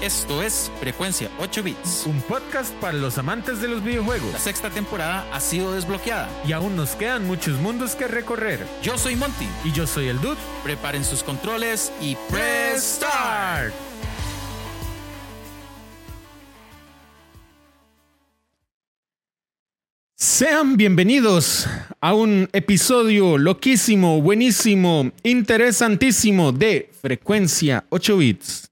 Esto 0.00 0.42
es 0.42 0.72
Frecuencia 0.80 1.30
8 1.38 1.62
Bits. 1.62 2.06
Un 2.06 2.22
podcast 2.22 2.72
para 2.76 2.94
los 2.94 3.18
amantes 3.18 3.60
de 3.60 3.68
los 3.68 3.84
videojuegos. 3.84 4.32
La 4.32 4.38
sexta 4.38 4.70
temporada 4.70 5.26
ha 5.30 5.40
sido 5.40 5.74
desbloqueada. 5.74 6.26
Y 6.48 6.52
aún 6.52 6.74
nos 6.74 6.96
quedan 6.96 7.26
muchos 7.26 7.60
mundos 7.60 7.96
que 7.96 8.08
recorrer. 8.08 8.66
Yo 8.82 8.96
soy 8.96 9.14
Monty. 9.14 9.46
Y 9.62 9.72
yo 9.72 9.86
soy 9.86 10.08
el 10.08 10.18
Dude. 10.22 10.38
Preparen 10.64 11.04
sus 11.04 11.22
controles 11.22 11.92
y 12.00 12.16
press 12.30 12.96
start. 12.96 13.74
Sean 20.16 20.78
bienvenidos 20.78 21.66
a 22.00 22.14
un 22.14 22.48
episodio 22.54 23.36
loquísimo, 23.36 24.22
buenísimo, 24.22 25.10
interesantísimo 25.22 26.52
de 26.52 26.90
Frecuencia 27.02 27.84
8 27.90 28.16
Bits. 28.16 28.69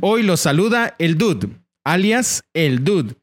Hoy 0.00 0.22
los 0.22 0.40
saluda 0.40 0.94
el 0.98 1.16
Dude, 1.16 1.48
alias 1.84 2.44
el 2.54 2.84
Dude. 2.84 3.14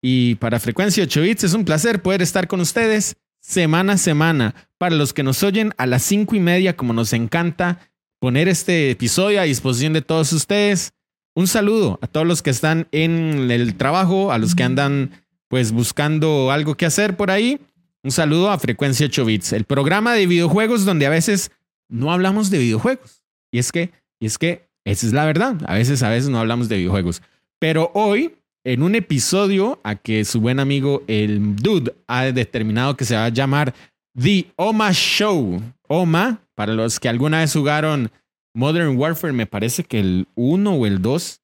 Y 0.00 0.36
para 0.36 0.58
Frecuencia 0.58 1.04
8 1.04 1.20
Bits 1.20 1.44
es 1.44 1.54
un 1.54 1.64
placer 1.64 2.02
poder 2.02 2.22
estar 2.22 2.48
con 2.48 2.60
ustedes 2.60 3.16
semana 3.40 3.94
a 3.94 3.98
semana. 3.98 4.54
Para 4.78 4.96
los 4.96 5.12
que 5.12 5.22
nos 5.22 5.42
oyen 5.42 5.72
a 5.76 5.86
las 5.86 6.02
5 6.02 6.34
y 6.34 6.40
media, 6.40 6.76
como 6.76 6.92
nos 6.92 7.12
encanta 7.12 7.78
poner 8.18 8.48
este 8.48 8.90
episodio 8.90 9.40
a 9.40 9.44
disposición 9.44 9.92
de 9.92 10.02
todos 10.02 10.32
ustedes. 10.32 10.92
Un 11.34 11.46
saludo 11.46 11.98
a 12.02 12.06
todos 12.06 12.26
los 12.26 12.42
que 12.42 12.50
están 12.50 12.88
en 12.92 13.50
el 13.50 13.74
trabajo, 13.76 14.32
a 14.32 14.38
los 14.38 14.54
que 14.54 14.62
andan 14.62 15.10
pues 15.48 15.72
buscando 15.72 16.50
algo 16.50 16.76
que 16.76 16.86
hacer 16.86 17.16
por 17.16 17.30
ahí. 17.30 17.60
Un 18.02 18.10
saludo 18.10 18.50
a 18.50 18.58
Frecuencia 18.58 19.06
8 19.06 19.24
Bits, 19.24 19.52
el 19.52 19.64
programa 19.64 20.14
de 20.14 20.26
videojuegos 20.26 20.84
donde 20.84 21.06
a 21.06 21.10
veces 21.10 21.52
no 21.88 22.12
hablamos 22.12 22.50
de 22.50 22.58
videojuegos. 22.58 23.22
Y 23.52 23.58
es 23.58 23.70
que, 23.70 23.92
y 24.18 24.26
es 24.26 24.38
que 24.38 24.71
esa 24.84 25.06
es 25.06 25.12
la 25.12 25.24
verdad. 25.24 25.56
A 25.66 25.74
veces, 25.74 26.02
a 26.02 26.08
veces 26.08 26.30
no 26.30 26.38
hablamos 26.38 26.68
de 26.68 26.76
videojuegos. 26.78 27.22
Pero 27.58 27.90
hoy, 27.94 28.34
en 28.64 28.82
un 28.82 28.94
episodio 28.94 29.80
a 29.84 29.96
que 29.96 30.24
su 30.24 30.40
buen 30.40 30.60
amigo 30.60 31.02
el 31.06 31.56
Dude 31.56 31.94
ha 32.06 32.24
determinado 32.24 32.96
que 32.96 33.04
se 33.04 33.16
va 33.16 33.26
a 33.26 33.30
llamar 33.30 33.74
The 34.20 34.46
Oma 34.56 34.92
Show. 34.92 35.62
Oma, 35.88 36.40
para 36.54 36.74
los 36.74 36.98
que 36.98 37.08
alguna 37.08 37.40
vez 37.40 37.52
jugaron 37.52 38.10
Modern 38.54 38.96
Warfare, 38.96 39.32
me 39.32 39.46
parece 39.46 39.84
que 39.84 40.00
el 40.00 40.26
1 40.34 40.72
o 40.72 40.86
el 40.86 41.00
2 41.02 41.40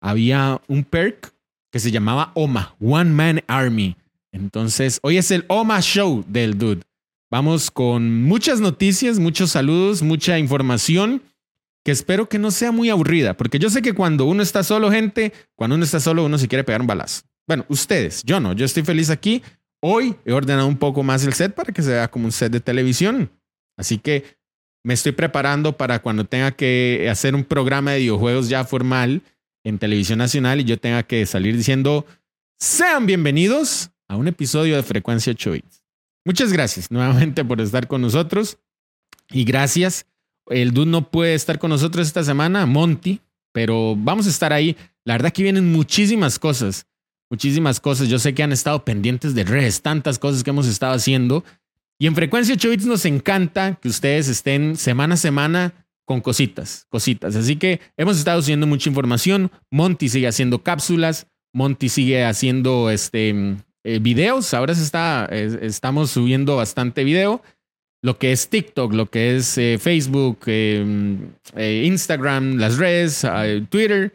había 0.00 0.60
un 0.68 0.84
perk 0.84 1.32
que 1.70 1.80
se 1.80 1.90
llamaba 1.90 2.32
OMA, 2.34 2.74
One 2.80 3.10
Man 3.10 3.40
Army. 3.46 3.96
Entonces, 4.32 5.00
hoy 5.02 5.18
es 5.18 5.30
el 5.30 5.44
OMA 5.48 5.80
Show 5.80 6.24
del 6.26 6.58
Dude. 6.58 6.82
Vamos 7.30 7.70
con 7.70 8.22
muchas 8.22 8.60
noticias, 8.60 9.18
muchos 9.18 9.50
saludos, 9.50 10.02
mucha 10.02 10.38
información 10.38 11.22
que 11.84 11.92
espero 11.92 12.28
que 12.28 12.38
no 12.38 12.50
sea 12.50 12.72
muy 12.72 12.90
aburrida, 12.90 13.36
porque 13.36 13.58
yo 13.58 13.70
sé 13.70 13.82
que 13.82 13.92
cuando 13.92 14.24
uno 14.24 14.42
está 14.42 14.62
solo, 14.62 14.90
gente, 14.90 15.32
cuando 15.54 15.76
uno 15.76 15.84
está 15.84 16.00
solo, 16.00 16.24
uno 16.24 16.38
se 16.38 16.48
quiere 16.48 16.64
pegar 16.64 16.80
un 16.80 16.86
balazo. 16.86 17.22
Bueno, 17.46 17.64
ustedes, 17.68 18.22
yo 18.24 18.40
no, 18.40 18.52
yo 18.52 18.64
estoy 18.64 18.82
feliz 18.82 19.10
aquí. 19.10 19.42
Hoy 19.80 20.16
he 20.24 20.32
ordenado 20.32 20.66
un 20.66 20.76
poco 20.76 21.02
más 21.02 21.24
el 21.24 21.32
set 21.32 21.54
para 21.54 21.72
que 21.72 21.82
se 21.82 21.90
vea 21.90 22.08
como 22.08 22.26
un 22.26 22.32
set 22.32 22.52
de 22.52 22.60
televisión. 22.60 23.30
Así 23.76 23.98
que 23.98 24.24
me 24.84 24.94
estoy 24.94 25.12
preparando 25.12 25.76
para 25.76 26.00
cuando 26.00 26.24
tenga 26.24 26.52
que 26.52 27.08
hacer 27.10 27.34
un 27.34 27.44
programa 27.44 27.92
de 27.92 28.00
videojuegos 28.00 28.48
ya 28.48 28.64
formal 28.64 29.22
en 29.64 29.78
televisión 29.78 30.18
nacional 30.18 30.60
y 30.60 30.64
yo 30.64 30.78
tenga 30.78 31.02
que 31.02 31.24
salir 31.26 31.56
diciendo, 31.56 32.06
sean 32.58 33.06
bienvenidos 33.06 33.90
a 34.08 34.16
un 34.16 34.28
episodio 34.28 34.76
de 34.76 34.82
Frecuencia 34.82 35.32
8 35.32 35.52
Bits. 35.52 35.84
Muchas 36.24 36.52
gracias 36.52 36.90
nuevamente 36.90 37.44
por 37.44 37.60
estar 37.60 37.86
con 37.86 38.02
nosotros 38.02 38.58
y 39.30 39.44
gracias. 39.44 40.06
El 40.50 40.72
Dude 40.72 40.90
no 40.90 41.10
puede 41.10 41.34
estar 41.34 41.58
con 41.58 41.70
nosotros 41.70 42.06
esta 42.06 42.24
semana, 42.24 42.66
Monty, 42.66 43.20
pero 43.52 43.94
vamos 43.96 44.26
a 44.26 44.30
estar 44.30 44.52
ahí. 44.52 44.76
La 45.04 45.14
verdad 45.14 45.32
que 45.32 45.42
vienen 45.42 45.72
muchísimas 45.72 46.38
cosas, 46.38 46.86
muchísimas 47.30 47.80
cosas. 47.80 48.08
Yo 48.08 48.18
sé 48.18 48.34
que 48.34 48.42
han 48.42 48.52
estado 48.52 48.84
pendientes 48.84 49.34
de 49.34 49.44
redes, 49.44 49.82
tantas 49.82 50.18
cosas 50.18 50.44
que 50.44 50.50
hemos 50.50 50.66
estado 50.66 50.94
haciendo. 50.94 51.44
Y 51.98 52.06
en 52.06 52.14
Frecuencia 52.14 52.54
8 52.54 52.70
Bits 52.70 52.86
nos 52.86 53.04
encanta 53.04 53.78
que 53.80 53.88
ustedes 53.88 54.28
estén 54.28 54.76
semana 54.76 55.14
a 55.14 55.16
semana 55.16 55.86
con 56.04 56.20
cositas, 56.20 56.86
cositas. 56.88 57.36
Así 57.36 57.56
que 57.56 57.80
hemos 57.96 58.18
estado 58.18 58.40
haciendo 58.40 58.66
mucha 58.66 58.88
información. 58.88 59.50
Monty 59.70 60.08
sigue 60.08 60.28
haciendo 60.28 60.62
cápsulas. 60.62 61.26
Monty 61.52 61.88
sigue 61.88 62.24
haciendo 62.24 62.90
este, 62.90 63.56
eh, 63.84 63.98
videos. 64.00 64.54
Ahora 64.54 64.74
se 64.74 64.82
está, 64.82 65.26
estamos 65.26 66.10
subiendo 66.10 66.56
bastante 66.56 67.04
video. 67.04 67.42
Lo 68.02 68.18
que 68.18 68.32
es 68.32 68.48
TikTok, 68.48 68.92
lo 68.94 69.06
que 69.06 69.36
es 69.36 69.58
eh, 69.58 69.78
Facebook, 69.78 70.46
Instagram, 71.56 72.56
las 72.56 72.78
redes, 72.78 73.26
Twitter. 73.70 74.12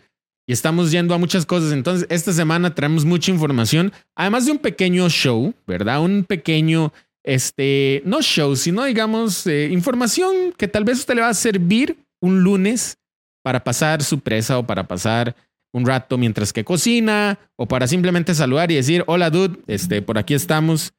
Y 0.48 0.54
estamos 0.54 0.92
yendo 0.92 1.14
a 1.14 1.18
muchas 1.18 1.46
cosas. 1.46 1.72
Entonces, 1.72 2.06
esta 2.10 2.34
semana 2.34 2.76
traemos 2.76 3.06
mucha 3.06 3.32
información. 3.32 3.94
Además 4.16 4.46
de 4.46 4.52
un 4.52 4.60
pequeño 4.60 5.10
show, 5.10 5.54
¿verdad? 5.66 6.02
Un 6.02 6.26
pequeño 6.26 6.92
este, 7.24 8.02
no 8.06 8.22
show, 8.22 8.56
sino 8.56 8.84
digamos 8.84 9.48
eh, 9.48 9.70
información 9.72 10.54
que 10.58 10.68
tal 10.68 10.84
vez 10.84 11.00
usted 11.00 11.16
le 11.16 11.22
va 11.22 11.30
a 11.30 11.34
servir 11.34 11.98
un 12.22 12.44
lunes 12.44 12.98
para 13.44 13.64
pasar 13.64 14.04
su 14.04 14.20
presa 14.20 14.58
o 14.58 14.68
para 14.68 14.88
pasar 14.88 15.36
un 15.74 15.86
rato 15.86 16.18
mientras 16.18 16.54
que 16.54 16.64
cocina 16.64 17.40
o 17.56 17.66
para 17.66 17.88
simplemente 17.88 18.36
saludar 18.36 18.72
y 18.72 18.76
decir, 18.76 19.04
hola 19.08 19.30
dude, 19.30 19.60
este, 19.68 20.02
por 20.02 20.18
aquí 20.18 20.34
estamos 20.34 20.94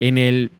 en 0.00 0.16
el 0.16 0.50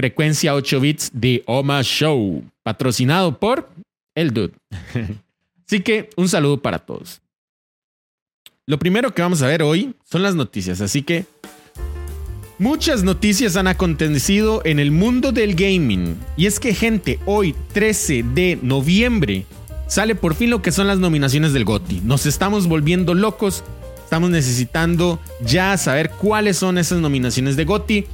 frecuencia 0.00 0.54
8 0.54 0.80
bits 0.80 1.10
de 1.12 1.42
Oma 1.44 1.82
Show, 1.82 2.42
patrocinado 2.62 3.38
por 3.38 3.68
el 4.14 4.32
dude. 4.32 4.54
Así 5.66 5.80
que 5.80 6.08
un 6.16 6.26
saludo 6.26 6.62
para 6.62 6.78
todos. 6.78 7.20
Lo 8.64 8.78
primero 8.78 9.12
que 9.12 9.20
vamos 9.20 9.42
a 9.42 9.46
ver 9.46 9.62
hoy 9.62 9.94
son 10.04 10.22
las 10.22 10.34
noticias, 10.34 10.80
así 10.80 11.02
que 11.02 11.26
Muchas 12.58 13.04
noticias 13.04 13.56
han 13.56 13.66
acontecido 13.66 14.62
en 14.64 14.78
el 14.78 14.90
mundo 14.90 15.32
del 15.32 15.54
gaming. 15.54 16.16
Y 16.36 16.44
es 16.44 16.60
que, 16.60 16.74
gente, 16.74 17.18
hoy, 17.24 17.54
13 17.72 18.22
de 18.22 18.58
noviembre, 18.62 19.46
sale 19.86 20.14
por 20.14 20.34
fin 20.34 20.50
lo 20.50 20.60
que 20.60 20.70
son 20.70 20.86
las 20.86 20.98
nominaciones 20.98 21.54
del 21.54 21.64
GOTI. 21.64 22.02
Nos 22.04 22.26
estamos 22.26 22.68
volviendo 22.68 23.14
locos. 23.14 23.64
Estamos 24.04 24.28
necesitando 24.28 25.18
ya 25.42 25.76
saber 25.78 26.10
cuáles 26.10 26.58
son 26.58 26.76
esas 26.76 27.00
nominaciones 27.00 27.56
de 27.56 27.64
GOTI. 27.64 28.06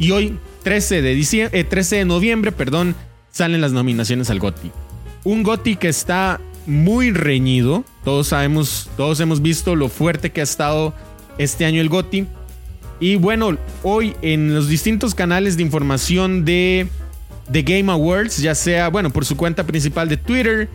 Y 0.00 0.10
hoy, 0.12 0.38
13 0.64 1.02
de, 1.02 1.14
diciembre, 1.14 1.62
13 1.62 1.96
de 1.96 2.04
noviembre, 2.06 2.52
perdón, 2.52 2.96
salen 3.30 3.60
las 3.60 3.72
nominaciones 3.72 4.30
al 4.30 4.40
GOTI. 4.40 4.72
Un 5.24 5.42
GOTI 5.42 5.76
que 5.76 5.88
está 5.88 6.40
muy 6.66 7.12
reñido. 7.12 7.84
Todos 8.02 8.28
sabemos, 8.28 8.88
todos 8.96 9.20
hemos 9.20 9.42
visto 9.42 9.76
lo 9.76 9.90
fuerte 9.90 10.32
que 10.32 10.40
ha 10.40 10.44
estado 10.44 10.94
este 11.36 11.66
año 11.66 11.82
el 11.82 11.90
GOTI. 11.90 12.26
Y 12.98 13.16
bueno, 13.16 13.58
hoy 13.82 14.16
en 14.22 14.54
los 14.54 14.68
distintos 14.68 15.14
canales 15.14 15.58
de 15.58 15.64
información 15.64 16.46
de, 16.46 16.88
The 17.52 17.62
Game 17.62 17.92
Awards, 17.92 18.38
ya 18.38 18.54
sea, 18.54 18.88
bueno, 18.88 19.10
por 19.10 19.26
su 19.26 19.36
cuenta 19.36 19.64
principal 19.64 20.08
de 20.08 20.16
Twitter, 20.16 20.68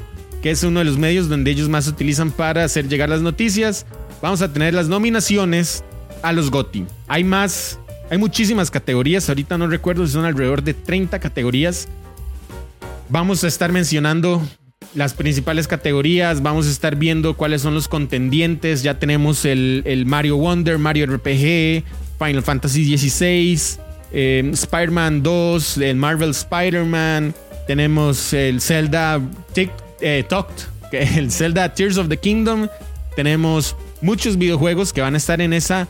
que 0.43 0.51
es 0.51 0.63
uno 0.63 0.79
de 0.79 0.85
los 0.85 0.97
medios 0.97 1.29
donde 1.29 1.49
ellos 1.49 1.69
más 1.69 1.87
utilizan 1.87 2.31
para 2.31 2.63
hacer 2.63 2.87
llegar 2.87 3.09
las 3.09 3.21
noticias, 3.21 3.85
vamos 4.21 4.41
a 4.41 4.51
tener 4.51 4.73
las 4.73 4.87
nominaciones 4.87 5.83
a 6.21 6.33
los 6.33 6.51
GOTY. 6.51 6.85
Hay 7.07 7.23
más, 7.23 7.79
hay 8.09 8.17
muchísimas 8.17 8.69
categorías, 8.69 9.27
ahorita 9.29 9.57
no 9.57 9.67
recuerdo 9.67 10.05
si 10.05 10.13
son 10.13 10.25
alrededor 10.25 10.63
de 10.63 10.73
30 10.73 11.19
categorías. 11.19 11.87
Vamos 13.09 13.43
a 13.43 13.47
estar 13.47 13.71
mencionando 13.71 14.41
las 14.93 15.13
principales 15.13 15.67
categorías, 15.67 16.41
vamos 16.41 16.67
a 16.67 16.71
estar 16.71 16.95
viendo 16.95 17.35
cuáles 17.35 17.61
son 17.61 17.73
los 17.73 17.87
contendientes, 17.87 18.83
ya 18.83 18.99
tenemos 18.99 19.45
el, 19.45 19.83
el 19.85 20.05
Mario 20.05 20.37
Wonder, 20.37 20.77
Mario 20.77 21.07
RPG, 21.07 21.83
Final 22.17 22.43
Fantasy 22.43 22.97
XVI, 22.97 23.59
eh, 24.11 24.49
Spider-Man 24.53 25.21
2, 25.21 25.77
el 25.79 25.97
Marvel 25.97 26.29
Spider-Man, 26.29 27.33
tenemos 27.67 28.33
el 28.33 28.61
Zelda 28.61 29.19
eh, 29.55 30.23
el 30.91 31.31
Zelda 31.31 31.73
Tears 31.73 31.97
of 31.97 32.07
the 32.07 32.17
Kingdom, 32.17 32.67
tenemos 33.15 33.75
muchos 34.01 34.37
videojuegos 34.37 34.93
que 34.93 35.01
van 35.01 35.15
a 35.15 35.17
estar 35.17 35.41
en 35.41 35.51
esa 35.51 35.87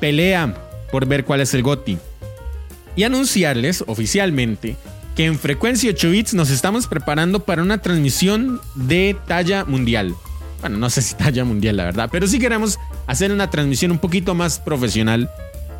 pelea 0.00 0.54
por 0.90 1.06
ver 1.06 1.24
cuál 1.24 1.40
es 1.40 1.54
el 1.54 1.62
GOTI. 1.62 1.98
Y 2.96 3.02
anunciarles 3.02 3.84
oficialmente 3.86 4.76
que 5.16 5.26
en 5.26 5.38
Frecuencia 5.38 5.90
8 5.90 6.10
Bits 6.10 6.34
nos 6.34 6.50
estamos 6.50 6.86
preparando 6.86 7.40
para 7.40 7.62
una 7.62 7.78
transmisión 7.78 8.60
de 8.74 9.16
talla 9.26 9.64
mundial. 9.64 10.14
Bueno, 10.60 10.78
no 10.78 10.90
sé 10.90 11.02
si 11.02 11.14
talla 11.14 11.44
mundial, 11.44 11.76
la 11.76 11.84
verdad, 11.84 12.08
pero 12.10 12.26
sí 12.26 12.38
queremos 12.38 12.78
hacer 13.06 13.32
una 13.32 13.50
transmisión 13.50 13.90
un 13.90 13.98
poquito 13.98 14.34
más 14.34 14.58
profesional 14.58 15.30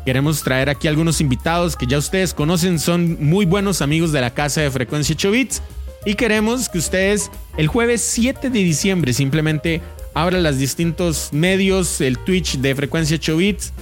Queremos 0.05 0.43
traer 0.43 0.69
aquí 0.69 0.87
algunos 0.87 1.19
invitados 1.19 1.75
que 1.75 1.87
ya 1.87 1.97
ustedes 1.97 2.35
conocen, 2.35 2.77
son 2.77 3.17
muy 3.25 3.45
buenos 3.45 3.81
amigos 3.81 4.11
de 4.11 4.21
la 4.21 4.29
casa 4.29 4.61
de 4.61 4.69
Frecuencia 4.69 5.15
8 5.15 5.31
Bits. 5.31 5.61
Y 6.05 6.13
queremos 6.13 6.69
que 6.69 6.77
ustedes 6.77 7.31
el 7.57 7.67
jueves 7.67 8.01
7 8.01 8.51
de 8.51 8.59
diciembre 8.59 9.13
simplemente 9.13 9.81
abran 10.13 10.43
los 10.43 10.59
distintos 10.59 11.29
medios, 11.31 12.01
el 12.01 12.19
Twitch 12.19 12.59
de 12.59 12.75
Frecuencia 12.75 13.17
8 13.17 13.35
Bits 13.35 13.73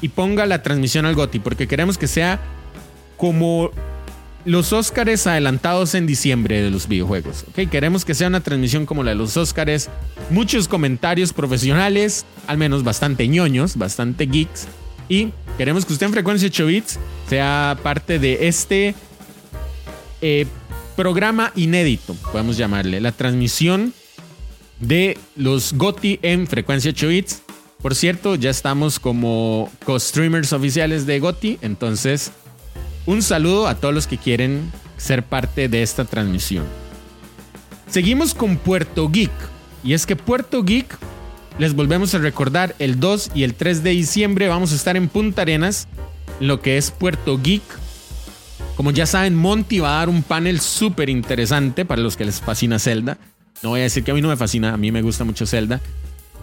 y 0.00 0.08
ponga 0.10 0.46
la 0.46 0.62
transmisión 0.62 1.06
al 1.06 1.14
GOTI, 1.14 1.40
porque 1.40 1.66
queremos 1.66 1.98
que 1.98 2.06
sea 2.06 2.40
como 3.16 3.70
los 4.44 4.72
Óscares 4.72 5.26
adelantados 5.26 5.94
en 5.94 6.06
diciembre 6.06 6.62
de 6.62 6.70
los 6.70 6.88
videojuegos. 6.88 7.44
¿ok? 7.48 7.68
Queremos 7.70 8.04
que 8.04 8.14
sea 8.14 8.28
una 8.28 8.40
transmisión 8.40 8.86
como 8.86 9.02
la 9.02 9.10
de 9.10 9.16
los 9.16 9.36
Óscares. 9.36 9.90
Muchos 10.30 10.68
comentarios 10.68 11.32
profesionales, 11.32 12.24
al 12.46 12.56
menos 12.56 12.84
bastante 12.84 13.28
ñoños, 13.28 13.76
bastante 13.76 14.26
geeks. 14.26 14.66
Y 15.08 15.32
queremos 15.58 15.84
que 15.84 15.92
usted 15.92 16.06
en 16.06 16.12
Frecuencia 16.12 16.48
8 16.48 16.66
Bits 16.66 16.98
sea 17.28 17.76
parte 17.82 18.18
de 18.18 18.48
este 18.48 18.94
eh, 20.20 20.46
programa 20.96 21.52
inédito, 21.54 22.14
podemos 22.32 22.56
llamarle, 22.56 23.00
la 23.00 23.12
transmisión 23.12 23.92
de 24.80 25.18
los 25.36 25.72
GOTI 25.74 26.20
en 26.22 26.46
Frecuencia 26.46 26.90
8 26.90 27.08
Bits. 27.08 27.42
Por 27.80 27.94
cierto, 27.94 28.34
ya 28.34 28.50
estamos 28.50 28.98
como 28.98 29.70
co-streamers 29.84 30.52
oficiales 30.52 31.06
de 31.06 31.20
GOTI, 31.20 31.58
entonces 31.62 32.32
un 33.06 33.22
saludo 33.22 33.68
a 33.68 33.76
todos 33.76 33.94
los 33.94 34.06
que 34.06 34.18
quieren 34.18 34.72
ser 34.96 35.22
parte 35.22 35.68
de 35.68 35.82
esta 35.82 36.04
transmisión. 36.04 36.64
Seguimos 37.88 38.34
con 38.34 38.56
Puerto 38.56 39.08
Geek. 39.08 39.30
Y 39.84 39.94
es 39.94 40.06
que 40.06 40.16
Puerto 40.16 40.64
Geek, 40.64 40.98
les 41.58 41.74
volvemos 41.74 42.14
a 42.14 42.18
recordar, 42.18 42.74
el 42.80 42.98
2 42.98 43.30
y 43.34 43.44
el 43.44 43.54
3 43.54 43.84
de 43.84 43.90
diciembre 43.90 44.48
vamos 44.48 44.72
a 44.72 44.74
estar 44.74 44.96
en 44.96 45.08
Punta 45.08 45.42
Arenas, 45.42 45.86
lo 46.40 46.60
que 46.60 46.78
es 46.78 46.90
Puerto 46.90 47.40
Geek. 47.40 47.62
Como 48.76 48.90
ya 48.90 49.06
saben, 49.06 49.36
Monty 49.36 49.78
va 49.78 49.94
a 49.94 49.98
dar 50.00 50.08
un 50.08 50.24
panel 50.24 50.60
súper 50.60 51.08
interesante 51.08 51.84
para 51.84 52.02
los 52.02 52.16
que 52.16 52.24
les 52.24 52.40
fascina 52.40 52.78
Zelda. 52.80 53.18
No 53.62 53.70
voy 53.70 53.80
a 53.80 53.84
decir 53.84 54.02
que 54.02 54.10
a 54.10 54.14
mí 54.14 54.20
no 54.20 54.28
me 54.28 54.36
fascina, 54.36 54.74
a 54.74 54.76
mí 54.76 54.90
me 54.90 55.02
gusta 55.02 55.24
mucho 55.24 55.46
Zelda. 55.46 55.80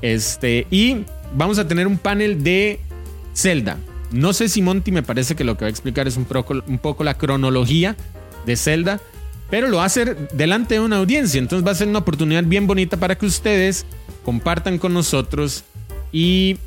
Este, 0.01 0.67
y 0.69 1.03
vamos 1.35 1.59
a 1.59 1.67
tener 1.67 1.87
un 1.87 1.97
panel 1.97 2.43
de 2.43 2.79
Zelda. 3.33 3.77
No 4.11 4.33
sé 4.33 4.49
si 4.49 4.61
Monty 4.61 4.91
me 4.91 5.03
parece 5.03 5.35
que 5.35 5.43
lo 5.43 5.57
que 5.57 5.65
va 5.65 5.67
a 5.67 5.71
explicar 5.71 6.07
es 6.07 6.17
un 6.17 6.25
poco, 6.25 7.03
la 7.03 7.17
cronología 7.17 7.95
de 8.45 8.55
Zelda, 8.55 9.01
pero 9.49 9.67
lo 9.67 9.77
va 9.77 9.83
a 9.83 9.87
hacer 9.87 10.29
delante 10.29 10.75
de 10.75 10.79
una 10.79 10.97
audiencia. 10.97 11.39
Entonces 11.39 11.67
va 11.67 11.71
a 11.71 11.75
ser 11.75 11.87
una 11.87 11.99
oportunidad 11.99 12.43
bien 12.43 12.67
bonita 12.67 12.97
para 12.97 13.17
que 13.17 13.25
ustedes 13.25 13.85
compartan 14.23 14.77
con 14.77 14.93
nosotros 14.93 15.63
y 16.11 16.57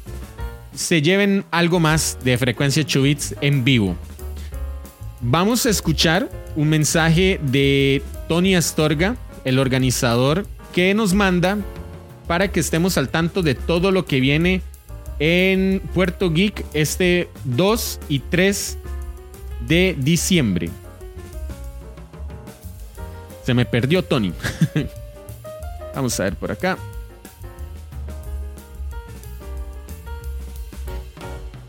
se 0.75 1.01
lleven 1.01 1.45
algo 1.51 1.81
más 1.81 2.19
de 2.23 2.37
frecuencia 2.39 2.85
Chubits 2.85 3.35
en 3.41 3.65
vivo. 3.65 3.97
Vamos 5.21 5.67
a 5.67 5.71
escuchar 5.71 6.29
un 6.55 6.69
mensaje 6.69 7.41
de 7.43 8.03
Tony 8.29 8.55
Astorga, 8.55 9.17
el 9.45 9.59
organizador, 9.59 10.47
que 10.73 10.95
nos 10.95 11.15
manda 11.15 11.59
para 12.29 12.53
que 12.53 12.61
estemos 12.61 12.97
al 12.97 13.09
tanto 13.09 13.43
de 13.43 13.57
todo 13.57 13.91
lo 13.91 14.05
que 14.05 14.21
viene 14.21 14.63
en 15.19 15.83
Puerto 15.95 16.31
Geek 16.31 16.65
este 16.75 17.29
2 17.45 18.01
y 18.09 18.21
3 18.21 18.79
de 19.67 19.97
diciembre. 19.99 20.71
Se 23.45 23.55
me 23.55 23.65
perdió 23.65 24.05
Tony. 24.05 24.33
Vamos 25.95 26.21
a 26.21 26.25
ver 26.25 26.37
por 26.37 26.53
acá. 26.53 26.79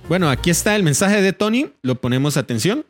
Bueno, 0.09 0.29
aquí 0.29 0.49
está 0.49 0.75
el 0.75 0.83
mensaje 0.83 1.21
de 1.21 1.33
Tony. 1.33 1.71
Lo 1.81 1.95
ponemos 1.95 2.35
atención. 2.35 2.85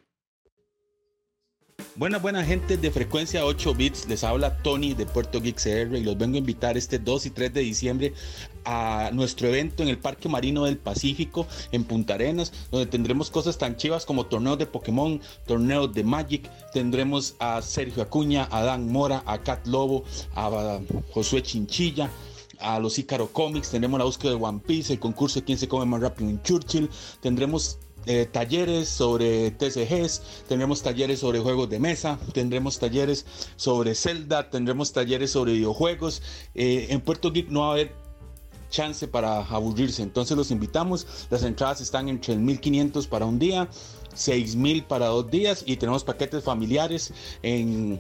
Buena, 2.00 2.18
buena 2.18 2.46
gente 2.46 2.78
de 2.78 2.92
frecuencia 2.92 3.44
8 3.44 3.74
bits, 3.74 4.08
les 4.08 4.24
habla 4.24 4.56
Tony 4.64 4.94
de 4.94 5.06
Puerto 5.06 5.42
Geek 5.42 5.60
y 5.66 6.00
los 6.00 6.18
vengo 6.18 6.36
a 6.36 6.38
invitar 6.38 6.78
este 6.78 6.98
2 6.98 7.26
y 7.26 7.30
3 7.32 7.54
de 7.54 7.60
diciembre 7.60 8.14
a 8.64 9.10
nuestro 9.12 9.50
evento 9.50 9.84
en 9.84 9.90
el 9.90 9.98
Parque 9.98 10.30
Marino 10.30 10.64
del 10.64 10.78
Pacífico 10.78 11.46
en 11.74 11.84
Punta 11.84 12.14
Arenas, 12.14 12.54
donde 12.72 12.86
tendremos 12.86 13.30
cosas 13.30 13.58
tan 13.58 13.76
chivas 13.76 14.06
como 14.06 14.28
torneos 14.28 14.58
de 14.58 14.66
Pokémon, 14.66 15.20
torneos 15.46 15.94
de 15.94 16.06
Magic, 16.06 16.50
tendremos 16.72 17.36
a 17.38 17.62
Sergio 17.62 18.02
Acuña, 18.02 18.48
a 18.50 18.64
Dan 18.64 18.90
Mora, 18.90 19.22
a 19.26 19.40
Cat 19.40 19.68
Lobo, 19.68 20.06
a 20.36 20.80
Josué 21.12 21.44
Chinchilla, 21.44 22.10
a 22.60 22.80
los 22.80 22.98
Ícaro 22.98 23.28
Comics, 23.28 23.72
tendremos 23.72 23.98
la 23.98 24.06
búsqueda 24.06 24.32
de 24.32 24.38
One 24.42 24.62
Piece, 24.66 24.94
el 24.94 25.00
concurso 25.00 25.42
de 25.42 25.46
quién 25.46 25.58
se 25.58 25.68
come 25.68 25.86
más 25.86 26.00
rápido 26.00 26.30
en 26.30 26.42
Churchill, 26.44 26.90
tendremos 27.20 27.78
eh, 28.06 28.26
talleres 28.26 28.90
sobre 28.90 29.52
TCGs, 29.52 30.22
tendremos 30.48 30.82
talleres 30.82 31.20
sobre 31.20 31.40
juegos 31.40 31.70
de 31.70 31.80
mesa, 31.80 32.18
tendremos 32.34 32.80
talleres 32.80 33.26
sobre 33.56 33.94
Zelda, 33.96 34.50
tendremos 34.50 34.94
talleres 34.94 35.32
sobre 35.32 35.54
videojuegos. 35.54 36.22
Eh, 36.56 36.88
en 36.90 37.02
Puerto 37.02 37.32
Geek 37.32 37.50
no 37.50 37.62
va 37.62 37.68
a 37.68 37.72
haber 37.74 37.94
chance 38.70 39.08
para 39.08 39.42
aburrirse, 39.42 40.02
entonces 40.02 40.38
los 40.38 40.52
invitamos. 40.52 41.06
Las 41.30 41.44
entradas 41.44 41.82
están 41.82 42.08
entre 42.10 42.36
1500 42.36 43.08
para 43.08 43.26
un 43.26 43.38
día, 43.38 43.70
6000 44.14 44.86
para 44.86 45.08
dos 45.08 45.30
días 45.30 45.64
y 45.66 45.78
tenemos 45.78 46.04
paquetes 46.04 46.44
familiares 46.44 47.14
en 47.44 48.00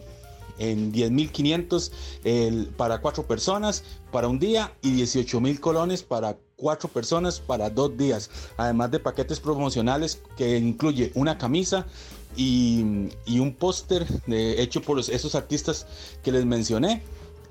en 0.59 0.91
10.500 0.91 2.71
para 2.75 2.99
cuatro 2.99 3.25
personas 3.25 3.83
para 4.11 4.27
un 4.27 4.39
día 4.39 4.75
y 4.81 4.91
18.000 4.91 5.59
colones 5.61 6.03
para 6.03 6.37
cuatro 6.59 6.89
personas 6.89 7.39
para 7.39 7.69
dos 7.69 7.97
días. 7.97 8.29
Además 8.57 8.91
de 8.91 8.99
paquetes 8.99 9.39
promocionales 9.39 10.21
que 10.37 10.57
incluye 10.57 11.11
una 11.15 11.37
camisa 11.37 11.85
y, 12.35 13.09
un 13.39 13.55
póster 13.57 14.05
hecho 14.27 14.81
por 14.81 14.99
esos 14.99 15.35
artistas 15.35 15.87
que 16.23 16.31
les 16.31 16.45
mencioné. 16.45 17.01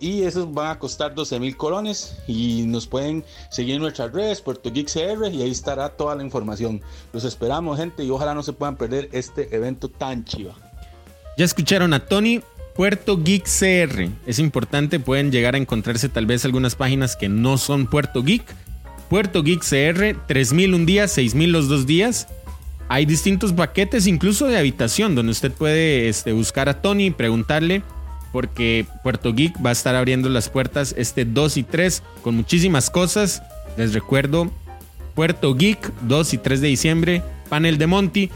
Y 0.01 0.23
esos 0.23 0.53
van 0.55 0.71
a 0.71 0.79
costar 0.79 1.13
12 1.13 1.41
mil 1.41 1.57
colones. 1.57 2.17
Y 2.29 2.63
nos 2.67 2.87
pueden 2.87 3.25
seguir 3.51 3.77
en 3.77 3.83
nuestras 3.83 4.13
redes, 4.13 4.41
Puerto 4.41 4.71
Geek 4.71 4.89
CR, 4.89 5.27
y 5.33 5.43
ahí 5.43 5.51
estará 5.51 5.89
toda 5.89 6.15
la 6.15 6.23
información. 6.23 6.81
Los 7.13 7.25
esperamos, 7.25 7.79
gente, 7.79 8.05
y 8.05 8.11
ojalá 8.11 8.33
no 8.35 8.45
se 8.45 8.53
puedan 8.53 8.77
perder 8.77 9.09
este 9.13 9.55
evento 9.55 9.89
tan 9.89 10.25
chiva. 10.25 10.55
Ya 11.37 11.45
escucharon 11.45 11.93
a 11.95 12.07
Tony. 12.07 12.43
Puerto 12.77 13.19
Geek 13.21 13.43
CR. 13.43 14.09
Es 14.25 14.39
importante, 14.39 15.01
pueden 15.01 15.33
llegar 15.33 15.57
a 15.57 15.59
encontrarse 15.59 16.09
tal 16.09 16.27
vez 16.27 16.45
algunas 16.45 16.77
páginas 16.77 17.17
que 17.17 17.29
no 17.29 17.59
son 17.59 17.89
Puerto 17.89 18.23
Geek. 18.23 18.45
Puerto 19.09 19.43
Geek 19.43 19.61
CR, 19.61 20.17
3000 20.27 20.75
un 20.75 20.87
día, 20.87 21.09
6000 21.09 21.53
los 21.53 21.69
dos 21.69 21.87
días. 21.87 22.29
Hay 22.89 23.07
distintos 23.07 23.53
paquetes, 23.53 24.07
incluso 24.07 24.47
de 24.47 24.59
habitación, 24.59 25.15
donde 25.15 25.33
usted 25.33 25.53
puede 25.53 26.09
este, 26.09 26.33
buscar 26.33 26.69
a 26.69 26.81
Tony 26.81 27.07
y 27.07 27.11
preguntarle, 27.11 27.83
porque 28.33 28.87
Puerto 29.03 29.35
Geek 29.35 29.65
va 29.65 29.71
a 29.71 29.73
estar 29.73 29.95
abriendo 29.95 30.29
las 30.29 30.49
puertas 30.49 30.95
este 30.97 31.25
2 31.25 31.57
y 31.59 31.63
3 31.65 32.03
con 32.23 32.35
muchísimas 32.35 32.91
cosas. 32.91 33.43
Les 33.77 33.93
recuerdo, 33.93 34.51
Puerto 35.15 35.55
Geek, 35.55 35.93
2 36.03 36.35
y 36.35 36.39
3 36.39 36.61
de 36.61 36.69
diciembre, 36.69 37.23
panel 37.49 37.79
de 37.79 37.87
Monty. 37.87 38.31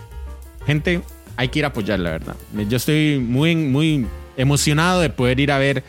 Gente, 0.66 1.02
hay 1.36 1.48
que 1.48 1.60
ir 1.60 1.64
a 1.64 1.68
apoyar, 1.68 1.98
la 1.98 2.10
verdad. 2.10 2.36
Yo 2.68 2.76
estoy 2.76 3.18
muy, 3.18 3.56
muy 3.56 4.06
emocionado 4.36 5.00
de 5.00 5.10
poder 5.10 5.40
ir 5.40 5.52
a 5.52 5.58
ver 5.58 5.82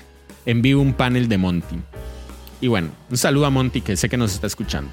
en 0.46 0.62
vivo 0.62 0.82
un 0.82 0.94
panel 0.94 1.28
de 1.28 1.38
Monty. 1.38 1.76
Y 2.64 2.70
bueno, 2.70 2.92
un 3.10 3.18
saludo 3.18 3.46
a 3.46 3.50
Monty 3.50 3.82
que 3.82 3.98
sé 3.98 4.08
que 4.08 4.16
nos 4.16 4.34
está 4.34 4.48
escuchando. 4.48 4.90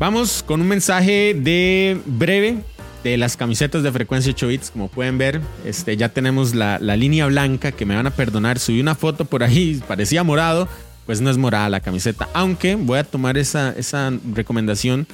Vamos 0.00 0.42
con 0.42 0.60
un 0.60 0.66
mensaje 0.66 1.32
de 1.32 1.96
breve 2.06 2.58
de 3.04 3.16
las 3.16 3.36
camisetas 3.36 3.84
de 3.84 3.92
frecuencia 3.92 4.32
8 4.32 4.48
bits. 4.48 4.70
Como 4.72 4.88
pueden 4.88 5.16
ver, 5.16 5.40
este, 5.64 5.96
ya 5.96 6.08
tenemos 6.08 6.56
la, 6.56 6.80
línea 6.80 7.26
blanca 7.26 7.70
que 7.70 7.86
me 7.86 7.94
van 7.94 8.08
a 8.08 8.10
perdonar. 8.10 8.58
Subí 8.58 8.80
una 8.80 8.96
foto 8.96 9.26
por 9.26 9.44
ahí, 9.44 9.80
parecía 9.86 10.24
morado. 10.24 10.66
Pues 11.06 11.20
no 11.20 11.30
es 11.30 11.38
morada 11.38 11.68
la 11.68 11.78
camiseta. 11.78 12.28
Aunque 12.32 12.74
voy 12.74 12.98
a 12.98 13.04
tomar 13.04 13.38
esa, 13.38 13.74
esa 13.78 14.12
recomendación 14.34 15.06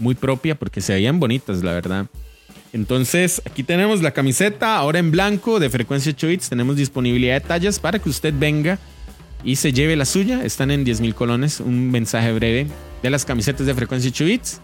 muy 0.00 0.16
propia 0.16 0.56
porque 0.56 0.80
se 0.80 0.92
veían 0.94 1.20
bonitas, 1.20 1.62
la 1.62 1.72
verdad. 1.72 2.06
Entonces, 2.72 3.40
aquí 3.44 3.62
tenemos 3.62 4.02
la 4.02 4.10
camiseta, 4.10 4.76
ahora 4.76 4.98
en 4.98 5.12
blanco 5.12 5.60
de 5.60 5.70
frecuencia 5.70 6.10
8 6.10 6.26
bits. 6.26 6.48
Tenemos 6.48 6.74
disponibilidad 6.74 7.40
de 7.40 7.46
tallas 7.46 7.78
para 7.78 8.00
que 8.00 8.08
usted 8.08 8.34
venga 8.36 8.80
y 9.44 9.56
se 9.56 9.72
lleve 9.72 9.96
la 9.96 10.04
suya. 10.04 10.44
Están 10.44 10.70
en 10.70 10.84
10.000 10.84 11.14
colones. 11.14 11.60
Un 11.60 11.90
mensaje 11.90 12.32
breve 12.32 12.66
de 13.02 13.10
las 13.10 13.24
camisetas 13.24 13.66
de 13.66 13.74
frecuencia 13.74 14.10
8 14.10 14.24
bits. 14.24 14.60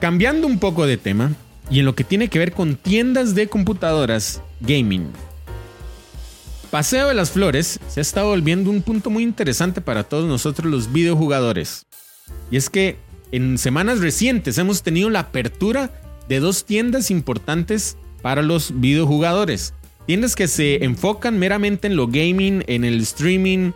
Cambiando 0.00 0.46
un 0.46 0.58
poco 0.58 0.86
de 0.86 0.96
tema 0.96 1.32
y 1.70 1.78
en 1.78 1.84
lo 1.84 1.94
que 1.94 2.04
tiene 2.04 2.28
que 2.28 2.38
ver 2.38 2.52
con 2.52 2.76
tiendas 2.76 3.34
de 3.34 3.48
computadoras 3.48 4.42
gaming. 4.60 5.08
Paseo 6.70 7.08
de 7.08 7.14
las 7.14 7.30
Flores 7.30 7.80
se 7.88 8.00
ha 8.00 8.02
estado 8.02 8.28
volviendo 8.28 8.70
un 8.70 8.82
punto 8.82 9.08
muy 9.08 9.22
interesante 9.22 9.80
para 9.80 10.04
todos 10.04 10.28
nosotros 10.28 10.70
los 10.70 10.92
videojugadores. 10.92 11.86
Y 12.50 12.56
es 12.56 12.68
que 12.68 12.96
en 13.32 13.56
semanas 13.58 14.00
recientes 14.00 14.58
hemos 14.58 14.82
tenido 14.82 15.08
la 15.08 15.20
apertura 15.20 15.90
de 16.28 16.40
dos 16.40 16.64
tiendas 16.64 17.10
importantes 17.10 17.96
para 18.20 18.42
los 18.42 18.80
videojugadores. 18.80 19.74
Tiendas 20.06 20.36
que 20.36 20.46
se 20.46 20.84
enfocan 20.84 21.38
meramente 21.38 21.88
en 21.88 21.96
lo 21.96 22.06
gaming, 22.06 22.62
en 22.68 22.84
el 22.84 23.00
streaming. 23.00 23.72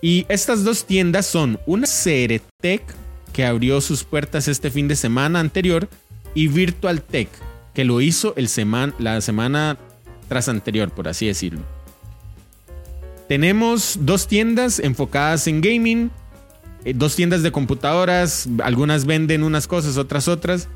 Y 0.00 0.24
estas 0.28 0.64
dos 0.64 0.86
tiendas 0.86 1.26
son 1.26 1.60
una 1.66 1.86
Ceretec, 1.86 2.82
que 3.32 3.44
abrió 3.44 3.80
sus 3.80 4.04
puertas 4.04 4.48
este 4.48 4.70
fin 4.70 4.88
de 4.88 4.96
semana 4.96 5.40
anterior, 5.40 5.88
y 6.34 6.48
Virtual 6.48 7.02
Tech, 7.02 7.28
que 7.74 7.84
lo 7.84 8.00
hizo 8.00 8.34
el 8.36 8.48
la 8.98 9.20
semana 9.20 9.78
tras 10.28 10.48
anterior, 10.48 10.90
por 10.90 11.08
así 11.08 11.26
decirlo. 11.26 11.60
Tenemos 13.28 13.98
dos 14.00 14.26
tiendas 14.26 14.78
enfocadas 14.78 15.46
en 15.46 15.60
gaming, 15.60 16.10
eh, 16.84 16.94
dos 16.94 17.14
tiendas 17.14 17.42
de 17.42 17.52
computadoras, 17.52 18.48
algunas 18.62 19.04
venden 19.04 19.42
unas 19.42 19.66
cosas, 19.66 19.96
otras 19.98 20.28
otras. 20.28 20.68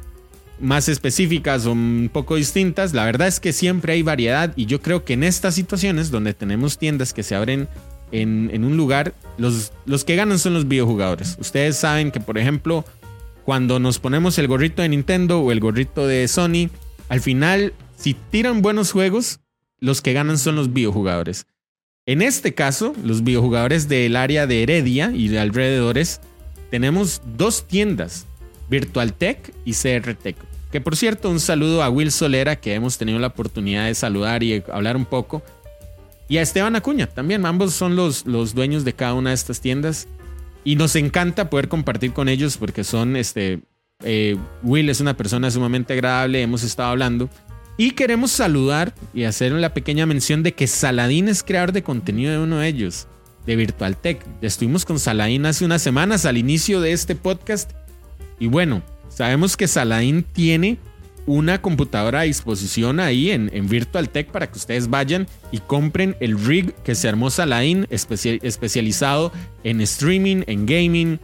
Más 0.61 0.89
específicas 0.89 1.67
o 1.67 1.73
un 1.73 2.11
poco 2.13 2.37
distintas. 2.37 2.95
La 2.95 3.05
verdad 3.05 3.29
es 3.29 3.41
que 3.41 3.53
siempre 3.53 3.95
hay 3.95 4.03
variedad 4.03 4.53
y 4.57 4.67
yo 4.67 4.81
creo 4.81 5.05
que 5.05 5.15
en 5.15 5.25
estas 5.25 5.55
situaciones 5.55 6.11
donde 6.11 6.35
tenemos 6.35 6.79
tiendas 6.79 7.13
que 7.13 7.23
se 7.23 7.35
abren 7.35 7.69
en, 8.13 8.65
un 8.65 8.77
lugar, 8.77 9.15
los, 9.37 9.73
los 9.85 10.05
que 10.05 10.17
ganan 10.17 10.39
son 10.39 10.55
los 10.55 10.69
videojugadores. 10.69 11.37
Ustedes 11.41 11.77
saben 11.77 12.11
que, 12.11 12.21
por 12.21 12.39
ejemplo, 12.39 12.85
cuando 13.45 13.79
nos 13.79 13.99
ponemos 13.99 14.39
el 14.39 14.49
gorrito 14.49 14.83
de 14.83 14.89
Nintendo 14.89 15.41
o 15.41 15.53
el 15.53 15.61
gorrito 15.61 16.07
de 16.07 16.27
Sony, 16.29 16.71
al 17.09 17.21
final, 17.21 17.73
si 17.97 18.15
tiran 18.15 18.63
buenos 18.63 18.93
juegos, 18.93 19.41
los 19.81 20.03
que 20.03 20.13
ganan 20.13 20.39
son 20.39 20.57
los 20.57 20.73
videojugadores. 20.73 21.47
En 22.07 22.23
este 22.23 22.55
caso, 22.55 22.95
los 23.05 23.25
videojugadores 23.25 23.89
del 23.89 24.17
área 24.17 24.47
de 24.47 24.63
Heredia 24.63 25.11
y 25.13 25.29
de 25.29 25.41
alrededores, 25.41 26.21
tenemos 26.71 27.21
dos 27.37 27.67
tiendas, 27.67 28.27
VirtualTech 28.69 29.53
y 29.65 29.73
CRTech. 29.73 30.37
Que 30.71 30.81
por 30.81 30.97
cierto, 30.97 31.31
un 31.31 31.41
saludo 31.41 31.83
a 31.83 31.91
Will 31.91 32.11
Solera, 32.11 32.57
que 32.57 32.75
hemos 32.75 32.99
tenido 32.99 33.19
la 33.19 33.29
oportunidad 33.29 33.87
de 33.87 33.95
saludar 33.95 34.43
y 34.43 34.63
hablar 34.73 34.97
un 34.97 35.07
poco. 35.07 35.43
Y 36.29 36.39
a 36.39 36.43
Esteban 36.43 36.75
Acuña 36.77 37.07
también, 37.07 37.47
ambos 37.47 37.73
son 37.73 37.95
los, 37.95 38.27
los 38.27 38.55
dueños 38.55 38.85
de 38.85 38.93
cada 38.93 39.15
una 39.15 39.31
de 39.31 39.35
estas 39.35 39.61
tiendas. 39.61 40.09
Y 40.65 40.75
nos 40.75 40.97
encanta 40.97 41.49
poder 41.49 41.69
compartir 41.69 42.13
con 42.13 42.29
ellos 42.29 42.57
porque 42.57 42.83
son, 42.83 43.15
este, 43.15 43.61
eh, 44.03 44.37
Will 44.63 44.91
es 44.91 45.01
una 45.01 45.17
persona 45.17 45.51
sumamente 45.51 45.93
agradable, 45.93 46.43
hemos 46.43 46.65
estado 46.65 46.91
hablando. 46.91 47.31
Y 47.79 47.93
queremos 47.93 48.33
saludar 48.33 48.95
y 49.15 49.25
hacer 49.25 49.53
la 49.53 49.75
pequeña 49.75 50.07
mención 50.07 50.43
de 50.43 50.55
que 50.55 50.67
Saladín 50.67 51.29
es 51.29 51.43
creador 51.43 51.73
de 51.73 51.83
contenido 51.83 52.33
de 52.33 52.39
uno 52.39 52.59
de 52.59 52.69
ellos, 52.69 53.07
de 53.47 53.55
VirtualTech. 53.55 54.27
Estuvimos 54.41 54.85
con 54.85 54.99
Saladín 54.99 55.47
hace 55.47 55.65
unas 55.65 55.83
semanas 55.83 56.25
al 56.25 56.39
inicio 56.39 56.81
de 56.81 56.93
este 56.93 57.15
podcast. 57.15 57.73
Y 58.39 58.49
bueno, 58.49 58.83
sabemos 59.09 59.57
que 59.57 59.69
Saladín 59.69 60.23
tiene 60.23 60.79
una 61.27 61.61
computadora 61.61 62.21
a 62.21 62.23
disposición 62.23 63.01
ahí 63.01 63.31
en, 63.31 63.51
en 63.53 63.69
VirtualTech 63.69 64.31
para 64.31 64.51
que 64.51 64.59
ustedes 64.59 64.89
vayan 64.89 65.27
y 65.51 65.59
compren 65.59 66.17
el 66.21 66.39
rig 66.39 66.73
que 66.85 66.95
se 66.95 67.09
armó 67.09 67.31
Salain, 67.31 67.87
especializado 67.91 69.33
en 69.65 69.81
streaming, 69.81 70.43
en 70.47 70.67
gaming. 70.67 71.21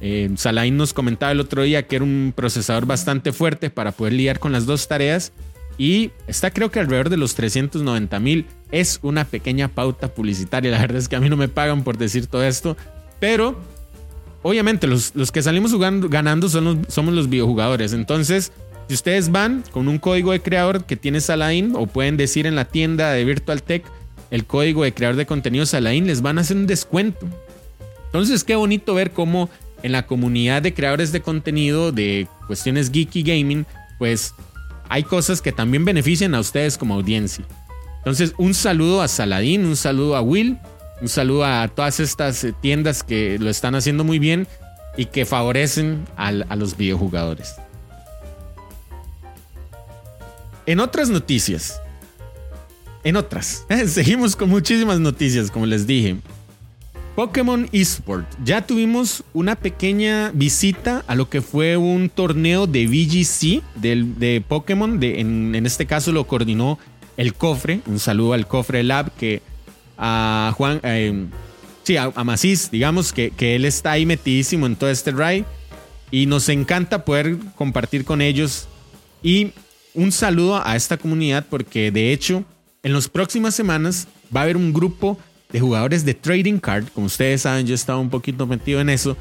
Eh, 0.00 0.30
nos 0.70 0.92
comentaba 0.92 1.32
el 1.32 1.40
otro 1.40 1.62
día 1.62 1.86
que 1.86 1.96
era 1.96 2.04
un 2.04 2.32
procesador 2.36 2.86
bastante 2.86 3.32
fuerte 3.32 3.70
para 3.70 3.92
poder 3.92 4.12
lidiar 4.12 4.38
con 4.38 4.52
las 4.52 4.66
dos 4.66 4.86
tareas. 4.86 5.32
Y 5.78 6.10
está 6.26 6.50
creo 6.50 6.70
que 6.70 6.80
alrededor 6.80 7.08
de 7.08 7.16
los 7.16 7.34
390 7.34 8.18
mil. 8.20 8.46
Es 8.70 8.98
una 9.02 9.24
pequeña 9.24 9.68
pauta 9.68 10.08
publicitaria. 10.08 10.70
La 10.70 10.78
verdad 10.78 10.98
es 10.98 11.08
que 11.08 11.16
a 11.16 11.20
mí 11.20 11.30
no 11.30 11.36
me 11.36 11.48
pagan 11.48 11.84
por 11.84 11.96
decir 11.96 12.26
todo 12.26 12.44
esto. 12.44 12.76
Pero 13.20 13.58
obviamente 14.42 14.86
los, 14.86 15.14
los 15.14 15.32
que 15.32 15.42
salimos 15.42 15.72
jugando, 15.72 16.08
ganando 16.08 16.48
son 16.48 16.86
somos 16.88 17.14
los 17.14 17.28
videojugadores. 17.28 17.92
Entonces 17.92 18.52
si 18.88 18.94
ustedes 18.94 19.30
van 19.30 19.64
con 19.70 19.86
un 19.86 19.98
código 19.98 20.32
de 20.32 20.40
creador 20.40 20.84
que 20.84 20.96
tiene 20.96 21.20
Salain 21.20 21.74
o 21.76 21.86
pueden 21.86 22.16
decir 22.16 22.46
en 22.46 22.56
la 22.56 22.64
tienda 22.64 23.12
de 23.12 23.22
Virtual 23.22 23.62
Tech 23.62 23.84
el 24.30 24.46
código 24.46 24.82
de 24.82 24.94
creador 24.94 25.16
de 25.16 25.26
contenido 25.26 25.66
Salain, 25.66 26.06
les 26.06 26.22
van 26.22 26.38
a 26.38 26.40
hacer 26.40 26.56
un 26.56 26.66
descuento. 26.66 27.26
Entonces, 28.06 28.44
qué 28.44 28.56
bonito 28.56 28.94
ver 28.94 29.10
cómo 29.10 29.50
en 29.82 29.92
la 29.92 30.06
comunidad 30.06 30.62
de 30.62 30.72
creadores 30.72 31.12
de 31.12 31.20
contenido 31.20 31.92
de 31.92 32.26
cuestiones 32.46 32.90
geeky 32.90 33.22
gaming, 33.22 33.66
pues 33.98 34.34
hay 34.88 35.02
cosas 35.02 35.42
que 35.42 35.52
también 35.52 35.84
benefician 35.84 36.34
a 36.34 36.40
ustedes 36.40 36.78
como 36.78 36.94
audiencia. 36.94 37.44
Entonces, 37.98 38.32
un 38.38 38.54
saludo 38.54 39.02
a 39.02 39.08
Saladín, 39.08 39.66
un 39.66 39.76
saludo 39.76 40.16
a 40.16 40.22
Will, 40.22 40.58
un 41.00 41.08
saludo 41.08 41.44
a 41.44 41.68
todas 41.68 42.00
estas 42.00 42.46
tiendas 42.60 43.02
que 43.02 43.38
lo 43.38 43.50
están 43.50 43.74
haciendo 43.74 44.04
muy 44.04 44.18
bien 44.18 44.46
y 44.96 45.06
que 45.06 45.24
favorecen 45.24 46.04
a 46.16 46.32
los 46.32 46.76
videojugadores. 46.76 47.54
En 50.66 50.80
otras 50.80 51.08
noticias, 51.08 51.80
en 53.04 53.16
otras, 53.16 53.64
seguimos 53.86 54.36
con 54.36 54.50
muchísimas 54.50 55.00
noticias, 55.00 55.50
como 55.50 55.64
les 55.64 55.86
dije. 55.86 56.16
Pokémon 57.14 57.68
eSport. 57.72 58.26
Ya 58.44 58.64
tuvimos 58.64 59.24
una 59.32 59.56
pequeña 59.56 60.30
visita 60.34 61.02
a 61.08 61.16
lo 61.16 61.28
que 61.28 61.40
fue 61.40 61.76
un 61.76 62.10
torneo 62.10 62.66
de 62.66 62.86
VGC 62.86 63.62
de, 63.74 64.44
Pokémon. 64.46 65.00
De, 65.00 65.20
en, 65.20 65.66
este 65.66 65.86
caso 65.86 66.12
lo 66.12 66.26
coordinó 66.26 66.78
el 67.16 67.34
Cofre. 67.34 67.80
Un 67.86 67.98
saludo 67.98 68.34
al 68.34 68.46
Cofre 68.46 68.84
Lab 68.84 69.10
que 69.16 69.42
a 69.98 70.54
Juan, 70.56 70.80
eh, 70.84 71.26
sí, 71.82 71.96
a, 71.96 72.10
Macis, 72.24 72.70
digamos 72.70 73.12
que, 73.12 73.30
que, 73.30 73.56
él 73.56 73.64
está 73.64 73.92
ahí 73.92 74.06
metidísimo 74.06 74.66
en 74.66 74.76
todo 74.76 74.90
este 74.90 75.10
ride. 75.10 75.44
Y 76.10 76.24
nos 76.26 76.48
encanta 76.48 77.04
poder 77.04 77.36
compartir 77.54 78.04
con 78.04 78.22
ellos. 78.22 78.66
Y 79.22 79.52
un 79.92 80.12
saludo 80.12 80.64
a 80.64 80.76
esta 80.76 80.96
comunidad 80.96 81.44
porque 81.50 81.90
de 81.90 82.12
hecho 82.12 82.44
en 82.82 82.92
las 82.94 83.08
próximas 83.08 83.54
semanas 83.54 84.06
va 84.34 84.40
a 84.40 84.42
haber 84.44 84.56
un 84.56 84.72
grupo 84.72 85.18
de 85.50 85.60
jugadores 85.60 86.04
de 86.04 86.14
trading 86.14 86.58
card. 86.58 86.86
Como 86.94 87.06
ustedes 87.06 87.42
saben, 87.42 87.66
yo 87.66 87.74
estaba 87.74 87.98
un 87.98 88.10
poquito 88.10 88.46
metido 88.46 88.80
en 88.80 88.90
eso. 88.90 89.16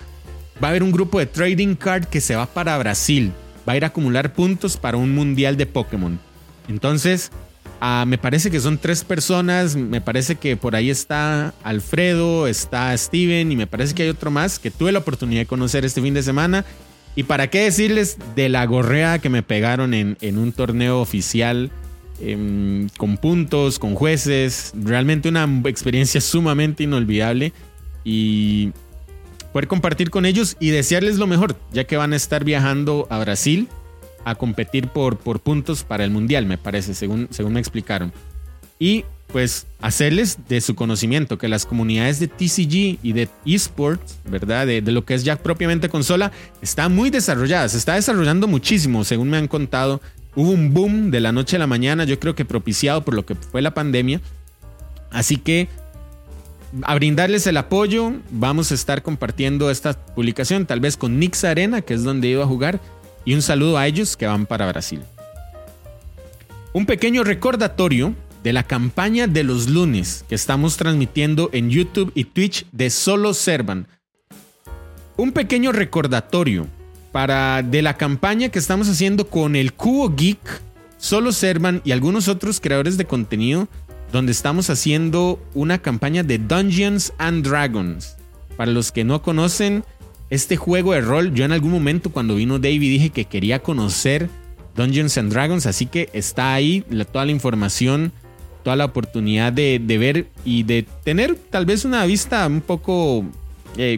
Va 0.61 0.67
a 0.67 0.71
haber 0.71 0.83
un 0.83 0.91
grupo 0.91 1.19
de 1.19 1.25
trading 1.25 1.75
card 1.75 2.05
que 2.05 2.21
se 2.21 2.35
va 2.35 2.45
para 2.45 2.77
Brasil. 2.77 3.31
Va 3.67 3.73
a 3.73 3.77
ir 3.77 3.83
a 3.83 3.87
acumular 3.87 4.33
puntos 4.33 4.77
para 4.77 4.97
un 4.97 5.13
mundial 5.13 5.57
de 5.57 5.65
Pokémon. 5.65 6.19
Entonces, 6.67 7.31
ah, 7.81 8.05
me 8.07 8.17
parece 8.17 8.51
que 8.51 8.59
son 8.59 8.77
tres 8.77 9.03
personas. 9.03 9.75
Me 9.75 10.01
parece 10.01 10.35
que 10.35 10.57
por 10.57 10.75
ahí 10.75 10.89
está 10.89 11.53
Alfredo, 11.63 12.47
está 12.47 12.95
Steven 12.97 13.51
y 13.51 13.55
me 13.55 13.67
parece 13.67 13.93
que 13.93 14.03
hay 14.03 14.09
otro 14.09 14.31
más 14.31 14.59
que 14.59 14.71
tuve 14.71 14.91
la 14.91 14.99
oportunidad 14.99 15.41
de 15.41 15.45
conocer 15.45 15.85
este 15.85 16.01
fin 16.01 16.13
de 16.13 16.23
semana 16.23 16.65
y 17.15 17.23
para 17.23 17.49
qué 17.49 17.61
decirles 17.61 18.17
de 18.35 18.47
la 18.47 18.63
gorrea 18.65 19.17
que 19.17 19.29
me 19.29 19.41
pegaron 19.41 19.95
en, 19.95 20.37
un 20.37 20.51
torneo 20.51 21.01
oficial, 21.01 21.71
em, 22.21 22.89
con 22.97 23.17
puntos, 23.17 23.79
con 23.79 23.95
jueces. 23.95 24.71
Realmente 24.75 25.27
una 25.27 25.49
experiencia 25.65 26.21
sumamente 26.21 26.83
inolvidable. 26.83 27.53
Y 28.03 28.71
poder 29.51 29.67
compartir 29.67 30.11
con 30.11 30.27
ellos 30.27 30.55
y 30.59 30.69
desearles 30.69 31.17
lo 31.17 31.25
mejor, 31.25 31.57
ya 31.73 31.85
que 31.85 31.97
van 31.97 32.13
a 32.13 32.15
estar 32.15 32.43
viajando 32.43 33.07
a 33.09 33.17
Brasil 33.17 33.67
a 34.27 34.35
competir 34.35 34.89
por, 34.89 35.17
por 35.17 35.39
puntos 35.39 35.85
para 35.85 36.03
el 36.03 36.11
Mundial, 36.11 36.45
me 36.45 36.57
parece, 36.57 36.93
según, 36.93 37.29
según 37.31 37.53
me 37.53 37.61
explicaron. 37.61 38.11
Y 38.77 39.05
pues 39.27 39.67
hacerles 39.79 40.37
de 40.49 40.59
su 40.59 40.75
conocimiento 40.75 41.37
que 41.37 41.47
las 41.47 41.65
comunidades 41.65 42.19
de 42.19 42.27
TCG 42.27 42.99
y 43.03 43.13
de 43.13 43.29
esports, 43.45 44.17
¿verdad? 44.25 44.67
De, 44.67 44.81
lo 44.81 45.05
que 45.05 45.13
es 45.13 45.23
ya 45.23 45.37
propiamente 45.37 45.87
consola, 45.87 46.33
está 46.61 46.89
muy 46.89 47.09
desarrollada, 47.09 47.69
se 47.69 47.77
está 47.77 47.95
desarrollando 47.95 48.47
muchísimo, 48.47 49.05
según 49.05 49.29
me 49.29 49.37
han 49.37 49.47
contado. 49.47 50.01
Hubo 50.35 50.51
un 50.51 50.73
boom 50.73 51.09
de 51.09 51.21
la 51.21 51.31
noche 51.31 51.55
a 51.55 51.59
la 51.59 51.67
mañana, 51.67 52.03
yo 52.03 52.19
creo 52.19 52.35
que 52.35 52.43
propiciado 52.43 53.05
por 53.05 53.13
lo 53.13 53.25
que 53.25 53.35
fue 53.35 53.61
la 53.61 53.73
pandemia. 53.73 54.19
Así 55.09 55.37
que 55.37 55.69
a 56.83 56.95
brindarles 56.95 57.47
el 57.47 57.55
apoyo, 57.55 58.11
vamos 58.29 58.71
a 58.71 58.75
estar 58.75 59.01
compartiendo 59.03 59.71
esta 59.71 59.93
publicación, 59.93 60.65
tal 60.65 60.81
vez 60.81 60.97
con 60.97 61.17
Nix 61.17 61.45
Arena, 61.45 61.81
que 61.81 61.93
es 61.93 62.03
donde 62.03 62.27
iba 62.27 62.43
a 62.43 62.47
jugar, 62.47 62.81
y 63.27 63.33
un 63.33 63.41
saludo 63.41 63.77
a 63.77 63.85
ellos 63.87 64.15
que 64.15 64.25
van 64.25 64.45
para 64.45 64.65
Brasil. 64.67 65.01
Un 66.71 66.85
pequeño 66.85 67.25
recordatorio 67.25 68.15
de 68.41 68.53
la 68.53 68.63
campaña 68.63 69.27
de 69.27 69.43
los 69.43 69.67
lunes 69.67 70.23
que 70.29 70.35
estamos 70.35 70.77
transmitiendo 70.77 71.49
en 71.51 71.69
YouTube 71.69 72.13
y 72.15 72.23
Twitch 72.23 72.65
de 72.71 72.89
Solo 72.89 73.33
Servan. 73.33 73.85
Un 75.17 75.33
pequeño 75.33 75.73
recordatorio 75.73 76.67
para 77.11 77.63
de 77.63 77.81
la 77.81 77.97
campaña 77.97 78.47
que 78.47 78.59
estamos 78.59 78.87
haciendo 78.87 79.27
con 79.27 79.57
el 79.57 79.73
Cubo 79.73 80.15
Geek, 80.15 80.61
Solo 80.97 81.33
Servan 81.33 81.81
y 81.83 81.91
algunos 81.91 82.29
otros 82.29 82.61
creadores 82.61 82.95
de 82.95 83.07
contenido 83.07 83.67
donde 84.13 84.31
estamos 84.31 84.69
haciendo 84.69 85.37
una 85.53 85.79
campaña 85.79 86.23
de 86.23 86.37
Dungeons 86.37 87.11
and 87.17 87.45
Dragons. 87.45 88.15
Para 88.55 88.71
los 88.71 88.93
que 88.93 89.03
no 89.03 89.21
conocen 89.21 89.83
este 90.29 90.57
juego 90.57 90.93
de 90.93 91.01
rol, 91.01 91.33
yo 91.33 91.45
en 91.45 91.51
algún 91.51 91.71
momento 91.71 92.11
cuando 92.11 92.35
vino 92.35 92.59
David 92.59 92.79
dije 92.79 93.09
que 93.09 93.25
quería 93.25 93.59
conocer 93.59 94.29
Dungeons 94.75 95.17
and 95.17 95.31
Dragons, 95.31 95.65
así 95.65 95.85
que 95.85 96.09
está 96.13 96.53
ahí 96.53 96.83
toda 97.11 97.25
la 97.25 97.31
información 97.31 98.11
toda 98.67 98.75
la 98.75 98.83
oportunidad 98.83 99.53
de, 99.53 99.79
ver 99.79 100.27
y 100.43 100.63
de 100.63 100.85
tener 101.05 101.35
tal 101.35 101.65
vez 101.65 101.85
una 101.85 102.05
vista 102.05 102.45
un 102.45 102.59
poco 102.59 103.23
eh, 103.77 103.97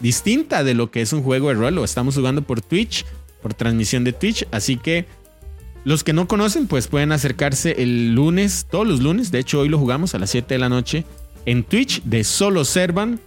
distinta 0.00 0.64
de 0.64 0.72
lo 0.72 0.90
que 0.90 1.02
es 1.02 1.12
un 1.12 1.22
juego 1.22 1.48
de 1.48 1.54
rol. 1.56 1.74
Lo 1.74 1.84
estamos 1.84 2.14
jugando 2.14 2.40
por 2.40 2.62
Twitch, 2.62 3.04
por 3.42 3.52
transmisión 3.52 4.02
de 4.02 4.14
Twitch. 4.14 4.46
Así 4.52 4.78
que 4.78 5.04
los 5.84 6.02
que 6.02 6.14
no 6.14 6.26
conocen, 6.28 6.66
pues 6.66 6.86
pueden 6.86 7.12
acercarse 7.12 7.82
el 7.82 8.14
lunes, 8.14 8.66
todos 8.70 8.88
los 8.88 9.00
lunes. 9.00 9.30
De 9.30 9.38
hecho, 9.38 9.60
hoy 9.60 9.68
lo 9.68 9.78
jugamos 9.78 10.14
a 10.14 10.18
las 10.18 10.30
7 10.30 10.54
de 10.54 10.58
la 10.58 10.70
noche 10.70 11.04
en 11.44 11.62
Twitch 11.62 12.02
de 12.04 12.24
Solo 12.24 12.64
Servan. 12.64 13.20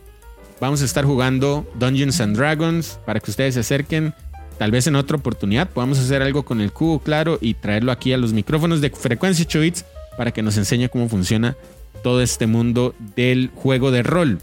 Vamos 0.64 0.82
a 0.82 0.86
estar 0.86 1.04
jugando 1.04 1.70
Dungeons 1.76 2.22
and 2.22 2.38
Dragons 2.38 2.98
para 3.06 3.20
que 3.20 3.30
ustedes 3.30 3.56
se 3.56 3.60
acerquen. 3.60 4.14
Tal 4.58 4.72
vez 4.72 4.88
en 4.88 4.96
otra 4.96 5.18
oportunidad 5.18 5.70
podamos 5.70 6.00
hacer 6.00 6.22
algo 6.22 6.46
con 6.46 6.62
el 6.62 6.72
cubo, 6.72 7.00
claro, 7.00 7.38
y 7.42 7.56
traerlo 7.56 7.92
aquí 7.92 8.14
a 8.14 8.18
los 8.18 8.32
micrófonos 8.32 8.80
de 8.80 8.90
frecuencia 8.90 9.44
8 9.46 9.60
bits 9.60 9.86
para 10.18 10.32
que 10.32 10.42
nos 10.42 10.56
enseñe 10.56 10.88
cómo 10.88 11.10
funciona 11.10 11.58
todo 12.02 12.22
este 12.22 12.48
mundo 12.48 12.96
del 13.14 13.52
juego 13.54 13.92
de 13.92 14.04
rol. 14.04 14.40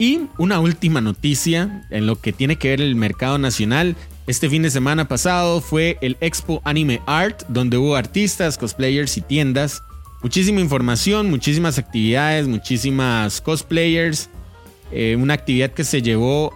Y 0.00 0.22
una 0.38 0.58
última 0.58 1.00
noticia 1.00 1.86
en 1.90 2.06
lo 2.08 2.20
que 2.20 2.32
tiene 2.32 2.56
que 2.56 2.70
ver 2.70 2.80
el 2.80 2.96
mercado 2.96 3.38
nacional. 3.38 3.94
Este 4.26 4.50
fin 4.50 4.62
de 4.62 4.70
semana 4.70 5.06
pasado 5.06 5.60
fue 5.60 5.98
el 6.00 6.16
Expo 6.20 6.60
Anime 6.64 7.00
Art, 7.06 7.44
donde 7.46 7.76
hubo 7.76 7.94
artistas, 7.94 8.58
cosplayers 8.58 9.16
y 9.18 9.20
tiendas. 9.20 9.84
Muchísima 10.22 10.60
información, 10.60 11.30
muchísimas 11.30 11.78
actividades, 11.78 12.46
muchísimas 12.46 13.40
cosplayers. 13.40 14.30
Eh, 14.92 15.16
una 15.18 15.34
actividad 15.34 15.72
que 15.72 15.82
se 15.82 16.00
llevó 16.00 16.52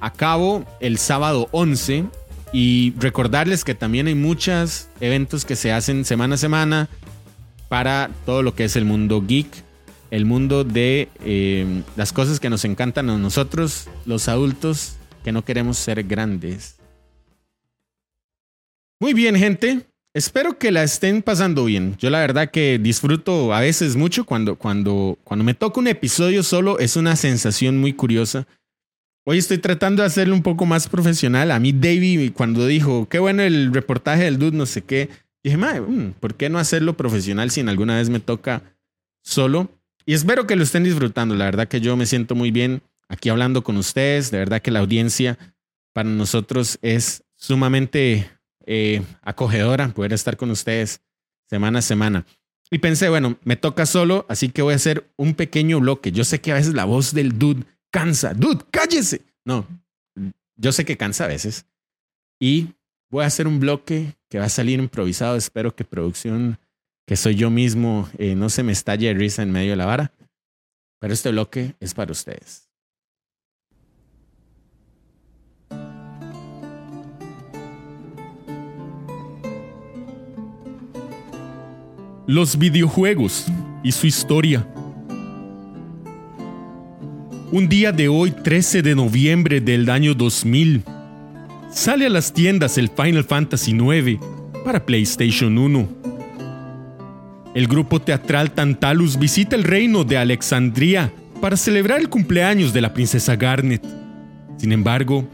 a 0.00 0.12
cabo 0.12 0.64
el 0.80 0.98
sábado 0.98 1.48
11. 1.52 2.04
Y 2.52 2.94
recordarles 2.98 3.64
que 3.64 3.74
también 3.74 4.08
hay 4.08 4.16
muchos 4.16 4.88
eventos 5.00 5.44
que 5.44 5.54
se 5.54 5.72
hacen 5.72 6.04
semana 6.04 6.34
a 6.34 6.38
semana 6.38 6.88
para 7.68 8.10
todo 8.24 8.42
lo 8.42 8.54
que 8.54 8.64
es 8.64 8.76
el 8.76 8.84
mundo 8.84 9.22
geek, 9.24 9.48
el 10.10 10.24
mundo 10.24 10.64
de 10.64 11.08
eh, 11.24 11.82
las 11.96 12.12
cosas 12.12 12.40
que 12.40 12.50
nos 12.50 12.64
encantan 12.64 13.10
a 13.10 13.18
nosotros, 13.18 13.88
los 14.04 14.28
adultos 14.28 14.96
que 15.22 15.32
no 15.32 15.44
queremos 15.44 15.76
ser 15.76 16.02
grandes. 16.04 16.76
Muy 18.98 19.12
bien, 19.12 19.36
gente. 19.36 19.86
Espero 20.16 20.56
que 20.56 20.72
la 20.72 20.82
estén 20.82 21.20
pasando 21.20 21.66
bien. 21.66 21.94
Yo 21.98 22.08
la 22.08 22.20
verdad 22.20 22.50
que 22.50 22.78
disfruto 22.78 23.52
a 23.52 23.60
veces 23.60 23.96
mucho 23.96 24.24
cuando, 24.24 24.56
cuando, 24.56 25.18
cuando 25.24 25.44
me 25.44 25.52
toca 25.52 25.78
un 25.78 25.88
episodio 25.88 26.42
solo. 26.42 26.78
Es 26.78 26.96
una 26.96 27.16
sensación 27.16 27.76
muy 27.76 27.92
curiosa. 27.92 28.46
Hoy 29.26 29.36
estoy 29.36 29.58
tratando 29.58 30.00
de 30.00 30.06
hacerlo 30.06 30.34
un 30.34 30.42
poco 30.42 30.64
más 30.64 30.88
profesional. 30.88 31.50
A 31.50 31.60
mí 31.60 31.70
David 31.70 32.32
cuando 32.32 32.66
dijo, 32.66 33.06
qué 33.10 33.18
bueno 33.18 33.42
el 33.42 33.74
reportaje 33.74 34.24
del 34.24 34.38
dude, 34.38 34.56
no 34.56 34.64
sé 34.64 34.80
qué, 34.80 35.10
dije, 35.44 35.58
mm, 35.58 36.12
¿por 36.18 36.34
qué 36.34 36.48
no 36.48 36.58
hacerlo 36.58 36.96
profesional 36.96 37.50
si 37.50 37.60
alguna 37.60 37.96
vez 37.96 38.08
me 38.08 38.18
toca 38.18 38.62
solo? 39.22 39.68
Y 40.06 40.14
espero 40.14 40.46
que 40.46 40.56
lo 40.56 40.62
estén 40.62 40.84
disfrutando. 40.84 41.34
La 41.34 41.44
verdad 41.44 41.68
que 41.68 41.82
yo 41.82 41.94
me 41.94 42.06
siento 42.06 42.34
muy 42.34 42.50
bien 42.50 42.80
aquí 43.10 43.28
hablando 43.28 43.62
con 43.62 43.76
ustedes. 43.76 44.30
De 44.30 44.38
verdad 44.38 44.62
que 44.62 44.70
la 44.70 44.78
audiencia 44.78 45.36
para 45.92 46.08
nosotros 46.08 46.78
es 46.80 47.22
sumamente 47.36 48.30
eh, 48.66 49.02
acogedora 49.22 49.88
poder 49.88 50.12
estar 50.12 50.36
con 50.36 50.50
ustedes 50.50 51.00
semana 51.48 51.78
a 51.78 51.82
semana. 51.82 52.26
Y 52.70 52.78
pensé, 52.78 53.08
bueno, 53.08 53.38
me 53.44 53.56
toca 53.56 53.86
solo, 53.86 54.26
así 54.28 54.48
que 54.48 54.62
voy 54.62 54.72
a 54.72 54.76
hacer 54.76 55.08
un 55.16 55.34
pequeño 55.34 55.80
bloque. 55.80 56.10
Yo 56.10 56.24
sé 56.24 56.40
que 56.40 56.50
a 56.50 56.56
veces 56.56 56.74
la 56.74 56.84
voz 56.84 57.14
del 57.14 57.38
dude 57.38 57.64
cansa. 57.90 58.34
Dude, 58.34 58.64
cállese. 58.70 59.22
No, 59.44 59.66
yo 60.56 60.72
sé 60.72 60.84
que 60.84 60.96
cansa 60.96 61.24
a 61.24 61.28
veces. 61.28 61.66
Y 62.40 62.74
voy 63.08 63.22
a 63.22 63.28
hacer 63.28 63.46
un 63.46 63.60
bloque 63.60 64.16
que 64.28 64.40
va 64.40 64.46
a 64.46 64.50
salir 64.50 64.80
improvisado. 64.80 65.36
Espero 65.36 65.74
que 65.76 65.84
producción, 65.84 66.58
que 67.06 67.16
soy 67.16 67.36
yo 67.36 67.50
mismo, 67.50 68.08
eh, 68.18 68.34
no 68.34 68.50
se 68.50 68.64
me 68.64 68.72
estalle 68.72 69.14
risa 69.14 69.42
en 69.42 69.52
medio 69.52 69.70
de 69.70 69.76
la 69.76 69.86
vara. 69.86 70.12
Pero 70.98 71.14
este 71.14 71.30
bloque 71.30 71.76
es 71.78 71.94
para 71.94 72.10
ustedes. 72.10 72.65
Los 82.28 82.58
videojuegos 82.58 83.46
y 83.84 83.92
su 83.92 84.08
historia. 84.08 84.66
Un 87.52 87.68
día 87.68 87.92
de 87.92 88.08
hoy, 88.08 88.32
13 88.32 88.82
de 88.82 88.96
noviembre 88.96 89.60
del 89.60 89.88
año 89.88 90.12
2000, 90.12 90.82
sale 91.70 92.06
a 92.06 92.10
las 92.10 92.32
tiendas 92.32 92.78
el 92.78 92.88
Final 92.88 93.22
Fantasy 93.22 93.70
IX 93.70 94.18
para 94.64 94.84
PlayStation 94.84 95.56
1. 95.56 95.88
El 97.54 97.68
grupo 97.68 98.02
teatral 98.02 98.50
Tantalus 98.50 99.16
visita 99.16 99.54
el 99.54 99.62
reino 99.62 100.02
de 100.02 100.18
Alexandria 100.18 101.12
para 101.40 101.56
celebrar 101.56 102.00
el 102.00 102.08
cumpleaños 102.08 102.72
de 102.72 102.80
la 102.80 102.92
princesa 102.92 103.36
Garnet. 103.36 103.86
Sin 104.56 104.72
embargo, 104.72 105.28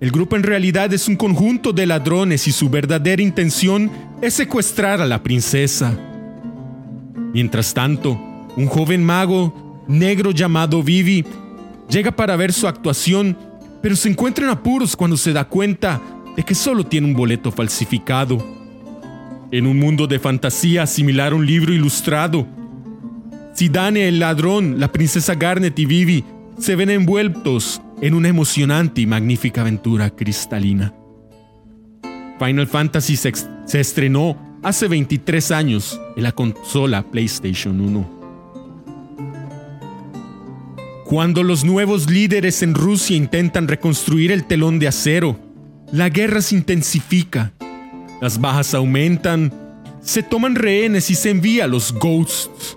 el 0.00 0.12
grupo 0.12 0.36
en 0.36 0.44
realidad 0.44 0.94
es 0.94 1.08
un 1.08 1.16
conjunto 1.16 1.72
de 1.72 1.84
ladrones 1.84 2.46
y 2.46 2.52
su 2.52 2.70
verdadera 2.70 3.22
intención 3.22 3.90
es 4.22 4.34
secuestrar 4.34 5.00
a 5.00 5.06
la 5.06 5.20
princesa. 5.20 5.98
Mientras 7.32 7.74
tanto, 7.74 8.18
un 8.56 8.66
joven 8.66 9.04
mago 9.04 9.84
negro 9.86 10.30
llamado 10.30 10.82
Vivi 10.82 11.24
llega 11.88 12.12
para 12.12 12.36
ver 12.36 12.52
su 12.52 12.66
actuación, 12.66 13.36
pero 13.82 13.96
se 13.96 14.08
encuentra 14.08 14.44
en 14.44 14.50
apuros 14.50 14.96
cuando 14.96 15.16
se 15.16 15.32
da 15.32 15.44
cuenta 15.44 16.00
de 16.36 16.42
que 16.42 16.54
solo 16.54 16.84
tiene 16.84 17.06
un 17.06 17.14
boleto 17.14 17.50
falsificado. 17.50 18.38
En 19.50 19.66
un 19.66 19.78
mundo 19.78 20.06
de 20.06 20.18
fantasía 20.18 20.86
similar 20.86 21.32
a 21.32 21.36
un 21.36 21.46
libro 21.46 21.72
ilustrado, 21.72 22.46
Sidane 23.54 24.06
el 24.06 24.20
ladrón, 24.20 24.78
la 24.78 24.92
princesa 24.92 25.34
Garnet 25.34 25.76
y 25.78 25.84
Vivi 25.84 26.24
se 26.58 26.76
ven 26.76 26.90
envueltos 26.90 27.82
en 28.00 28.14
una 28.14 28.28
emocionante 28.28 29.00
y 29.00 29.06
magnífica 29.06 29.62
aventura 29.62 30.10
cristalina. 30.10 30.94
Final 32.38 32.68
Fantasy 32.68 33.16
se, 33.16 33.32
se 33.64 33.80
estrenó 33.80 34.47
hace 34.62 34.88
23 34.88 35.50
años 35.50 36.00
en 36.16 36.22
la 36.22 36.32
consola 36.32 37.02
PlayStation 37.02 37.80
1. 37.80 38.18
Cuando 41.04 41.42
los 41.42 41.64
nuevos 41.64 42.10
líderes 42.10 42.62
en 42.62 42.74
Rusia 42.74 43.16
intentan 43.16 43.66
reconstruir 43.66 44.30
el 44.30 44.44
telón 44.44 44.78
de 44.78 44.88
acero, 44.88 45.38
la 45.90 46.10
guerra 46.10 46.42
se 46.42 46.54
intensifica, 46.54 47.52
las 48.20 48.40
bajas 48.40 48.74
aumentan, 48.74 49.52
se 50.02 50.22
toman 50.22 50.54
rehenes 50.54 51.10
y 51.10 51.14
se 51.14 51.30
envía 51.30 51.64
a 51.64 51.68
los 51.68 51.92
Ghosts. 51.94 52.76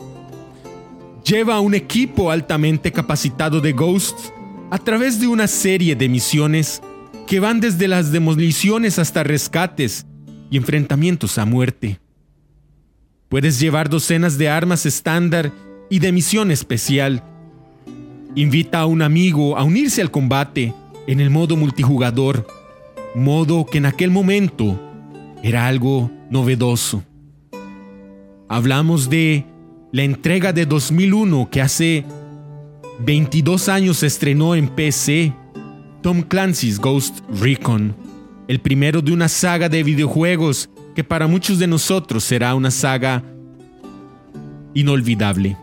Lleva 1.25 1.55
a 1.55 1.59
un 1.59 1.73
equipo 1.73 2.31
altamente 2.31 2.91
capacitado 2.91 3.59
de 3.59 3.73
Ghosts 3.73 4.31
a 4.69 4.77
través 4.77 5.19
de 5.19 5.27
una 5.27 5.47
serie 5.47 5.95
de 5.95 6.07
misiones 6.07 6.81
que 7.27 7.39
van 7.41 7.59
desde 7.59 7.87
las 7.89 8.11
demoliciones 8.11 8.97
hasta 8.97 9.23
rescates 9.23 10.05
y 10.51 10.57
enfrentamientos 10.57 11.39
a 11.39 11.45
muerte. 11.45 11.99
Puedes 13.29 13.59
llevar 13.59 13.89
docenas 13.89 14.37
de 14.37 14.49
armas 14.49 14.85
estándar 14.85 15.51
y 15.89 15.99
de 15.99 16.11
misión 16.11 16.51
especial. 16.51 17.23
Invita 18.35 18.81
a 18.81 18.85
un 18.85 19.01
amigo 19.01 19.57
a 19.57 19.63
unirse 19.63 20.01
al 20.01 20.11
combate 20.11 20.75
en 21.07 21.21
el 21.21 21.29
modo 21.29 21.55
multijugador, 21.55 22.45
modo 23.15 23.65
que 23.65 23.79
en 23.79 23.85
aquel 23.85 24.11
momento 24.11 24.79
era 25.41 25.67
algo 25.67 26.11
novedoso. 26.29 27.03
Hablamos 28.49 29.09
de 29.09 29.45
la 29.93 30.03
entrega 30.03 30.51
de 30.51 30.65
2001 30.65 31.49
que 31.49 31.61
hace 31.61 32.05
22 32.99 33.69
años 33.69 33.97
se 33.97 34.07
estrenó 34.07 34.53
en 34.55 34.67
PC, 34.67 35.33
Tom 36.01 36.21
Clancy's 36.23 36.79
Ghost 36.79 37.19
Recon 37.39 38.10
el 38.51 38.59
primero 38.59 39.01
de 39.01 39.13
una 39.13 39.29
saga 39.29 39.69
de 39.69 39.81
videojuegos 39.81 40.69
que 40.93 41.05
para 41.05 41.25
muchos 41.25 41.57
de 41.57 41.67
nosotros 41.67 42.25
será 42.25 42.53
una 42.53 42.69
saga 42.69 43.23
inolvidable. 44.73 45.55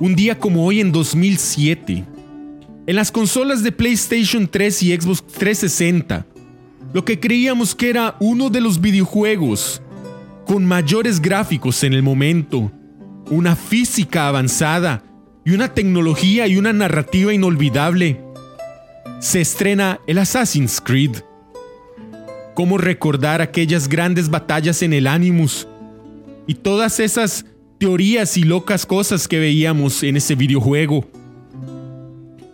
Un 0.00 0.16
día 0.16 0.38
como 0.38 0.64
hoy 0.64 0.80
en 0.80 0.92
2007, 0.92 2.04
en 2.86 2.96
las 2.96 3.12
consolas 3.12 3.62
de 3.62 3.70
PlayStation 3.70 4.48
3 4.48 4.82
y 4.84 4.96
Xbox 4.96 5.26
360, 5.26 6.24
lo 6.94 7.04
que 7.04 7.20
creíamos 7.20 7.74
que 7.74 7.90
era 7.90 8.16
uno 8.18 8.48
de 8.48 8.62
los 8.62 8.80
videojuegos 8.80 9.82
con 10.46 10.64
mayores 10.64 11.20
gráficos 11.20 11.84
en 11.84 11.92
el 11.92 12.02
momento, 12.02 12.72
una 13.30 13.56
física 13.56 14.28
avanzada 14.28 15.04
y 15.44 15.50
una 15.50 15.74
tecnología 15.74 16.46
y 16.46 16.56
una 16.56 16.72
narrativa 16.72 17.34
inolvidable, 17.34 18.23
se 19.24 19.40
estrena 19.40 20.00
el 20.06 20.18
Assassin's 20.18 20.82
Creed. 20.82 21.16
¿Cómo 22.54 22.76
recordar 22.76 23.40
aquellas 23.40 23.88
grandes 23.88 24.28
batallas 24.28 24.82
en 24.82 24.92
el 24.92 25.06
Animus? 25.06 25.66
Y 26.46 26.56
todas 26.56 27.00
esas 27.00 27.46
teorías 27.78 28.36
y 28.36 28.42
locas 28.42 28.84
cosas 28.84 29.26
que 29.26 29.38
veíamos 29.38 30.02
en 30.02 30.18
ese 30.18 30.34
videojuego. 30.34 31.08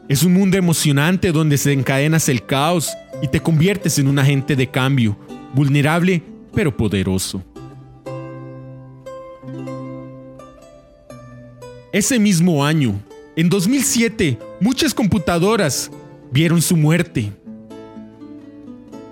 Es 0.08 0.22
un 0.22 0.32
mundo 0.32 0.56
emocionante 0.56 1.32
donde 1.32 1.58
se 1.58 1.72
encadenas 1.72 2.28
el 2.28 2.46
caos 2.46 2.92
y 3.20 3.26
te 3.26 3.40
conviertes 3.40 3.98
en 3.98 4.06
un 4.06 4.20
agente 4.20 4.54
de 4.54 4.68
cambio, 4.68 5.18
vulnerable 5.52 6.22
pero 6.54 6.76
poderoso. 6.76 7.42
Ese 11.92 12.20
mismo 12.20 12.64
año, 12.64 13.00
en 13.34 13.48
2007, 13.48 14.38
muchas 14.60 14.94
computadoras 14.94 15.90
vieron 16.32 16.62
su 16.62 16.76
muerte. 16.76 17.32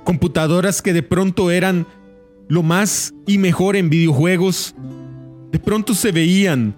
Computadoras 0.05 0.81
que 0.83 0.93
de 0.93 1.03
pronto 1.03 1.51
eran 1.51 1.87
lo 2.49 2.63
más 2.63 3.13
y 3.27 3.39
mejor 3.39 3.77
en 3.77 3.91
videojuegos, 3.91 4.75
de 5.53 5.59
pronto 5.59 5.95
se 5.95 6.13
veían 6.13 6.75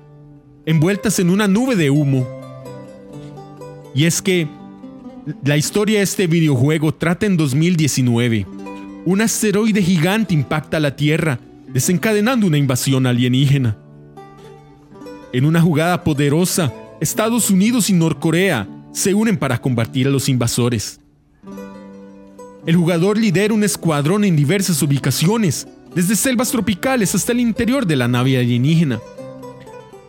envueltas 0.67 1.19
en 1.19 1.31
una 1.31 1.47
nube 1.47 1.77
de 1.77 1.91
humo. 1.91 2.27
Y 3.95 4.05
es 4.05 4.21
que 4.21 4.49
la 5.45 5.57
historia 5.57 5.99
de 5.99 6.05
este 6.05 6.27
videojuego 6.27 6.93
trata 6.93 7.27
en 7.27 7.37
2019. 7.37 8.47
Un 9.05 9.21
asteroide 9.21 9.83
gigante 9.83 10.35
impacta 10.35 10.81
la 10.81 10.97
Tierra, 10.97 11.39
desencadenando 11.69 12.47
una 12.47 12.59
invasión 12.59 13.07
alienígena. 13.07 13.77
En 15.33 15.45
una 15.45 15.61
jugada 15.61 16.03
poderosa, 16.03 16.73
Estados 17.01 17.51
Unidos 17.51 17.89
y 17.91 17.93
Norcorea 17.93 18.67
se 18.93 19.15
unen 19.15 19.37
para 19.37 19.61
combatir 19.61 20.07
a 20.07 20.11
los 20.11 20.29
invasores. 20.29 21.01
El 22.67 22.77
jugador 22.77 23.19
lidera 23.19 23.55
un 23.55 23.65
escuadrón 23.65 24.25
en 24.25 24.37
diversas 24.37 24.83
ubicaciones, 24.83 25.67
desde 25.95 26.15
selvas 26.15 26.51
tropicales 26.51 27.15
hasta 27.15 27.33
el 27.33 27.41
interior 27.41 27.87
de 27.87 27.97
la 27.97 28.07
nave 28.07 28.39
alienígena. 28.39 29.01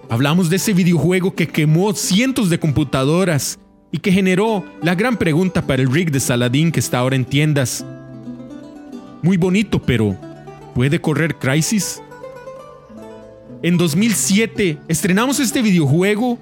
Hablamos 0.09 0.49
de 0.49 0.57
ese 0.57 0.73
videojuego 0.73 1.33
que 1.33 1.47
quemó 1.47 1.93
cientos 1.93 2.49
de 2.49 2.59
computadoras 2.59 3.57
y 3.91 3.99
que 3.99 4.11
generó 4.11 4.65
la 4.81 4.95
gran 4.95 5.17
pregunta 5.17 5.65
para 5.65 5.81
el 5.81 5.91
rig 5.91 6.11
de 6.11 6.19
Saladin 6.19 6.71
que 6.71 6.81
está 6.81 6.99
ahora 6.99 7.15
en 7.15 7.25
tiendas. 7.25 7.85
Muy 9.21 9.37
bonito, 9.37 9.81
pero 9.81 10.17
¿puede 10.75 10.99
correr 10.99 11.35
Crisis? 11.37 12.01
En 13.63 13.77
2007 13.77 14.79
estrenamos 14.87 15.39
este 15.39 15.61
videojuego 15.61 16.39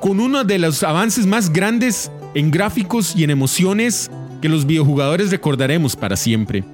con 0.00 0.20
uno 0.20 0.44
de 0.44 0.58
los 0.58 0.82
avances 0.82 1.26
más 1.26 1.52
grandes 1.52 2.10
en 2.34 2.50
gráficos 2.50 3.14
y 3.16 3.24
en 3.24 3.30
emociones 3.30 4.10
que 4.40 4.48
los 4.48 4.66
videojugadores 4.66 5.30
recordaremos 5.30 5.96
para 5.96 6.16
siempre. 6.16 6.64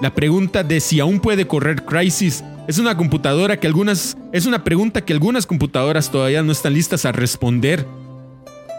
La 0.00 0.14
pregunta 0.14 0.62
de 0.62 0.80
si 0.80 1.00
aún 1.00 1.20
puede 1.20 1.46
correr 1.46 1.84
Crisis 1.84 2.44
es 2.68 2.78
una 2.78 2.96
computadora 2.96 3.58
que 3.58 3.66
algunas 3.66 4.16
es 4.32 4.46
una 4.46 4.62
pregunta 4.62 5.04
que 5.04 5.12
algunas 5.12 5.46
computadoras 5.46 6.10
todavía 6.10 6.42
no 6.42 6.52
están 6.52 6.74
listas 6.74 7.04
a 7.04 7.12
responder. 7.12 7.84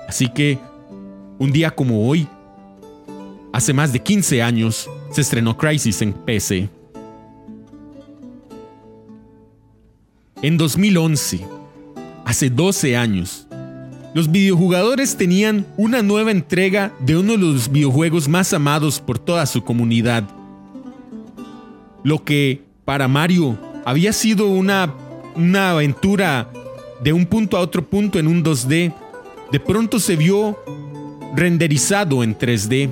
Así 0.07 0.29
que 0.29 0.57
un 1.39 1.51
día 1.51 1.71
como 1.71 2.07
hoy, 2.07 2.27
hace 3.51 3.73
más 3.73 3.91
de 3.91 3.99
15 3.99 4.41
años, 4.41 4.89
se 5.11 5.21
estrenó 5.21 5.57
Crisis 5.57 6.01
en 6.01 6.13
PC. 6.13 6.69
En 10.41 10.57
2011, 10.57 11.45
hace 12.23 12.49
12 12.49 12.95
años, 12.95 13.48
los 14.13 14.31
videojugadores 14.31 15.15
tenían 15.17 15.67
una 15.77 16.01
nueva 16.01 16.31
entrega 16.31 16.91
de 16.99 17.17
uno 17.17 17.33
de 17.33 17.37
los 17.37 17.71
videojuegos 17.71 18.27
más 18.27 18.53
amados 18.53 18.99
por 18.99 19.19
toda 19.19 19.45
su 19.45 19.63
comunidad. 19.63 20.23
Lo 22.03 22.23
que 22.23 22.63
para 22.85 23.07
Mario 23.07 23.57
había 23.85 24.13
sido 24.13 24.47
una, 24.47 24.93
una 25.35 25.71
aventura 25.71 26.49
de 27.03 27.13
un 27.13 27.25
punto 27.25 27.55
a 27.55 27.59
otro 27.59 27.87
punto 27.87 28.17
en 28.17 28.27
un 28.27 28.43
2D, 28.43 28.93
de 29.51 29.59
pronto 29.59 29.99
se 29.99 30.15
vio 30.15 30.57
renderizado 31.35 32.23
en 32.23 32.37
3D. 32.37 32.89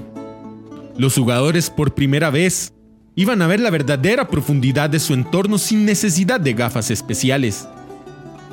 Los 0.98 1.16
jugadores 1.16 1.70
por 1.70 1.96
primera 1.96 2.30
vez 2.30 2.74
iban 3.16 3.42
a 3.42 3.48
ver 3.48 3.60
la 3.60 3.72
verdadera 3.72 4.28
profundidad 4.28 4.90
de 4.90 5.00
su 5.00 5.16
entorno 5.16 5.58
sin 5.58 5.84
necesidad 5.86 6.40
de 6.40 6.54
gafas 6.54 6.92
especiales. 6.92 7.68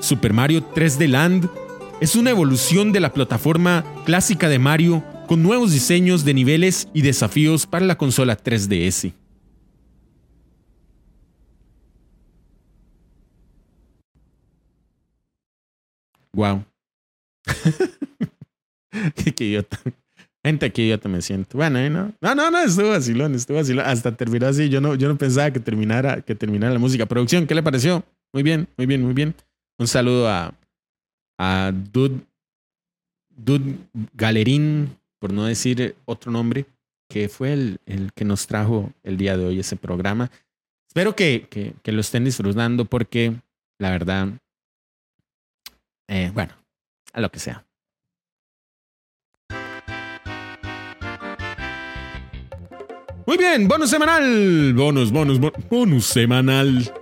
Super 0.01 0.33
Mario 0.33 0.65
3D 0.75 1.09
Land 1.09 1.49
es 2.05 2.17
una 2.17 2.29
evolución 2.29 2.93
de 2.93 3.01
la 3.01 3.15
plataforma 3.15 3.83
clásica 4.05 4.51
de 4.51 4.59
Mario 4.59 5.03
con 5.27 5.43
nuevos 5.43 5.73
diseños 5.73 6.23
de 6.23 6.35
niveles 6.35 6.87
y 6.93 7.01
desafíos 7.01 7.67
para 7.67 7.87
la 7.87 7.97
consola 7.97 8.37
3DS. 8.37 9.15
Wow. 16.35 16.63
Qué 19.15 19.45
idiota. 19.47 19.81
Gente, 20.45 20.71
qué 20.73 20.83
idiota 20.83 21.09
me 21.09 21.23
siento. 21.23 21.57
Bueno, 21.57 21.89
no, 21.89 22.13
no, 22.21 22.35
no, 22.35 22.51
no, 22.51 22.59
estuvo 22.59 22.91
vacilón, 22.91 23.35
estuvo 23.35 23.57
vacilón. 23.57 23.87
Hasta 23.87 24.15
terminó 24.15 24.47
así. 24.47 24.69
Yo 24.69 24.83
no, 24.83 24.95
yo 24.95 25.09
no 25.09 25.17
pensaba 25.17 25.51
que 25.51 25.59
terminara, 25.59 26.21
que 26.21 26.35
terminara 26.35 26.71
la 26.71 26.79
música. 26.79 27.07
Producción, 27.07 27.47
¿qué 27.47 27.55
le 27.55 27.63
pareció? 27.63 28.05
Muy 28.31 28.43
bien, 28.43 28.69
muy 28.77 28.85
bien, 28.85 29.03
muy 29.03 29.15
bien. 29.15 29.35
Un 29.79 29.89
saludo 29.89 30.29
a, 30.29 30.53
a 31.39 31.73
Dud, 31.73 32.21
Galerín, 34.13 34.97
por 35.19 35.33
no 35.33 35.45
decir 35.45 35.97
otro 36.05 36.31
nombre, 36.31 36.67
que 37.09 37.29
fue 37.29 37.53
el, 37.53 37.79
el, 37.87 38.13
que 38.13 38.25
nos 38.25 38.47
trajo 38.47 38.93
el 39.03 39.17
día 39.17 39.37
de 39.37 39.47
hoy 39.47 39.61
ese 39.61 39.77
programa. 39.77 40.31
Espero 40.89 41.17
que, 41.17 41.47
que, 41.51 41.75
que 41.83 41.93
lo 41.93 42.01
estén 42.01 42.25
disfrutando 42.25 42.85
porque 42.85 43.35
la 43.79 43.91
verdad, 43.91 44.29
eh, 46.09 46.31
bueno, 46.33 46.55
a 47.13 47.21
lo 47.21 47.31
que 47.31 47.39
sea. 47.39 47.65
Muy 53.27 53.39
bien, 53.39 53.67
bonus 53.67 53.89
semanal. 53.89 54.75
Bonus, 54.75 55.11
bonus, 55.11 55.41
bonus, 55.41 55.69
bonus 55.71 56.05
semanal. 56.05 56.93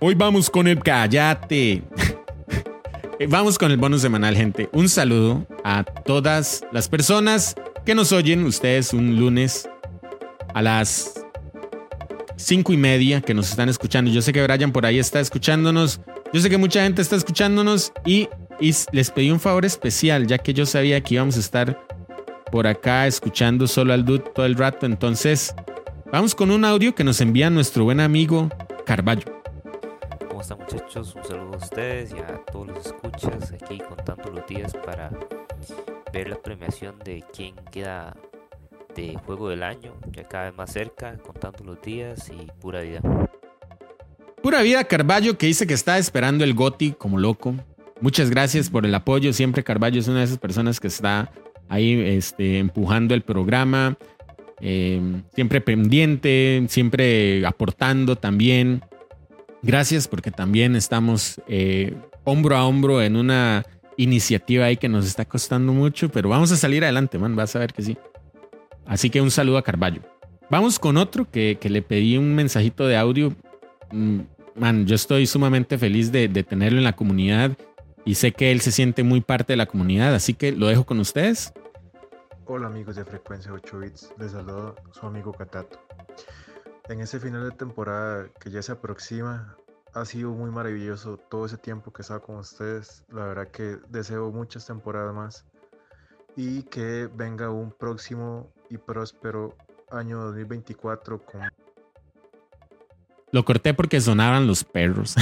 Hoy 0.00 0.14
vamos 0.14 0.48
con 0.48 0.66
el 0.66 0.80
cállate. 0.80 1.82
Vamos 3.26 3.58
con 3.58 3.70
el 3.72 3.78
bonus 3.78 4.02
semanal, 4.02 4.36
gente. 4.36 4.68
Un 4.72 4.88
saludo 4.88 5.46
a 5.64 5.84
todas 5.84 6.62
las 6.72 6.88
personas 6.88 7.54
que 7.84 7.94
nos 7.94 8.12
oyen, 8.12 8.44
ustedes 8.44 8.92
un 8.92 9.18
lunes 9.18 9.68
a 10.54 10.62
las 10.62 11.24
cinco 12.36 12.72
y 12.72 12.76
media 12.76 13.20
que 13.20 13.34
nos 13.34 13.50
están 13.50 13.68
escuchando. 13.68 14.10
Yo 14.10 14.22
sé 14.22 14.32
que 14.32 14.42
Brian 14.42 14.72
por 14.72 14.86
ahí 14.86 14.98
está 14.98 15.20
escuchándonos. 15.20 16.00
Yo 16.32 16.40
sé 16.40 16.48
que 16.48 16.58
mucha 16.58 16.82
gente 16.82 17.02
está 17.02 17.16
escuchándonos 17.16 17.92
y, 18.04 18.28
y 18.60 18.74
les 18.92 19.10
pedí 19.10 19.30
un 19.30 19.40
favor 19.40 19.64
especial, 19.64 20.26
ya 20.26 20.38
que 20.38 20.54
yo 20.54 20.66
sabía 20.66 21.00
que 21.00 21.14
íbamos 21.14 21.36
a 21.36 21.40
estar 21.40 21.86
por 22.52 22.66
acá 22.66 23.06
escuchando 23.06 23.66
solo 23.66 23.92
al 23.92 24.04
dude 24.04 24.24
todo 24.34 24.46
el 24.46 24.54
rato. 24.54 24.86
Entonces, 24.86 25.54
vamos 26.12 26.34
con 26.34 26.50
un 26.50 26.64
audio 26.64 26.94
que 26.94 27.04
nos 27.04 27.20
envía 27.20 27.50
nuestro 27.50 27.84
buen 27.84 28.00
amigo 28.00 28.48
Carballo. 28.86 29.37
¿Cómo 30.48 30.62
están 30.64 30.80
muchachos? 30.80 31.14
Un 31.14 31.24
saludo 31.24 31.54
a 31.54 31.56
ustedes 31.56 32.12
y 32.12 32.18
a 32.20 32.38
todos 32.50 32.68
los 32.68 32.86
escuchas 32.86 33.52
aquí 33.52 33.78
contando 33.86 34.30
los 34.30 34.46
días 34.46 34.72
para 34.84 35.10
ver 36.12 36.28
la 36.28 36.36
premiación 36.36 36.98
de 37.04 37.22
quién 37.34 37.54
queda 37.70 38.16
de 38.94 39.16
juego 39.26 39.50
del 39.50 39.62
año, 39.62 39.94
ya 40.10 40.24
cada 40.24 40.44
vez 40.46 40.56
más 40.56 40.72
cerca, 40.72 41.18
contando 41.18 41.64
los 41.64 41.82
días 41.82 42.30
y 42.30 42.46
pura 42.60 42.80
vida. 42.80 43.00
Pura 44.42 44.62
vida 44.62 44.84
Carballo 44.84 45.36
que 45.36 45.48
dice 45.48 45.66
que 45.66 45.74
está 45.74 45.98
esperando 45.98 46.44
el 46.44 46.54
Goti 46.54 46.92
como 46.92 47.18
loco. 47.18 47.54
Muchas 48.00 48.30
gracias 48.30 48.70
por 48.70 48.86
el 48.86 48.94
apoyo. 48.94 49.32
Siempre 49.34 49.64
Carballo 49.64 50.00
es 50.00 50.08
una 50.08 50.20
de 50.20 50.24
esas 50.24 50.38
personas 50.38 50.80
que 50.80 50.86
está 50.86 51.30
ahí 51.68 52.00
este, 52.00 52.58
empujando 52.58 53.14
el 53.14 53.22
programa, 53.22 53.98
eh, 54.60 55.00
siempre 55.34 55.60
pendiente, 55.60 56.64
siempre 56.68 57.44
aportando 57.44 58.16
también. 58.16 58.82
Gracias 59.62 60.06
porque 60.06 60.30
también 60.30 60.76
estamos 60.76 61.40
eh, 61.48 61.96
hombro 62.24 62.56
a 62.56 62.66
hombro 62.66 63.02
en 63.02 63.16
una 63.16 63.64
iniciativa 63.96 64.66
ahí 64.66 64.76
que 64.76 64.88
nos 64.88 65.06
está 65.06 65.24
costando 65.24 65.72
mucho, 65.72 66.08
pero 66.08 66.28
vamos 66.28 66.52
a 66.52 66.56
salir 66.56 66.84
adelante, 66.84 67.18
man, 67.18 67.34
vas 67.34 67.56
a 67.56 67.58
ver 67.58 67.72
que 67.72 67.82
sí. 67.82 67.98
Así 68.86 69.10
que 69.10 69.20
un 69.20 69.30
saludo 69.30 69.58
a 69.58 69.62
Carballo. 69.62 70.02
Vamos 70.48 70.78
con 70.78 70.96
otro 70.96 71.30
que, 71.30 71.58
que 71.60 71.68
le 71.68 71.82
pedí 71.82 72.16
un 72.16 72.34
mensajito 72.34 72.86
de 72.86 72.96
audio. 72.96 73.34
Mm, 73.90 74.20
man, 74.54 74.86
yo 74.86 74.94
estoy 74.94 75.26
sumamente 75.26 75.76
feliz 75.76 76.12
de, 76.12 76.28
de 76.28 76.42
tenerlo 76.44 76.78
en 76.78 76.84
la 76.84 76.94
comunidad 76.94 77.56
y 78.04 78.14
sé 78.14 78.32
que 78.32 78.52
él 78.52 78.60
se 78.60 78.72
siente 78.72 79.02
muy 79.02 79.20
parte 79.20 79.52
de 79.52 79.58
la 79.58 79.66
comunidad, 79.66 80.14
así 80.14 80.32
que 80.32 80.52
lo 80.52 80.68
dejo 80.68 80.86
con 80.86 81.00
ustedes. 81.00 81.52
Hola 82.46 82.68
amigos 82.68 82.96
de 82.96 83.04
Frecuencia 83.04 83.52
8 83.52 83.78
Bits, 83.78 84.12
les 84.18 84.32
saludo 84.32 84.76
su 84.92 85.04
amigo 85.04 85.32
Catato. 85.32 85.78
En 86.88 87.00
ese 87.00 87.20
final 87.20 87.44
de 87.50 87.54
temporada 87.54 88.30
que 88.40 88.50
ya 88.50 88.62
se 88.62 88.72
aproxima, 88.72 89.56
ha 89.92 90.04
sido 90.06 90.32
muy 90.32 90.50
maravilloso 90.50 91.18
todo 91.18 91.44
ese 91.44 91.58
tiempo 91.58 91.92
que 91.92 92.00
he 92.00 92.02
estado 92.02 92.22
con 92.22 92.36
ustedes. 92.36 93.04
La 93.12 93.26
verdad 93.26 93.48
que 93.48 93.76
deseo 93.90 94.30
muchas 94.32 94.66
temporadas 94.66 95.14
más 95.14 95.44
y 96.34 96.62
que 96.62 97.08
venga 97.14 97.50
un 97.50 97.72
próximo 97.72 98.50
y 98.70 98.78
próspero 98.78 99.54
año 99.90 100.18
2024 100.18 101.24
con... 101.24 101.42
Lo 103.32 103.44
corté 103.44 103.74
porque 103.74 104.00
sonaban 104.00 104.46
los 104.46 104.64
perros. 104.64 105.14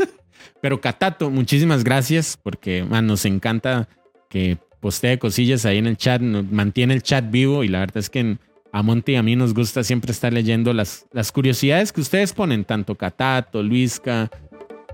Pero 0.60 0.80
Catato, 0.80 1.30
muchísimas 1.30 1.84
gracias 1.84 2.36
porque 2.36 2.82
man, 2.82 3.06
nos 3.06 3.24
encanta 3.24 3.88
que 4.28 4.58
postee 4.80 5.20
cosillas 5.20 5.64
ahí 5.64 5.78
en 5.78 5.86
el 5.86 5.96
chat, 5.96 6.20
mantiene 6.20 6.94
el 6.94 7.04
chat 7.04 7.30
vivo 7.30 7.62
y 7.62 7.68
la 7.68 7.78
verdad 7.78 7.98
es 7.98 8.10
que 8.10 8.38
a 8.74 8.82
Monty 8.82 9.12
y 9.12 9.16
a 9.16 9.22
mí 9.22 9.36
nos 9.36 9.54
gusta 9.54 9.84
siempre 9.84 10.10
estar 10.10 10.32
leyendo 10.32 10.72
las, 10.72 11.06
las 11.12 11.30
curiosidades 11.30 11.92
que 11.92 12.00
ustedes 12.00 12.32
ponen, 12.32 12.64
tanto 12.64 12.96
Catato, 12.96 13.62
Luisca. 13.62 14.28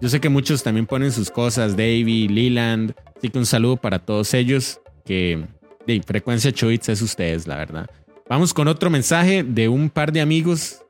Yo 0.02 0.10
sé 0.10 0.20
que 0.20 0.28
muchos 0.28 0.62
también 0.62 0.84
ponen 0.84 1.10
sus 1.10 1.30
cosas, 1.30 1.72
Davey, 1.78 2.28
Leland. 2.28 2.94
Así 3.16 3.30
que 3.30 3.38
un 3.38 3.46
saludo 3.46 3.78
para 3.78 3.98
todos 3.98 4.34
ellos, 4.34 4.82
que 5.06 5.46
de 5.86 6.02
frecuencia 6.02 6.52
Choitz 6.52 6.90
es 6.90 7.00
ustedes, 7.00 7.46
la 7.46 7.56
verdad. 7.56 7.88
Vamos 8.28 8.52
con 8.52 8.68
otro 8.68 8.90
mensaje 8.90 9.44
de 9.44 9.70
un 9.70 9.88
par 9.88 10.12
de 10.12 10.20
amigos 10.20 10.82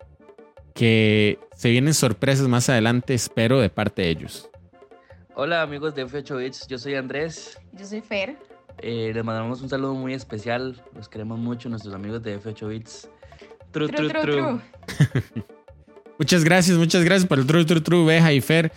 que 0.74 1.38
se 1.54 1.70
vienen 1.70 1.94
sorpresas 1.94 2.48
más 2.48 2.68
adelante, 2.70 3.14
espero, 3.14 3.60
de 3.60 3.70
parte 3.70 4.02
de 4.02 4.10
ellos. 4.10 4.50
Hola 5.36 5.62
amigos 5.62 5.94
de 5.94 6.04
F8 6.06 6.38
Bits, 6.38 6.66
yo 6.66 6.76
soy 6.76 6.96
Andrés. 6.96 7.56
Yo 7.72 7.86
soy 7.86 8.00
Fer. 8.00 8.49
Eh, 8.82 9.12
les 9.14 9.24
mandamos 9.24 9.60
un 9.60 9.68
saludo 9.68 9.94
muy 9.94 10.14
especial. 10.14 10.82
Los 10.94 11.08
queremos 11.08 11.38
mucho, 11.38 11.68
nuestros 11.68 11.94
amigos 11.94 12.22
de 12.22 12.40
F8 12.40 12.68
Bits. 12.68 13.08
Tru, 13.70 13.88
tru, 13.88 14.08
tru. 14.08 14.20
tru. 14.20 14.60
muchas 16.18 16.44
gracias, 16.44 16.76
muchas 16.76 17.04
gracias 17.04 17.28
por 17.28 17.38
el 17.38 17.46
tru, 17.46 17.64
tru, 17.64 17.80
tru, 17.80 18.04
Beja 18.04 18.32
y 18.32 18.40
Fer. 18.40 18.72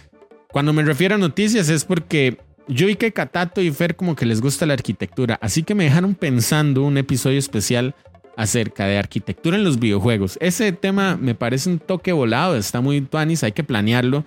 Cuando 0.51 0.71
me 0.73 0.83
refiero 0.83 1.15
a 1.15 1.17
noticias 1.17 1.69
es 1.69 1.83
porque 1.83 2.37
yo 2.67 2.87
y 2.87 2.95
que 2.95 3.11
Catato 3.11 3.61
y 3.61 3.71
Fer 3.71 3.95
como 3.95 4.15
que 4.15 4.25
les 4.25 4.39
gusta 4.39 4.65
la 4.65 4.73
arquitectura, 4.73 5.39
así 5.41 5.63
que 5.63 5.73
me 5.73 5.85
dejaron 5.85 6.15
pensando 6.15 6.83
un 6.83 6.97
episodio 6.97 7.39
especial 7.39 7.95
acerca 8.37 8.85
de 8.85 8.97
arquitectura 8.97 9.57
en 9.57 9.63
los 9.63 9.79
videojuegos. 9.79 10.37
Ese 10.41 10.71
tema 10.71 11.17
me 11.17 11.35
parece 11.35 11.69
un 11.69 11.79
toque 11.79 12.11
volado, 12.11 12.55
está 12.55 12.81
muy 12.81 13.01
tuanis, 13.01 13.43
hay 13.43 13.51
que 13.51 13.63
planearlo 13.63 14.23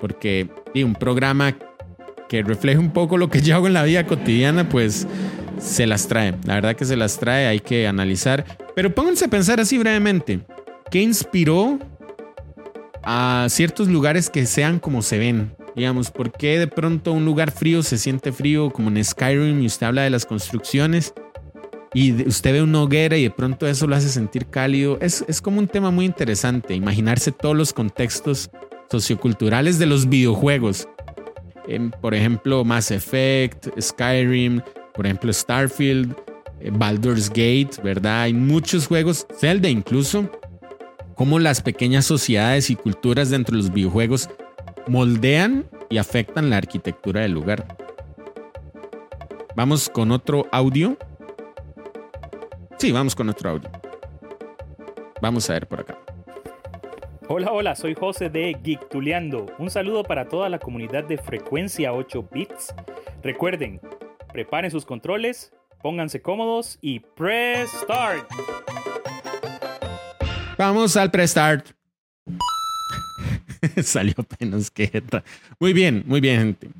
porque 0.00 0.48
y 0.74 0.82
un 0.82 0.94
programa 0.94 1.56
que 2.30 2.44
refleje 2.44 2.78
un 2.78 2.92
poco 2.92 3.18
lo 3.18 3.28
que 3.28 3.42
yo 3.42 3.56
hago 3.56 3.66
en 3.66 3.72
la 3.72 3.82
vida 3.82 4.06
cotidiana, 4.06 4.68
pues 4.68 5.04
se 5.58 5.84
las 5.84 6.06
trae. 6.06 6.36
La 6.44 6.54
verdad 6.54 6.76
que 6.76 6.84
se 6.84 6.94
las 6.94 7.18
trae, 7.18 7.48
hay 7.48 7.58
que 7.58 7.88
analizar. 7.88 8.46
Pero 8.76 8.94
pónganse 8.94 9.24
a 9.24 9.28
pensar 9.28 9.58
así 9.58 9.78
brevemente. 9.78 10.38
¿Qué 10.92 11.02
inspiró 11.02 11.80
a 13.02 13.46
ciertos 13.50 13.88
lugares 13.88 14.30
que 14.30 14.46
sean 14.46 14.78
como 14.78 15.02
se 15.02 15.18
ven? 15.18 15.56
Digamos, 15.74 16.12
¿por 16.12 16.30
qué 16.30 16.60
de 16.60 16.68
pronto 16.68 17.12
un 17.12 17.24
lugar 17.24 17.50
frío 17.50 17.82
se 17.82 17.98
siente 17.98 18.30
frío 18.30 18.70
como 18.70 18.90
en 18.90 19.04
Skyrim 19.04 19.60
y 19.60 19.66
usted 19.66 19.88
habla 19.88 20.02
de 20.02 20.10
las 20.10 20.24
construcciones? 20.24 21.12
y 21.92 22.12
usted 22.28 22.52
ve 22.52 22.62
una 22.62 22.82
hoguera 22.82 23.16
y 23.16 23.24
de 23.24 23.30
pronto 23.32 23.66
eso 23.66 23.88
lo 23.88 23.96
hace 23.96 24.08
sentir 24.08 24.46
cálido. 24.46 24.98
Es, 25.00 25.24
es 25.26 25.42
como 25.42 25.58
un 25.58 25.66
tema 25.66 25.90
muy 25.90 26.04
interesante, 26.04 26.74
imaginarse 26.74 27.32
todos 27.32 27.56
los 27.56 27.72
contextos 27.72 28.48
socioculturales 28.88 29.80
de 29.80 29.86
los 29.86 30.08
videojuegos. 30.08 30.88
Por 32.00 32.14
ejemplo, 32.14 32.64
Mass 32.64 32.90
Effect, 32.90 33.68
Skyrim, 33.80 34.60
por 34.94 35.06
ejemplo, 35.06 35.32
Starfield, 35.32 36.14
eh, 36.60 36.70
Baldur's 36.72 37.28
Gate, 37.28 37.70
¿verdad? 37.82 38.22
Hay 38.22 38.34
muchos 38.34 38.86
juegos, 38.86 39.26
Zelda 39.38 39.68
incluso, 39.68 40.30
cómo 41.14 41.38
las 41.38 41.62
pequeñas 41.62 42.06
sociedades 42.06 42.70
y 42.70 42.76
culturas 42.76 43.30
dentro 43.30 43.56
de 43.56 43.62
los 43.62 43.72
videojuegos 43.72 44.28
moldean 44.86 45.66
y 45.88 45.98
afectan 45.98 46.50
la 46.50 46.56
arquitectura 46.56 47.22
del 47.22 47.32
lugar. 47.32 47.76
Vamos 49.56 49.88
con 49.88 50.12
otro 50.12 50.46
audio. 50.52 50.96
Sí, 52.78 52.92
vamos 52.92 53.14
con 53.14 53.28
otro 53.28 53.50
audio. 53.50 53.70
Vamos 55.20 55.50
a 55.50 55.54
ver 55.54 55.66
por 55.66 55.80
acá. 55.80 55.98
Hola, 57.32 57.52
hola, 57.52 57.76
soy 57.76 57.94
José 57.94 58.28
de 58.28 58.58
Geektuleando. 58.60 59.46
Un 59.60 59.70
saludo 59.70 60.02
para 60.02 60.26
toda 60.26 60.48
la 60.48 60.58
comunidad 60.58 61.04
de 61.04 61.16
Frecuencia 61.16 61.92
8 61.92 62.28
Bits. 62.32 62.74
Recuerden, 63.22 63.80
preparen 64.32 64.72
sus 64.72 64.84
controles, 64.84 65.52
pónganse 65.80 66.20
cómodos 66.20 66.76
y 66.80 66.98
press 66.98 67.70
start. 67.70 68.28
Vamos 70.58 70.96
al 70.96 71.12
press 71.12 71.30
start. 71.30 71.68
Salió 73.84 74.14
apenas 74.18 74.68
que. 74.68 75.00
Muy 75.60 75.72
bien, 75.72 76.02
muy 76.06 76.20
bien, 76.20 76.40
gente. 76.40 76.70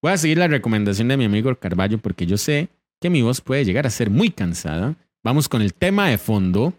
Voy 0.00 0.12
a 0.12 0.16
seguir 0.16 0.38
la 0.38 0.48
recomendación 0.48 1.08
de 1.08 1.18
mi 1.18 1.26
amigo 1.26 1.54
Carballo 1.56 1.98
porque 1.98 2.24
yo 2.24 2.38
sé 2.38 2.70
que 3.02 3.10
mi 3.10 3.20
voz 3.20 3.42
puede 3.42 3.66
llegar 3.66 3.86
a 3.86 3.90
ser 3.90 4.08
muy 4.08 4.30
cansada 4.30 4.94
Vamos 5.22 5.46
con 5.46 5.60
el 5.60 5.74
tema 5.74 6.08
de 6.08 6.16
fondo. 6.16 6.72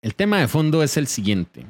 El 0.00 0.14
tema 0.14 0.40
de 0.40 0.48
fondo 0.48 0.82
es 0.82 0.96
el 0.96 1.06
siguiente. 1.06 1.66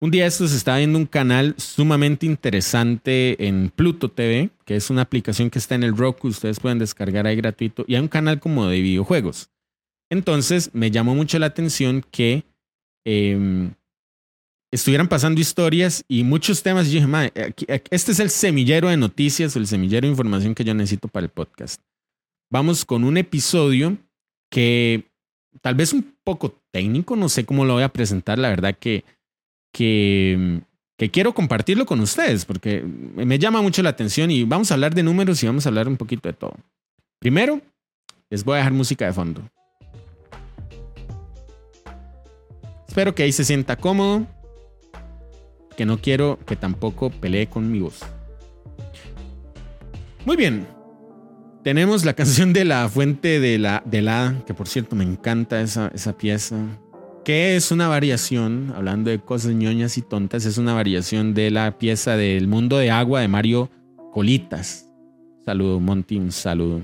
Un 0.00 0.10
día 0.10 0.26
esto 0.26 0.46
se 0.46 0.56
está 0.56 0.76
viendo 0.76 0.98
un 0.98 1.06
canal 1.06 1.54
sumamente 1.56 2.26
interesante 2.26 3.46
en 3.46 3.70
Pluto 3.70 4.10
TV, 4.10 4.50
que 4.64 4.76
es 4.76 4.90
una 4.90 5.02
aplicación 5.02 5.48
que 5.48 5.58
está 5.58 5.74
en 5.74 5.84
el 5.84 5.96
Roku, 5.96 6.28
ustedes 6.28 6.60
pueden 6.60 6.78
descargar 6.78 7.26
ahí 7.26 7.36
gratuito, 7.36 7.84
y 7.88 7.94
hay 7.94 8.02
un 8.02 8.08
canal 8.08 8.38
como 8.38 8.66
de 8.66 8.80
videojuegos. 8.80 9.50
Entonces 10.10 10.70
me 10.74 10.90
llamó 10.90 11.14
mucho 11.14 11.38
la 11.38 11.46
atención 11.46 12.04
que 12.10 12.44
em, 13.06 13.72
estuvieran 14.70 15.08
pasando 15.08 15.40
historias 15.40 16.04
y 16.08 16.24
muchos 16.24 16.62
temas. 16.62 16.88
Y 16.88 17.00
dije, 17.00 17.06
este 17.90 18.12
es 18.12 18.20
el 18.20 18.30
semillero 18.30 18.88
de 18.88 18.98
noticias, 18.98 19.56
el 19.56 19.66
semillero 19.66 20.06
de 20.06 20.10
información 20.10 20.54
que 20.54 20.64
yo 20.64 20.74
necesito 20.74 21.08
para 21.08 21.24
el 21.24 21.30
podcast 21.30 21.80
vamos 22.50 22.84
con 22.84 23.04
un 23.04 23.16
episodio 23.16 23.96
que 24.50 25.10
tal 25.60 25.74
vez 25.74 25.92
un 25.92 26.16
poco 26.24 26.60
técnico, 26.70 27.16
no 27.16 27.28
sé 27.28 27.44
cómo 27.44 27.64
lo 27.64 27.74
voy 27.74 27.82
a 27.82 27.92
presentar, 27.92 28.38
la 28.38 28.48
verdad 28.48 28.76
que, 28.78 29.04
que, 29.76 30.62
quiero 31.12 31.34
compartirlo 31.34 31.84
con 31.84 32.00
ustedes 32.00 32.46
porque 32.46 32.82
me 32.82 33.38
llama 33.38 33.60
mucho 33.60 33.82
la 33.82 33.90
atención 33.90 34.30
y 34.30 34.44
vamos 34.44 34.70
a 34.70 34.74
hablar 34.74 34.94
de 34.94 35.02
números 35.02 35.42
y 35.42 35.46
vamos 35.46 35.66
a 35.66 35.68
hablar 35.68 35.86
un 35.86 35.98
poquito 35.98 36.30
de 36.30 36.32
todo. 36.32 36.54
Primero, 37.18 37.60
les 38.30 38.42
voy 38.42 38.54
a 38.54 38.58
dejar 38.58 38.72
música 38.72 39.04
de 39.04 39.12
fondo. 39.12 39.42
Espero 42.88 43.14
que 43.14 43.24
ahí 43.24 43.32
se 43.32 43.44
sienta 43.44 43.76
cómodo, 43.76 44.26
que 45.76 45.84
no 45.84 45.98
quiero 45.98 46.38
que 46.46 46.56
tampoco 46.56 47.10
pelee 47.10 47.46
con 47.46 47.70
mi 47.70 47.80
voz. 47.80 48.00
Muy 50.24 50.36
bien, 50.36 50.66
tenemos 51.62 52.06
la 52.06 52.14
canción 52.20 52.54
de 52.54 52.64
la 52.64 52.88
fuente 52.88 53.40
de 53.40 53.58
la, 53.58 53.82
de 53.84 54.42
que 54.46 54.54
por 54.54 54.68
cierto 54.68 54.96
me 54.96 55.04
encanta 55.04 55.60
esa, 55.60 55.90
esa 55.94 56.16
pieza, 56.16 56.56
que 57.26 57.56
es 57.56 57.72
una 57.72 57.88
variación, 57.88 58.72
hablando 58.76 59.10
de 59.10 59.18
cosas 59.18 59.52
ñoñas 59.52 59.98
y 59.98 60.02
tontas, 60.02 60.46
es 60.46 60.58
una 60.58 60.74
variación 60.74 61.34
de 61.34 61.50
la 61.50 61.76
pieza 61.76 62.16
del 62.16 62.46
mundo 62.46 62.78
de 62.78 62.92
agua 62.92 63.20
de 63.20 63.26
Mario 63.26 63.68
Colitas. 64.12 64.88
Saludo, 65.44 65.80
Monty, 65.80 66.18
un 66.18 66.30
saludo. 66.30 66.82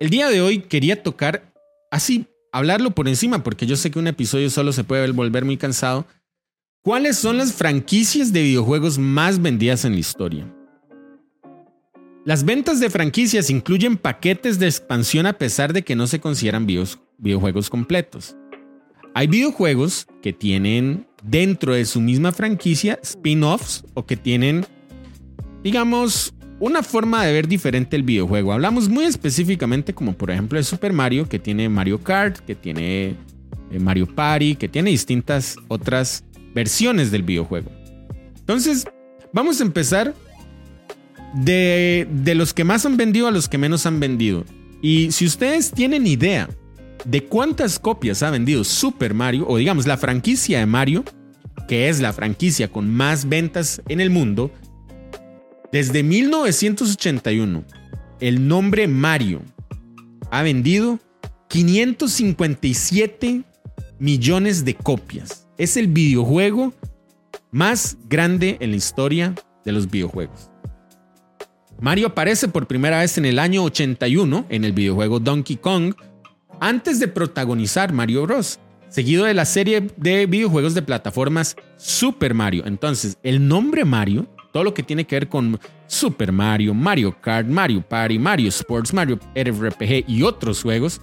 El 0.00 0.08
día 0.08 0.30
de 0.30 0.40
hoy 0.40 0.60
quería 0.60 1.02
tocar 1.02 1.52
así, 1.90 2.24
hablarlo 2.50 2.92
por 2.92 3.08
encima, 3.08 3.42
porque 3.42 3.66
yo 3.66 3.76
sé 3.76 3.90
que 3.90 3.98
un 3.98 4.06
episodio 4.06 4.48
solo 4.48 4.72
se 4.72 4.84
puede 4.84 5.12
volver 5.12 5.44
muy 5.44 5.58
cansado. 5.58 6.06
¿Cuáles 6.82 7.18
son 7.18 7.36
las 7.36 7.52
franquicias 7.52 8.32
de 8.32 8.40
videojuegos 8.40 8.98
más 8.98 9.42
vendidas 9.42 9.84
en 9.84 9.92
la 9.92 9.98
historia? 9.98 10.50
Las 12.24 12.42
ventas 12.42 12.80
de 12.80 12.88
franquicias 12.88 13.50
incluyen 13.50 13.98
paquetes 13.98 14.58
de 14.58 14.64
expansión 14.64 15.26
a 15.26 15.34
pesar 15.34 15.74
de 15.74 15.82
que 15.82 15.94
no 15.94 16.06
se 16.06 16.20
consideran 16.20 16.64
videojuegos 17.18 17.68
completos. 17.70 18.36
Hay 19.14 19.26
videojuegos 19.26 20.06
que 20.22 20.32
tienen 20.32 21.06
dentro 21.22 21.74
de 21.74 21.84
su 21.84 22.00
misma 22.00 22.32
franquicia 22.32 22.98
spin-offs 23.02 23.84
o 23.94 24.06
que 24.06 24.16
tienen, 24.16 24.64
digamos, 25.62 26.34
una 26.60 26.82
forma 26.82 27.24
de 27.24 27.32
ver 27.32 27.48
diferente 27.48 27.96
el 27.96 28.02
videojuego. 28.02 28.52
Hablamos 28.52 28.88
muy 28.88 29.04
específicamente 29.04 29.94
como 29.94 30.12
por 30.12 30.30
ejemplo 30.30 30.58
de 30.58 30.64
Super 30.64 30.92
Mario, 30.92 31.28
que 31.28 31.38
tiene 31.38 31.68
Mario 31.68 32.02
Kart, 32.02 32.38
que 32.38 32.54
tiene 32.54 33.16
eh, 33.70 33.78
Mario 33.78 34.06
Party, 34.06 34.54
que 34.54 34.68
tiene 34.68 34.90
distintas 34.90 35.56
otras 35.68 36.24
versiones 36.54 37.10
del 37.10 37.22
videojuego. 37.22 37.70
Entonces, 38.38 38.86
vamos 39.32 39.60
a 39.60 39.64
empezar 39.64 40.14
de, 41.34 42.06
los 42.34 42.54
que 42.54 42.64
más 42.64 42.86
han 42.86 42.96
vendido 42.96 43.28
a 43.28 43.30
los 43.30 43.48
que 43.48 43.58
menos 43.58 43.86
han 43.86 44.00
vendido. 44.00 44.44
Y 44.80 45.12
si 45.12 45.26
ustedes 45.26 45.70
tienen 45.72 46.06
idea 46.06 46.48
de 47.04 47.24
cuántas 47.24 47.78
copias 47.78 48.22
ha 48.22 48.30
vendido 48.30 48.64
Super 48.64 49.14
Mario, 49.14 49.46
o 49.48 49.56
digamos 49.56 49.86
la 49.86 49.96
franquicia 49.96 50.58
de 50.58 50.66
Mario, 50.66 51.04
que 51.68 51.88
es 51.88 52.00
la 52.00 52.12
franquicia 52.12 52.68
con 52.68 52.92
más 52.92 53.28
ventas 53.28 53.82
en 53.88 54.00
el 54.00 54.10
mundo, 54.10 54.50
desde 55.70 56.02
1981, 56.02 57.64
el 58.20 58.48
nombre 58.48 58.88
Mario 58.88 59.42
ha 60.30 60.42
vendido 60.42 60.98
557 61.48 63.42
millones 63.98 64.64
de 64.64 64.74
copias. 64.74 65.46
Es 65.58 65.76
el 65.76 65.88
videojuego 65.88 66.72
más 67.50 67.98
grande 68.08 68.56
en 68.60 68.70
la 68.70 68.76
historia 68.76 69.34
de 69.64 69.72
los 69.72 69.90
videojuegos. 69.90 70.50
Mario 71.80 72.08
aparece 72.08 72.48
por 72.48 72.66
primera 72.66 73.00
vez 73.00 73.18
en 73.18 73.24
el 73.24 73.38
año 73.38 73.62
81 73.62 74.46
en 74.48 74.64
el 74.64 74.72
videojuego 74.72 75.20
Donkey 75.20 75.56
Kong, 75.56 75.94
antes 76.60 77.00
de 77.00 77.08
protagonizar 77.08 77.92
Mario 77.92 78.22
Bros., 78.22 78.58
seguido 78.88 79.24
de 79.24 79.34
la 79.34 79.44
serie 79.44 79.88
de 79.96 80.26
videojuegos 80.26 80.74
de 80.74 80.82
plataformas 80.82 81.56
Super 81.76 82.34
Mario. 82.34 82.64
Entonces, 82.66 83.18
el 83.22 83.46
nombre 83.46 83.84
Mario, 83.84 84.26
todo 84.52 84.64
lo 84.64 84.74
que 84.74 84.82
tiene 84.82 85.06
que 85.06 85.16
ver 85.16 85.28
con 85.28 85.58
Super 85.86 86.32
Mario, 86.32 86.74
Mario 86.74 87.16
Kart, 87.20 87.46
Mario 87.46 87.82
Party, 87.82 88.18
Mario 88.18 88.48
Sports, 88.48 88.92
Mario 88.92 89.18
RPG 89.34 90.04
y 90.08 90.22
otros 90.22 90.62
juegos, 90.62 91.00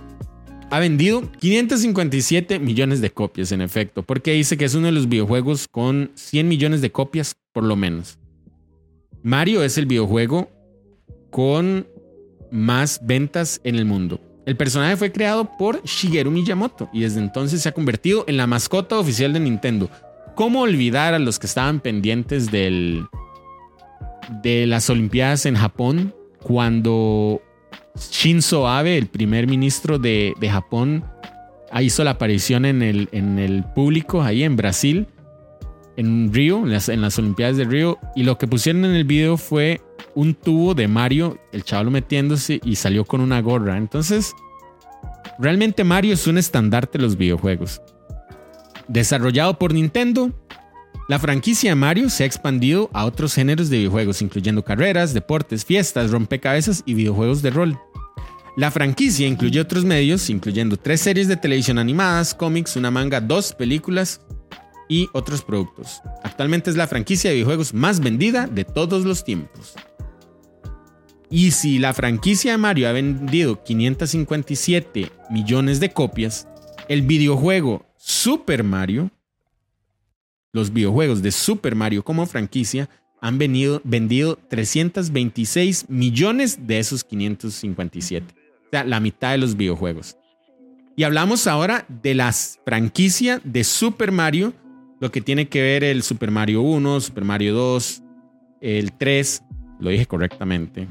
ha 0.72 0.80
vendido 0.80 1.32
557 1.40 2.60
millones 2.60 3.02
de 3.02 3.12
copias 3.12 3.52
en 3.52 3.62
efecto, 3.62 4.04
porque 4.04 4.34
dice 4.34 4.58
que 4.58 4.66
es 4.66 4.74
uno 4.74 4.88
de 4.88 4.92
los 4.92 5.08
videojuegos 5.08 5.68
con 5.68 6.12
100 6.16 6.48
millones 6.48 6.82
de 6.82 6.92
copias 6.92 7.36
por 7.54 7.64
lo 7.64 7.76
menos. 7.76 8.18
Mario 9.24 9.64
es 9.64 9.78
el 9.78 9.86
videojuego 9.86 10.50
con 11.32 11.88
más 12.52 13.00
ventas 13.04 13.62
en 13.64 13.76
el 13.76 13.86
mundo. 13.86 14.20
El 14.46 14.56
personaje 14.58 14.96
fue 14.96 15.12
creado 15.12 15.58
por 15.58 15.84
Shigeru 15.84 16.30
Miyamoto 16.30 16.90
y 16.94 17.02
desde 17.02 17.20
entonces 17.20 17.62
se 17.62 17.70
ha 17.70 17.74
convertido 17.74 18.26
en 18.28 18.38
la 18.38 18.46
mascota 18.46 19.00
oficial 19.00 19.34
de 19.34 19.40
Nintendo. 19.40 19.90
¿Cómo 20.36 20.62
olvidar 20.62 21.14
a 21.14 21.20
los 21.20 21.40
que 21.40 21.48
estaban 21.48 21.80
pendientes 21.80 22.52
del, 22.52 23.06
de 24.44 24.68
las 24.68 24.90
Olimpiadas 24.90 25.46
en 25.46 25.56
Japón 25.56 26.14
cuando 26.44 27.42
Shinzo 27.98 28.68
Abe, 28.68 28.98
el 28.98 29.08
primer 29.08 29.48
ministro 29.48 29.98
de, 29.98 30.36
Japón, 30.42 31.04
hizo 31.82 32.04
la 32.04 32.12
aparición 32.12 32.66
en 32.66 32.84
el, 32.84 33.10
en 33.12 33.40
el 33.40 33.64
público 33.64 34.22
ahí 34.22 34.44
en 34.44 34.56
Brasil, 34.56 35.08
en 35.98 36.32
Río, 36.32 36.58
en 36.58 36.72
las, 36.72 36.90
en 36.90 37.02
las 37.02 37.18
Olimpiadas 37.18 37.58
de 37.58 37.64
Río, 37.64 37.98
y 38.16 38.24
lo 38.24 38.38
que 38.38 38.48
pusieron 38.48 38.86
en 38.86 38.94
el 38.94 39.06
video 39.06 39.38
fue 39.38 39.82
un 40.16 40.34
tubo 40.34 40.74
de 40.74 40.88
Mario, 40.88 41.38
el 41.52 41.64
chaval 41.64 41.92
metiéndose 41.92 42.60
y 42.64 42.76
salió 42.78 43.06
con 43.06 43.22
una 43.22 43.42
gorra. 43.42 43.78
Entonces, 43.78 44.34
realmente 45.38 45.84
Mario 45.84 46.14
es 46.14 46.26
un 46.26 46.38
estandarte 46.38 46.98
de 46.98 47.04
los 47.04 47.18
videojuegos. 47.18 47.82
Desarrollado 48.88 49.60
por 49.60 49.74
Nintendo, 49.74 50.32
la 51.08 51.20
franquicia 51.20 51.72
de 51.72 51.76
Mario 51.76 52.10
se 52.10 52.24
ha 52.24 52.26
expandido 52.26 52.90
a 52.94 53.06
otros 53.06 53.36
géneros 53.36 53.70
de 53.70 53.78
videojuegos, 53.78 54.22
incluyendo 54.22 54.64
carreras, 54.64 55.14
deportes, 55.14 55.64
fiestas, 55.64 56.10
rompecabezas 56.12 56.82
y 56.86 56.96
videojuegos 56.96 57.42
de 57.42 57.52
rol. 57.52 57.80
La 58.58 58.72
franquicia 58.72 59.28
incluye 59.28 59.60
otros 59.60 59.84
medios, 59.84 60.30
incluyendo 60.30 60.78
tres 60.78 61.02
series 61.02 61.28
de 61.28 61.36
televisión 61.36 61.78
animadas, 61.78 62.34
cómics, 62.34 62.78
una 62.78 62.90
manga, 62.90 63.20
dos 63.20 63.54
películas 63.54 64.22
y 64.88 65.10
otros 65.14 65.42
productos. 65.42 66.02
Actualmente 66.24 66.70
es 66.70 66.78
la 66.78 66.88
franquicia 66.88 67.30
de 67.30 67.36
videojuegos 67.36 67.74
más 67.74 68.00
vendida 68.00 68.48
de 68.48 68.64
todos 68.64 69.04
los 69.04 69.24
tiempos. 69.26 69.76
Y 71.36 71.52
si 71.52 71.80
la 71.80 71.94
franquicia 71.94 72.52
de 72.54 72.58
Mario 72.58 72.88
ha 72.88 72.94
vendido 72.94 73.62
557 73.62 75.12
millones 75.30 75.82
de 75.82 75.90
copias, 75.92 76.48
el 76.88 77.02
videojuego 77.02 77.86
Super 77.98 78.64
Mario, 78.64 79.12
los 80.54 80.72
videojuegos 80.72 81.22
de 81.22 81.32
Super 81.32 81.76
Mario 81.76 82.06
como 82.06 82.26
franquicia, 82.26 82.90
han 83.20 83.38
vendido 83.38 84.38
326 84.48 85.90
millones 85.90 86.68
de 86.68 86.80
esos 86.80 87.04
557. 87.04 88.34
O 88.34 88.70
sea, 88.72 88.86
la 88.86 89.02
mitad 89.02 89.32
de 89.32 89.40
los 89.40 89.58
videojuegos. 89.58 90.16
Y 90.96 91.04
hablamos 91.04 91.48
ahora 91.48 91.86
de 91.90 92.16
la 92.16 92.32
franquicia 92.32 93.42
de 93.44 93.66
Super 93.66 94.14
Mario, 94.14 94.54
lo 95.02 95.12
que 95.12 95.20
tiene 95.20 95.50
que 95.50 95.62
ver 95.62 95.84
el 95.84 96.02
Super 96.02 96.32
Mario 96.32 96.62
1, 96.62 97.02
Super 97.02 97.26
Mario 97.26 97.54
2, 97.56 98.04
el 98.62 98.94
3, 98.94 99.44
lo 99.82 99.90
dije 99.90 100.06
correctamente, 100.06 100.88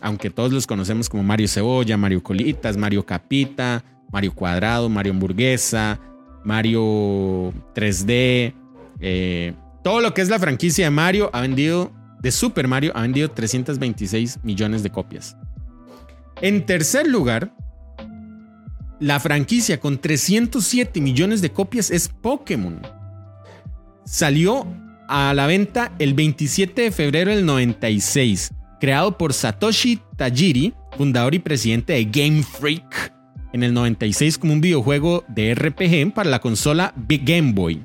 Aunque 0.00 0.30
todos 0.30 0.52
los 0.52 0.66
conocemos 0.66 1.08
como 1.08 1.22
Mario 1.22 1.48
Cebolla, 1.48 1.96
Mario 1.96 2.22
Colitas, 2.22 2.76
Mario 2.76 3.04
Capita, 3.04 3.84
Mario 4.10 4.34
Cuadrado, 4.34 4.88
Mario 4.88 5.12
Hamburguesa, 5.12 5.98
Mario 6.44 7.52
3D, 7.74 8.54
eh, 9.00 9.54
todo 9.82 10.00
lo 10.00 10.14
que 10.14 10.22
es 10.22 10.28
la 10.28 10.38
franquicia 10.38 10.86
de 10.86 10.90
Mario 10.90 11.30
ha 11.32 11.40
vendido, 11.40 11.92
de 12.20 12.30
Super 12.30 12.68
Mario, 12.68 12.92
ha 12.94 13.02
vendido 13.02 13.30
326 13.30 14.40
millones 14.42 14.82
de 14.82 14.90
copias. 14.90 15.36
En 16.40 16.64
tercer 16.66 17.06
lugar, 17.06 17.54
la 19.00 19.18
franquicia 19.18 19.80
con 19.80 19.98
307 19.98 21.00
millones 21.00 21.42
de 21.42 21.50
copias 21.50 21.90
es 21.90 22.08
Pokémon. 22.08 22.80
Salió 24.04 24.66
a 25.08 25.34
la 25.34 25.46
venta 25.46 25.92
el 25.98 26.14
27 26.14 26.82
de 26.82 26.92
febrero 26.92 27.30
del 27.30 27.44
96 27.44 28.52
creado 28.82 29.16
por 29.16 29.32
Satoshi 29.32 30.00
Tajiri, 30.16 30.74
fundador 30.98 31.36
y 31.36 31.38
presidente 31.38 31.92
de 31.92 32.04
Game 32.04 32.42
Freak, 32.42 33.14
en 33.52 33.62
el 33.62 33.72
96 33.72 34.38
como 34.38 34.54
un 34.54 34.60
videojuego 34.60 35.24
de 35.28 35.54
RPG 35.54 36.12
para 36.12 36.28
la 36.28 36.40
consola 36.40 36.92
Big 36.96 37.24
Game 37.24 37.52
Boy, 37.52 37.84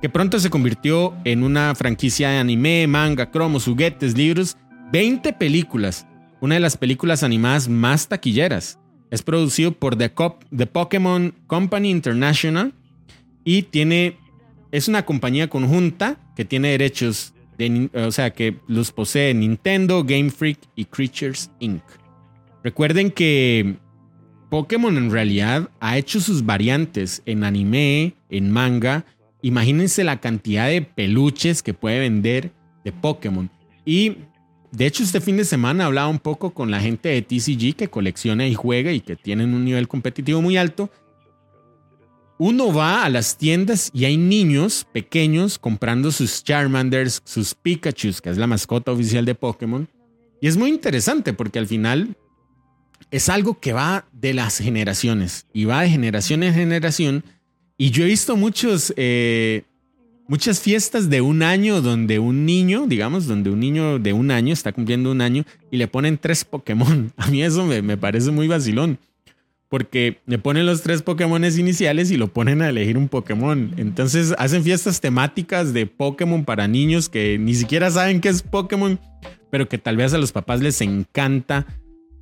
que 0.00 0.08
pronto 0.08 0.40
se 0.40 0.50
convirtió 0.50 1.14
en 1.22 1.44
una 1.44 1.76
franquicia 1.76 2.30
de 2.30 2.38
anime, 2.38 2.88
manga, 2.88 3.30
cromos, 3.30 3.66
juguetes, 3.66 4.16
libros, 4.16 4.56
20 4.90 5.32
películas, 5.34 6.08
una 6.40 6.56
de 6.56 6.60
las 6.60 6.76
películas 6.76 7.22
animadas 7.22 7.68
más 7.68 8.08
taquilleras. 8.08 8.80
Es 9.12 9.22
producido 9.22 9.70
por 9.70 9.94
The, 9.94 10.12
The 10.56 10.66
Pokémon 10.66 11.36
Company 11.46 11.88
International 11.88 12.74
y 13.44 13.62
tiene 13.62 14.18
es 14.72 14.88
una 14.88 15.04
compañía 15.04 15.48
conjunta 15.48 16.16
que 16.34 16.44
tiene 16.44 16.70
derechos 16.70 17.32
o 17.94 18.10
sea, 18.10 18.30
que 18.30 18.56
los 18.66 18.92
posee 18.92 19.34
Nintendo, 19.34 20.04
Game 20.04 20.30
Freak 20.30 20.58
y 20.76 20.84
Creatures 20.84 21.50
Inc. 21.60 21.82
Recuerden 22.62 23.10
que 23.10 23.76
Pokémon 24.50 24.96
en 24.96 25.10
realidad 25.10 25.70
ha 25.80 25.96
hecho 25.96 26.20
sus 26.20 26.44
variantes 26.44 27.22
en 27.26 27.42
anime, 27.42 28.14
en 28.28 28.50
manga. 28.50 29.04
Imagínense 29.40 30.04
la 30.04 30.20
cantidad 30.20 30.68
de 30.68 30.82
peluches 30.82 31.62
que 31.62 31.74
puede 31.74 32.00
vender 32.00 32.52
de 32.84 32.92
Pokémon. 32.92 33.50
Y 33.84 34.18
de 34.70 34.86
hecho 34.86 35.02
este 35.02 35.20
fin 35.20 35.36
de 35.36 35.44
semana 35.44 35.86
hablaba 35.86 36.08
un 36.08 36.18
poco 36.18 36.52
con 36.52 36.70
la 36.70 36.80
gente 36.80 37.08
de 37.08 37.22
TCG 37.22 37.76
que 37.76 37.88
colecciona 37.88 38.46
y 38.46 38.54
juega 38.54 38.92
y 38.92 39.00
que 39.00 39.16
tienen 39.16 39.54
un 39.54 39.64
nivel 39.64 39.88
competitivo 39.88 40.42
muy 40.42 40.56
alto 40.56 40.90
uno 42.44 42.72
va 42.72 43.04
a 43.04 43.08
las 43.08 43.38
tiendas 43.38 43.88
y 43.94 44.04
hay 44.04 44.16
niños 44.16 44.84
pequeños 44.92 45.60
comprando 45.60 46.10
sus 46.10 46.42
Charmanders, 46.42 47.22
sus 47.24 47.54
Pikachu, 47.54 48.10
que 48.20 48.30
es 48.30 48.36
la 48.36 48.48
mascota 48.48 48.90
oficial 48.90 49.24
de 49.24 49.36
Pokémon. 49.36 49.88
Y 50.40 50.48
es 50.48 50.56
muy 50.56 50.70
interesante 50.70 51.34
porque 51.34 51.60
al 51.60 51.68
final 51.68 52.16
es 53.12 53.28
algo 53.28 53.60
que 53.60 53.72
va 53.72 54.08
de 54.10 54.34
las 54.34 54.58
generaciones 54.58 55.46
y 55.52 55.66
va 55.66 55.82
de 55.82 55.90
generación 55.90 56.42
en 56.42 56.52
generación. 56.52 57.22
Y 57.78 57.92
yo 57.92 58.02
he 58.02 58.08
visto 58.08 58.36
muchos, 58.36 58.92
eh, 58.96 59.62
muchas 60.26 60.58
fiestas 60.58 61.08
de 61.08 61.20
un 61.20 61.44
año 61.44 61.80
donde 61.80 62.18
un 62.18 62.44
niño, 62.44 62.86
digamos, 62.88 63.28
donde 63.28 63.50
un 63.50 63.60
niño 63.60 64.00
de 64.00 64.12
un 64.14 64.32
año 64.32 64.52
está 64.52 64.72
cumpliendo 64.72 65.12
un 65.12 65.20
año 65.20 65.44
y 65.70 65.76
le 65.76 65.86
ponen 65.86 66.18
tres 66.18 66.44
Pokémon. 66.44 67.12
A 67.16 67.28
mí 67.28 67.40
eso 67.40 67.64
me, 67.64 67.82
me 67.82 67.96
parece 67.96 68.32
muy 68.32 68.48
vacilón 68.48 68.98
porque 69.72 70.20
le 70.26 70.36
ponen 70.36 70.66
los 70.66 70.82
tres 70.82 71.00
Pokémon 71.00 71.42
iniciales 71.42 72.10
y 72.10 72.18
lo 72.18 72.28
ponen 72.28 72.60
a 72.60 72.68
elegir 72.68 72.98
un 72.98 73.08
Pokémon. 73.08 73.72
Entonces 73.78 74.34
hacen 74.36 74.62
fiestas 74.62 75.00
temáticas 75.00 75.72
de 75.72 75.86
Pokémon 75.86 76.44
para 76.44 76.68
niños 76.68 77.08
que 77.08 77.38
ni 77.38 77.54
siquiera 77.54 77.90
saben 77.90 78.20
qué 78.20 78.28
es 78.28 78.42
Pokémon, 78.42 79.00
pero 79.50 79.70
que 79.70 79.78
tal 79.78 79.96
vez 79.96 80.12
a 80.12 80.18
los 80.18 80.30
papás 80.30 80.60
les 80.60 80.82
encanta 80.82 81.64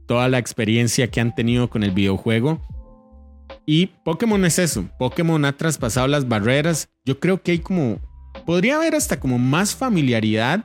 toda 0.07 0.29
la 0.29 0.39
experiencia 0.39 1.11
que 1.11 1.21
han 1.21 1.35
tenido 1.35 1.69
con 1.69 1.83
el 1.83 1.91
videojuego. 1.91 2.65
Y 3.67 3.87
Pokémon 4.05 4.45
es 4.45 4.61
eso, 4.61 4.89
Pokémon 4.97 5.45
ha 5.45 5.57
traspasado 5.57 6.07
las 6.07 6.29
barreras. 6.29 6.89
Yo 7.05 7.19
creo 7.19 7.43
que 7.43 7.51
hay 7.51 7.59
como, 7.59 7.99
podría 8.47 8.77
haber 8.77 8.95
hasta 8.95 9.19
como 9.19 9.41
más 9.41 9.75
familiaridad 9.75 10.65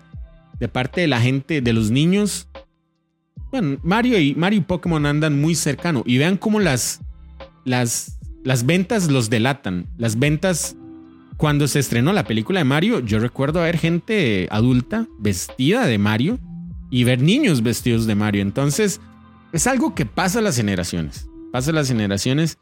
de 0.60 0.68
parte 0.68 1.02
de 1.02 1.08
la 1.08 1.20
gente, 1.20 1.62
de 1.62 1.74
los 1.74 1.90
niños 1.90 2.48
Mario 3.62 4.20
y, 4.20 4.36
Mario 4.36 4.66
Pokémon 4.66 5.06
andan 5.06 5.40
muy 5.40 5.56
cercano 5.56 6.04
y 6.06 6.18
vean 6.18 6.38
cómo 6.38 6.60
las, 6.60 7.02
las, 7.64 8.18
las 8.44 8.66
ventas 8.66 9.10
los 9.10 9.30
delatan. 9.30 9.88
Las 9.98 10.20
ventas, 10.20 10.76
cuando 11.38 11.68
se 11.68 11.80
estrenó 11.80 12.14
la 12.14 12.26
película 12.26 12.60
de 12.60 12.66
Mario, 12.66 13.00
yo 13.00 13.20
recuerdo 13.20 13.62
ver 13.62 13.78
gente 13.78 14.48
adulta 14.52 15.08
vestida 15.20 15.86
de 15.86 15.98
Mario 15.98 16.40
y 16.90 17.04
ver 17.04 17.22
niños 17.22 17.64
vestidos 17.64 18.06
de 18.06 18.16
Mario. 18.16 18.42
Entonces, 18.42 19.02
es 19.52 19.68
algo 19.68 19.96
que 19.96 20.06
pasa 20.06 20.40
a 20.40 20.42
las 20.42 20.56
generaciones. 20.56 21.30
Pasa 21.52 21.72
a 21.72 21.74
las 21.74 21.88
generaciones 21.88 22.58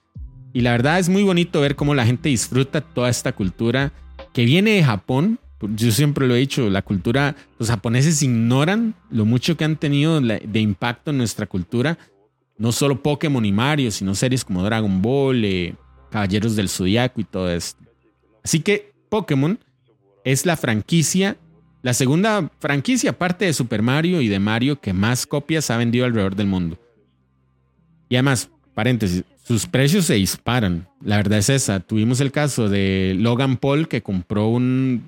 y 0.54 0.62
la 0.62 0.72
verdad 0.72 1.00
es 1.00 1.10
muy 1.10 1.24
bonito 1.24 1.60
ver 1.62 1.76
cómo 1.76 1.96
la 1.96 2.06
gente 2.06 2.30
disfruta 2.30 2.82
toda 2.82 3.10
esta 3.10 3.32
cultura 3.34 3.92
que 4.34 4.46
viene 4.46 4.72
de 4.72 4.84
Japón, 4.84 5.40
yo 5.76 5.92
siempre 5.92 6.28
lo 6.28 6.36
he 6.36 6.40
dicho, 6.40 6.70
la 6.70 6.82
cultura, 6.82 7.36
los 7.60 7.70
japoneses 7.70 8.22
ignoran 8.22 8.96
lo 9.10 9.26
mucho 9.26 9.58
que 9.58 9.64
han 9.64 9.78
tenido 9.78 10.20
de 10.20 10.60
impacto 10.60 11.12
en 11.12 11.18
nuestra 11.18 11.46
cultura. 11.46 11.98
No 12.58 12.72
solo 12.72 13.02
Pokémon 13.02 13.44
y 13.46 13.52
Mario, 13.52 13.92
sino 13.92 14.16
series 14.16 14.46
como 14.46 14.64
Dragon 14.64 15.02
Ball, 15.02 15.44
eh, 15.44 15.76
Caballeros 16.12 16.56
del 16.56 16.70
Zodiaco 16.70 17.20
y 17.20 17.24
todo 17.24 17.50
esto. 17.52 17.84
Así 18.44 18.60
que 18.60 18.94
Pokémon 19.10 19.60
es 20.24 20.46
la 20.46 20.56
franquicia, 20.56 21.38
la 21.82 21.94
segunda 21.94 22.52
franquicia 22.60 23.12
aparte 23.12 23.46
de 23.46 23.54
Super 23.54 23.82
Mario 23.82 24.22
y 24.22 24.28
de 24.28 24.40
Mario 24.40 24.80
que 24.80 24.94
más 24.94 25.26
copias 25.26 25.70
ha 25.72 25.78
vendido 25.78 26.06
alrededor 26.06 26.36
del 26.36 26.48
mundo. 26.48 26.78
Y 28.10 28.16
además, 28.16 28.50
paréntesis, 28.74 29.24
sus 29.44 29.68
precios 29.68 30.06
se 30.06 30.14
disparan. 30.16 30.88
La 31.02 31.18
verdad 31.18 31.40
es 31.40 31.50
esa. 31.50 31.82
Tuvimos 31.82 32.22
el 32.22 32.32
caso 32.32 32.70
de 32.70 33.16
Logan 33.20 33.58
Paul 33.58 33.90
que 33.90 34.02
compró 34.02 34.58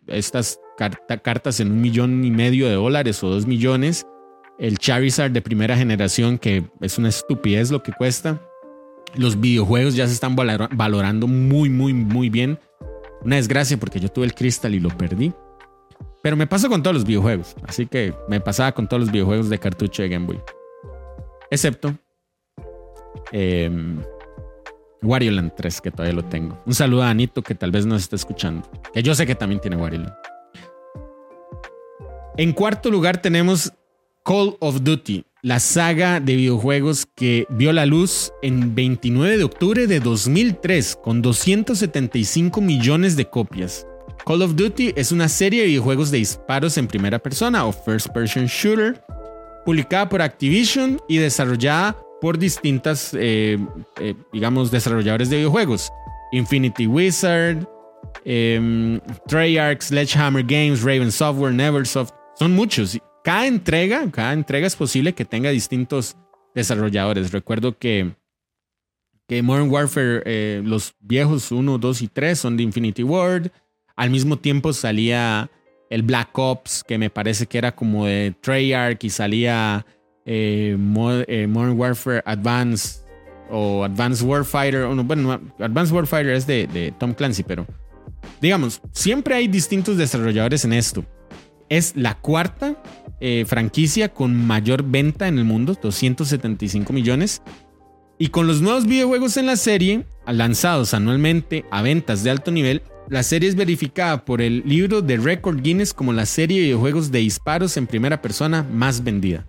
estas 0.08 0.60
cartas 1.24 1.62
en 1.62 1.72
un 1.72 1.82
millón 1.82 2.26
y 2.26 2.32
medio 2.32 2.68
de 2.68 2.74
dólares 2.74 3.24
o 3.24 3.30
dos 3.30 3.48
millones. 3.48 4.06
El 4.60 4.78
Charizard 4.78 5.32
de 5.32 5.42
primera 5.42 5.78
generación 5.78 6.38
que 6.38 6.66
es 6.82 6.98
una 6.98 7.10
estupidez 7.10 7.72
lo 7.72 7.82
que 7.82 7.94
cuesta. 7.94 8.42
Los 9.16 9.40
videojuegos 9.40 9.96
ya 9.96 10.06
se 10.06 10.14
están 10.14 10.36
valorando 10.36 11.28
muy, 11.28 11.70
muy, 11.70 11.94
muy 11.94 12.30
bien. 12.30 12.60
Una 13.24 13.38
desgracia 13.38 13.78
porque 13.78 14.02
yo 14.02 14.10
tuve 14.10 14.26
el 14.26 14.36
Crystal 14.36 14.76
y 14.76 14.82
lo 14.82 14.90
perdí. 14.90 15.32
Pero 16.22 16.36
me 16.36 16.46
pasó 16.46 16.68
con 16.68 16.84
todos 16.84 16.96
los 16.96 17.06
videojuegos. 17.06 17.56
Así 17.66 17.86
que 17.86 18.14
me 18.28 18.42
pasaba 18.42 18.74
con 18.74 18.90
todos 18.90 19.00
los 19.00 19.12
videojuegos 19.12 19.50
de 19.50 19.60
cartucho 19.60 20.02
de 20.02 20.10
Game 20.10 20.26
Boy. 20.26 20.40
Excepto 21.50 21.96
eh, 23.32 23.70
Wario 25.02 25.32
Land 25.32 25.54
3, 25.56 25.82
que 25.82 25.92
todavía 25.92 26.16
lo 26.16 26.26
tengo. 26.26 26.62
Un 26.66 26.74
saludo 26.74 27.04
a 27.04 27.10
Anito, 27.10 27.42
que 27.42 27.56
tal 27.56 27.72
vez 27.72 27.86
nos 27.86 28.04
esté 28.04 28.16
escuchando. 28.16 28.70
Que 28.94 29.04
yo 29.04 29.14
sé 29.16 29.26
que 29.26 29.36
también 29.36 29.62
tiene 29.62 29.78
Wario 29.78 30.00
Land. 30.00 30.14
En 32.38 32.52
cuarto 32.52 32.92
lugar 32.92 33.22
tenemos 33.22 33.72
Call 34.26 34.58
of 34.60 34.82
Duty, 34.82 35.24
la 35.42 35.60
saga 35.60 36.20
de 36.20 36.36
videojuegos 36.36 37.06
que 37.16 37.46
vio 37.50 37.72
la 37.72 37.86
luz 37.86 38.34
en 38.42 38.76
29 38.76 39.38
de 39.38 39.44
octubre 39.44 39.88
de 39.88 40.00
2003 40.00 40.98
con 41.04 41.22
275 41.22 42.60
millones 42.60 43.16
de 43.16 43.30
copias. 43.30 43.88
Call 44.26 44.42
of 44.42 44.56
Duty 44.56 44.94
es 44.96 45.12
una 45.12 45.30
serie 45.30 45.62
de 45.62 45.68
videojuegos 45.68 46.10
de 46.10 46.18
disparos 46.18 46.78
en 46.78 46.88
primera 46.88 47.20
persona 47.20 47.66
o 47.66 47.72
first 47.72 48.10
person 48.10 48.48
shooter, 48.48 49.00
publicada 49.64 50.10
por 50.10 50.22
Activision 50.22 51.00
y 51.08 51.18
desarrollada 51.18 51.96
por 52.22 52.38
distintas, 52.38 53.14
eh, 53.14 53.58
eh, 54.00 54.16
digamos, 54.32 54.72
desarrolladores 54.72 55.30
de 55.30 55.38
videojuegos. 55.38 55.92
Infinity 56.32 56.88
Wizard, 56.88 57.68
eh, 58.24 59.00
Treyarch, 59.28 59.82
Sledgehammer 59.82 60.44
Games, 60.44 60.82
Raven 60.82 61.12
Software, 61.12 61.54
Neversoft. 61.54 62.14
Son 62.38 62.54
muchos. 62.54 62.98
Cada 63.24 63.48
entrega, 63.48 64.10
cada 64.12 64.34
entrega 64.34 64.68
es 64.68 64.76
posible 64.76 65.14
que 65.14 65.26
tenga 65.26 65.50
distintos 65.50 66.16
desarrolladores. 66.54 67.32
Recuerdo 67.32 67.78
que, 67.78 68.16
que 69.28 69.42
Modern 69.42 69.70
Warfare, 69.70 70.22
eh, 70.26 70.62
los 70.64 70.94
viejos 71.00 71.52
1, 71.52 71.78
2 71.78 72.02
y 72.02 72.08
3 72.08 72.38
son 72.38 72.58
de 72.58 72.64
Infinity 72.64 73.04
Ward. 73.04 73.52
Al 73.96 74.10
mismo 74.10 74.38
tiempo 74.38 74.74
salía 74.74 75.50
el 75.90 76.04
Black 76.04 76.38
Ops, 76.38 76.84
que 76.84 76.98
me 76.98 77.10
parece 77.10 77.46
que 77.46 77.58
era 77.58 77.74
como 77.74 78.06
de 78.06 78.36
Treyarch, 78.42 79.04
y 79.04 79.10
salía 79.10 79.86
eh, 80.26 80.76
eh, 81.28 81.48
Modern 81.48 81.80
Warfare 81.80 82.22
Advance 82.26 83.00
o 83.50 83.84
Advanced 83.84 84.26
Warfighter. 84.26 84.88
bueno, 84.88 85.40
Advanced 85.60 85.94
Warfighter 85.94 86.34
es 86.34 86.48
de, 86.48 86.68
de 86.68 86.92
Tom 86.98 87.14
Clancy, 87.14 87.44
pero 87.44 87.66
digamos, 88.42 88.82
siempre 88.92 89.36
hay 89.36 89.48
distintos 89.48 89.98
desarrolladores 89.98 90.66
en 90.66 90.74
esto. 90.74 91.06
Es 91.70 91.96
la 91.96 92.16
cuarta 92.16 92.76
eh, 93.20 93.46
franquicia 93.48 94.10
con 94.10 94.36
mayor 94.36 94.84
venta 94.84 95.28
en 95.28 95.40
el 95.40 95.46
mundo, 95.46 95.78
275 95.82 96.92
millones. 96.94 97.42
Y 98.18 98.30
con 98.30 98.48
los 98.48 98.62
nuevos 98.62 98.86
videojuegos 98.86 99.38
en 99.38 99.46
la 99.46 99.56
serie, 99.56 100.06
lanzados 100.26 100.94
anualmente 100.94 101.66
a 101.72 101.82
ventas 101.82 102.24
de 102.24 102.32
alto 102.32 102.52
nivel, 102.52 102.82
la 103.10 103.24
serie 103.24 103.50
es 103.50 103.56
verificada 103.56 104.26
por 104.26 104.42
el 104.42 104.64
libro 104.66 105.02
de 105.02 105.18
Record 105.18 105.62
Guinness 105.62 105.94
como 105.94 106.14
la 106.14 106.26
serie 106.26 106.58
de 106.58 106.66
videojuegos 106.66 107.12
de 107.12 107.20
disparos 107.20 107.78
en 107.78 107.88
primera 107.88 108.22
persona 108.22 108.64
más 108.64 109.04
vendida. 109.04 109.46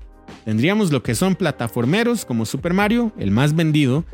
Tendríamos 0.46 0.92
lo 0.92 1.02
que 1.02 1.16
son 1.16 1.34
plataformeros 1.34 2.24
como 2.24 2.46
Super 2.46 2.72
Mario, 2.72 3.12
el 3.18 3.32
más 3.32 3.56
vendido, 3.56 4.04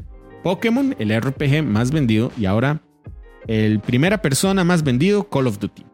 Pokémon, 0.43 0.97
el 0.99 1.14
RPG 1.14 1.62
más 1.62 1.91
vendido, 1.91 2.33
y 2.39 2.47
ahora 2.47 2.80
el 3.47 3.80
primera 3.80 4.22
persona 4.22 4.64
más 4.64 4.83
vendido, 4.83 5.28
Call 5.28 5.47
of 5.47 5.59
Duty. 5.59 5.85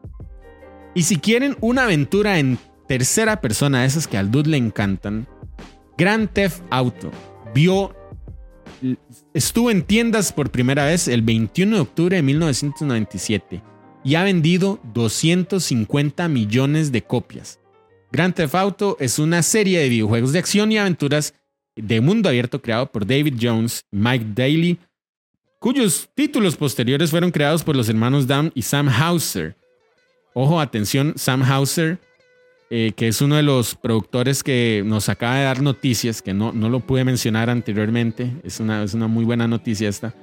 Y 0.94 1.02
si 1.02 1.16
quieren 1.16 1.56
una 1.60 1.84
aventura 1.84 2.38
en 2.38 2.56
tercera 2.86 3.40
persona, 3.40 3.84
esas 3.84 4.06
que 4.06 4.16
al 4.16 4.30
dude 4.30 4.50
le 4.50 4.58
encantan, 4.58 5.26
Grand 5.96 6.30
Theft 6.30 6.62
Auto 6.70 7.10
vio 7.52 7.96
estuvo 9.34 9.72
en 9.72 9.82
tiendas 9.82 10.32
por 10.32 10.52
primera 10.52 10.84
vez 10.84 11.08
el 11.08 11.22
21 11.22 11.74
de 11.74 11.82
octubre 11.82 12.14
de 12.14 12.22
1997 12.22 13.60
y 14.04 14.14
ha 14.14 14.22
vendido 14.22 14.78
250 14.94 16.28
millones 16.28 16.92
de 16.92 17.02
copias. 17.02 17.58
Grand 18.10 18.34
Theft 18.34 18.54
Auto 18.54 18.96
es 19.00 19.18
una 19.18 19.42
serie 19.42 19.80
de 19.80 19.88
videojuegos 19.88 20.32
de 20.32 20.38
acción 20.38 20.72
y 20.72 20.78
aventuras 20.78 21.34
de 21.76 22.00
mundo 22.00 22.28
abierto 22.28 22.60
creado 22.60 22.90
por 22.90 23.06
David 23.06 23.34
Jones 23.40 23.84
y 23.92 23.96
Mike 23.96 24.26
Daly, 24.34 24.78
cuyos 25.58 26.08
títulos 26.14 26.56
posteriores 26.56 27.10
fueron 27.10 27.30
creados 27.30 27.62
por 27.62 27.76
los 27.76 27.88
hermanos 27.88 28.26
Dan 28.26 28.50
y 28.54 28.62
Sam 28.62 28.88
Hauser. 28.88 29.56
Ojo, 30.34 30.60
atención, 30.60 31.14
Sam 31.16 31.42
Hauser 31.42 31.98
eh, 32.70 32.92
que 32.94 33.08
es 33.08 33.22
uno 33.22 33.36
de 33.36 33.42
los 33.42 33.74
productores 33.74 34.42
que 34.42 34.82
nos 34.84 35.08
acaba 35.08 35.36
de 35.36 35.44
dar 35.44 35.62
noticias, 35.62 36.20
que 36.20 36.34
no, 36.34 36.52
no 36.52 36.68
lo 36.68 36.80
pude 36.80 37.02
mencionar 37.02 37.48
anteriormente, 37.48 38.30
es 38.44 38.60
una, 38.60 38.82
es 38.82 38.92
una 38.92 39.08
muy 39.08 39.24
buena 39.24 39.48
noticia 39.48 39.88
esta. 39.88 40.14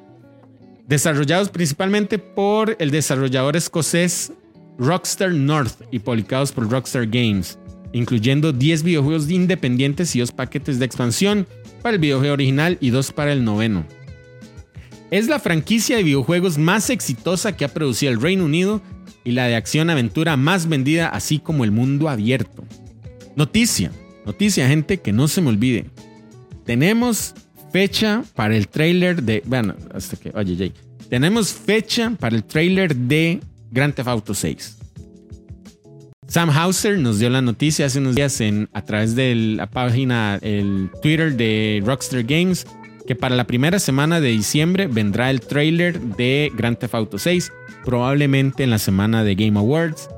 Desarrollados 0.88 1.50
principalmente 1.50 2.20
por 2.20 2.76
el 2.78 2.92
desarrollador 2.92 3.56
escocés 3.56 4.32
Rockstar 4.78 5.32
North 5.32 5.82
y 5.90 5.98
publicados 5.98 6.52
por 6.52 6.70
Rockstar 6.70 7.08
Games, 7.08 7.58
incluyendo 7.96 8.52
10 8.52 8.84
videojuegos 8.84 9.30
independientes 9.30 10.14
y 10.18 10.20
dos 10.20 10.34
paquetes 10.34 10.80
de 10.80 10.86
expansión 10.86 11.48
para 11.82 11.96
el 11.96 12.02
videojuego 12.02 12.34
original 12.34 12.78
y 12.82 12.90
dos 12.90 13.14
para 13.14 13.32
el 13.32 13.46
noveno. 13.46 13.86
Es 15.12 15.30
la 15.30 15.40
franquicia 15.40 15.96
de 15.96 16.04
videojuegos 16.04 16.58
más 16.58 16.90
exitosa 16.90 17.56
que 17.56 17.64
ha 17.64 17.70
producido 17.70 18.12
el 18.12 18.20
Reino 18.22 18.44
Unido 18.44 18.82
y 19.24 19.32
la 19.32 19.48
de 19.48 19.56
acción-aventura 19.56 20.36
más 20.36 20.68
vendida, 20.68 21.08
así 21.08 21.40
como 21.40 21.64
el 21.64 21.72
mundo 21.72 22.10
abierto. 22.10 22.66
Noticia, 23.38 23.94
noticia, 24.26 24.68
gente, 24.68 25.00
que 25.00 25.14
no 25.14 25.30
se 25.30 25.42
me 25.42 25.50
olvide. 25.50 25.86
Tenemos 26.66 27.34
fecha 27.72 28.26
para 28.36 28.58
el 28.58 28.68
trailer 28.68 29.24
de. 29.24 29.42
Bueno, 29.46 29.74
hasta 29.94 30.18
que. 30.18 30.32
Oye, 30.36 30.58
Jay. 30.58 30.74
Tenemos 31.10 31.54
fecha 31.54 32.12
para 32.20 32.36
el 32.36 32.44
trailer 32.44 32.94
de 32.94 33.40
Grand 33.72 33.94
Theft 33.94 34.10
Auto 34.10 34.34
6. 34.34 34.80
Sam 36.28 36.50
Hauser 36.50 36.98
nos 36.98 37.20
dio 37.20 37.30
la 37.30 37.42
noticia 37.42 37.86
hace 37.86 38.00
unos 38.00 38.16
días 38.16 38.42
en, 38.42 38.68
a 38.74 38.84
través 38.84 39.16
de 39.16 39.36
la 39.36 39.70
página, 39.70 40.40
el 40.42 40.90
Twitter 41.02 41.36
de 41.38 41.82
Rockstar 41.86 42.24
Games, 42.24 42.66
que 43.08 43.16
para 43.16 43.36
la 43.36 43.46
primera 43.46 43.80
semana 43.80 44.20
de 44.20 44.30
diciembre 44.30 44.88
vendrá 44.88 45.30
el 45.30 45.42
trailer 45.42 46.00
de 46.00 46.52
Grand 46.56 46.78
Theft 46.78 46.96
Auto 46.96 47.18
6 47.20 47.52
probablemente 47.86 48.64
en 48.64 48.72
la 48.72 48.80
semana 48.80 49.24
de 49.24 49.36
Game 49.36 49.58
Awards. 49.60 50.10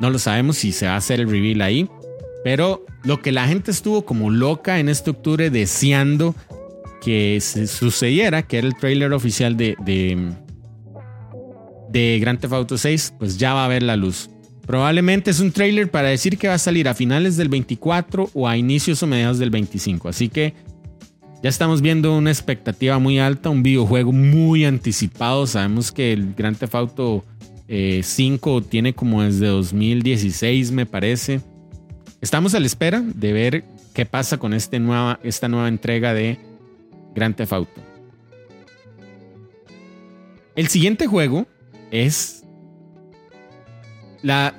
No 0.00 0.10
lo 0.10 0.18
sabemos 0.18 0.58
si 0.58 0.70
se 0.70 0.86
va 0.86 0.94
a 0.94 0.98
hacer 0.98 1.20
el 1.20 1.28
reveal 1.28 1.60
ahí. 1.60 1.90
Pero 2.44 2.86
lo 3.02 3.20
que 3.20 3.32
la 3.32 3.48
gente 3.48 3.72
estuvo 3.72 4.04
como 4.04 4.30
loca 4.30 4.78
en 4.78 4.88
este 4.88 5.10
octubre 5.10 5.50
deseando 5.50 6.36
que 7.02 7.40
sucediera, 7.40 8.42
que 8.42 8.58
era 8.58 8.68
el 8.68 8.76
trailer 8.76 9.12
oficial 9.12 9.56
de, 9.56 9.76
de, 9.84 10.32
de 11.90 12.18
Grand 12.20 12.38
Theft 12.38 12.54
Auto 12.54 12.78
6, 12.78 13.14
pues 13.18 13.36
ya 13.36 13.54
va 13.54 13.64
a 13.64 13.68
ver 13.68 13.82
la 13.82 13.96
luz. 13.96 14.30
Probablemente 14.68 15.30
es 15.30 15.40
un 15.40 15.50
trailer 15.50 15.90
para 15.90 16.08
decir 16.08 16.36
que 16.36 16.46
va 16.46 16.52
a 16.52 16.58
salir 16.58 16.90
a 16.90 16.94
finales 16.94 17.38
del 17.38 17.48
24 17.48 18.28
o 18.34 18.46
a 18.46 18.58
inicios 18.58 19.02
o 19.02 19.06
mediados 19.06 19.38
del 19.38 19.48
25. 19.48 20.10
Así 20.10 20.28
que 20.28 20.52
ya 21.42 21.48
estamos 21.48 21.80
viendo 21.80 22.14
una 22.14 22.30
expectativa 22.30 22.98
muy 22.98 23.18
alta, 23.18 23.48
un 23.48 23.62
videojuego 23.62 24.12
muy 24.12 24.66
anticipado. 24.66 25.46
Sabemos 25.46 25.90
que 25.90 26.12
el 26.12 26.34
Grand 26.34 26.58
Theft 26.58 26.74
Auto 26.74 27.24
5 27.66 27.66
eh, 27.66 28.62
tiene 28.68 28.92
como 28.92 29.22
desde 29.22 29.46
2016, 29.46 30.70
me 30.72 30.84
parece. 30.84 31.40
Estamos 32.20 32.54
a 32.54 32.60
la 32.60 32.66
espera 32.66 33.00
de 33.02 33.32
ver 33.32 33.64
qué 33.94 34.04
pasa 34.04 34.36
con 34.36 34.52
este 34.52 34.78
nueva, 34.80 35.18
esta 35.22 35.48
nueva 35.48 35.68
entrega 35.68 36.12
de 36.12 36.38
Grand 37.14 37.34
Theft 37.34 37.54
Auto. 37.54 37.80
El 40.54 40.68
siguiente 40.68 41.06
juego 41.06 41.46
es 41.90 42.37
la, 44.22 44.54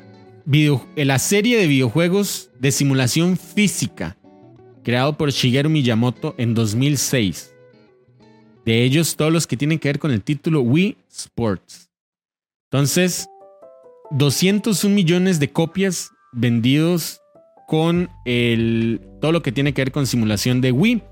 la 0.95 1.19
serie 1.19 1.57
de 1.57 1.67
videojuegos 1.67 2.49
de 2.59 2.71
simulación 2.71 3.37
física 3.37 4.17
creado 4.83 5.17
por 5.17 5.29
Shigeru 5.31 5.69
Miyamoto 5.69 6.35
en 6.37 6.53
2006. 6.53 7.53
De 8.65 8.83
ellos, 8.83 9.15
todos 9.15 9.31
los 9.31 9.47
que 9.47 9.57
tienen 9.57 9.79
que 9.79 9.89
ver 9.89 9.99
con 9.99 10.11
el 10.11 10.23
título 10.23 10.61
Wii 10.61 10.97
Sports. 11.09 11.89
Entonces, 12.71 13.27
201 14.11 14.93
millones 14.93 15.39
de 15.39 15.51
copias 15.51 16.11
vendidos 16.31 17.21
con 17.67 18.09
el, 18.25 19.01
todo 19.21 19.31
lo 19.31 19.41
que 19.41 19.51
tiene 19.51 19.73
que 19.73 19.81
ver 19.81 19.91
con 19.91 20.07
simulación 20.07 20.61
de 20.61 20.71
Wii. 20.71 21.03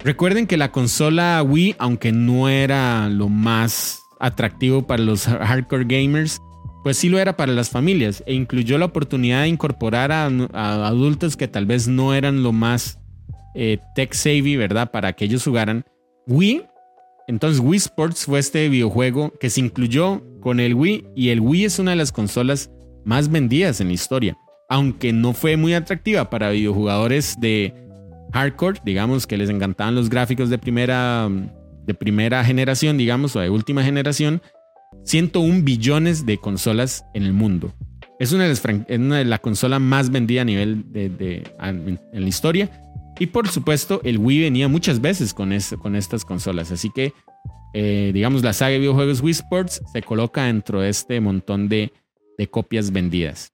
Recuerden 0.00 0.46
que 0.46 0.56
la 0.56 0.72
consola 0.72 1.42
Wii, 1.42 1.76
aunque 1.78 2.12
no 2.12 2.48
era 2.48 3.08
lo 3.08 3.28
más 3.28 4.00
atractivo 4.20 4.86
para 4.86 5.02
los 5.02 5.26
hardcore 5.26 5.84
gamers, 5.84 6.40
pues 6.82 6.96
sí 6.96 7.08
lo 7.08 7.18
era 7.18 7.36
para 7.36 7.52
las 7.52 7.70
familias 7.70 8.22
e 8.26 8.34
incluyó 8.34 8.78
la 8.78 8.86
oportunidad 8.86 9.42
de 9.42 9.48
incorporar 9.48 10.12
a, 10.12 10.26
adultos 10.86 11.36
que 11.36 11.48
tal 11.48 11.66
vez 11.66 11.88
no 11.88 12.14
eran 12.14 12.42
lo 12.42 12.52
más 12.52 12.98
eh, 13.54 13.78
tech 13.94 14.12
savvy, 14.12 14.56
¿verdad? 14.56 14.90
Para 14.90 15.12
que 15.12 15.24
ellos 15.24 15.44
jugaran. 15.44 15.84
Wii, 16.26 16.62
entonces 17.26 17.60
Wii 17.60 17.78
Sports 17.78 18.24
fue 18.26 18.38
este 18.38 18.68
videojuego 18.68 19.32
que 19.40 19.50
se 19.50 19.60
incluyó 19.60 20.22
con 20.40 20.60
el 20.60 20.74
Wii 20.74 21.08
y 21.16 21.30
el 21.30 21.40
Wii 21.40 21.64
es 21.64 21.78
una 21.78 21.92
de 21.92 21.96
las 21.96 22.12
consolas 22.12 22.70
más 23.04 23.30
vendidas 23.30 23.80
en 23.80 23.88
la 23.88 23.94
historia. 23.94 24.36
Aunque 24.68 25.12
no 25.12 25.32
fue 25.32 25.56
muy 25.56 25.74
atractiva 25.74 26.28
para 26.28 26.50
videojugadores 26.50 27.36
de 27.40 27.74
hardcore, 28.32 28.80
digamos 28.84 29.26
que 29.26 29.38
les 29.38 29.50
encantaban 29.50 29.94
los 29.94 30.10
gráficos 30.10 30.50
de 30.50 30.58
primera, 30.58 31.28
de 31.86 31.94
primera 31.94 32.44
generación, 32.44 32.98
digamos, 32.98 33.34
o 33.34 33.40
de 33.40 33.48
última 33.48 33.82
generación, 33.82 34.42
101 35.08 35.62
billones 35.62 36.26
de 36.26 36.38
consolas 36.38 37.04
en 37.14 37.22
el 37.22 37.32
mundo. 37.32 37.74
Es 38.18 38.32
una 38.32 38.44
de 38.44 38.50
las, 38.50 38.62
una 38.64 39.18
de 39.18 39.24
la 39.24 39.38
consola 39.38 39.78
más 39.78 40.10
vendida 40.10 40.42
a 40.42 40.44
nivel 40.44 40.92
de, 40.92 41.44
en 41.60 41.98
la 42.12 42.28
historia 42.28 42.70
y 43.18 43.26
por 43.26 43.48
supuesto, 43.48 44.00
el 44.04 44.18
Wii 44.18 44.42
venía 44.42 44.68
muchas 44.68 45.00
veces 45.00 45.34
con, 45.34 45.50
con 45.80 45.96
estas 45.96 46.24
consolas. 46.24 46.70
Así 46.70 46.90
que, 46.90 47.12
eh, 47.74 48.12
digamos, 48.14 48.42
la 48.42 48.52
saga 48.52 48.72
de 48.72 48.78
videojuegos 48.78 49.20
Wii 49.20 49.32
Sports 49.32 49.82
se 49.92 50.02
coloca 50.02 50.44
dentro 50.44 50.80
de 50.80 50.88
este 50.88 51.20
montón 51.20 51.68
de, 51.68 51.92
copias 52.50 52.92
vendidas. 52.92 53.52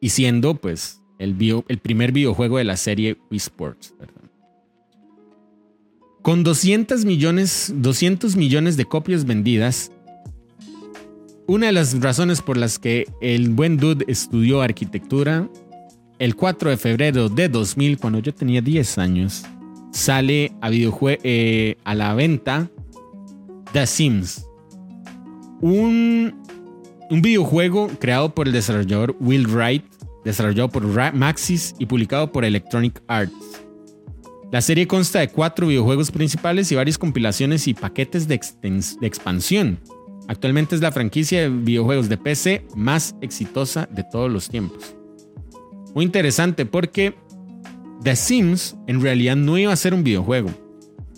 Y 0.00 0.10
siendo, 0.10 0.54
pues, 0.54 1.00
el, 1.18 1.36
el, 1.68 1.78
primer 1.78 2.12
videojuego 2.12 2.58
de 2.58 2.64
la 2.64 2.76
serie 2.76 3.16
Wii 3.30 3.38
Sports. 3.38 3.94
Con 6.20 6.44
200 6.44 7.06
millones, 7.06 7.72
200 7.76 8.36
millones 8.36 8.76
de 8.76 8.84
copias 8.84 9.24
vendidas, 9.24 9.90
una 11.50 11.66
de 11.66 11.72
las 11.72 12.00
razones 12.00 12.42
por 12.42 12.56
las 12.56 12.78
que 12.78 13.08
el 13.20 13.48
buen 13.48 13.76
dude 13.76 14.04
estudió 14.06 14.62
arquitectura 14.62 15.48
el 16.20 16.36
4 16.36 16.70
de 16.70 16.76
febrero 16.76 17.28
de 17.28 17.48
2000, 17.48 17.98
cuando 17.98 18.20
yo 18.20 18.32
tenía 18.32 18.60
10 18.60 18.98
años, 18.98 19.44
sale 19.90 20.52
a, 20.60 20.70
eh, 20.70 21.76
a 21.82 21.94
la 21.96 22.14
venta 22.14 22.70
The 23.72 23.84
Sims. 23.84 24.46
Un, 25.60 26.40
un 27.10 27.20
videojuego 27.20 27.88
creado 27.98 28.32
por 28.32 28.46
el 28.46 28.52
desarrollador 28.52 29.16
Will 29.18 29.48
Wright, 29.48 29.84
desarrollado 30.24 30.68
por 30.68 30.86
Maxis 31.14 31.74
y 31.80 31.86
publicado 31.86 32.30
por 32.30 32.44
Electronic 32.44 33.02
Arts. 33.08 33.60
La 34.52 34.60
serie 34.60 34.86
consta 34.86 35.18
de 35.18 35.28
cuatro 35.30 35.66
videojuegos 35.66 36.12
principales 36.12 36.70
y 36.70 36.76
varias 36.76 36.96
compilaciones 36.96 37.66
y 37.66 37.74
paquetes 37.74 38.28
de, 38.28 38.38
de 39.00 39.06
expansión. 39.08 39.80
Actualmente 40.30 40.76
es 40.76 40.80
la 40.80 40.92
franquicia 40.92 41.40
de 41.40 41.48
videojuegos 41.48 42.08
de 42.08 42.16
PC 42.16 42.64
más 42.76 43.16
exitosa 43.20 43.88
de 43.90 44.04
todos 44.04 44.30
los 44.30 44.48
tiempos. 44.48 44.94
Muy 45.92 46.04
interesante 46.04 46.66
porque 46.66 47.16
The 48.04 48.14
Sims 48.14 48.76
en 48.86 49.00
realidad 49.00 49.34
no 49.34 49.58
iba 49.58 49.72
a 49.72 49.76
ser 49.76 49.92
un 49.92 50.04
videojuego. 50.04 50.50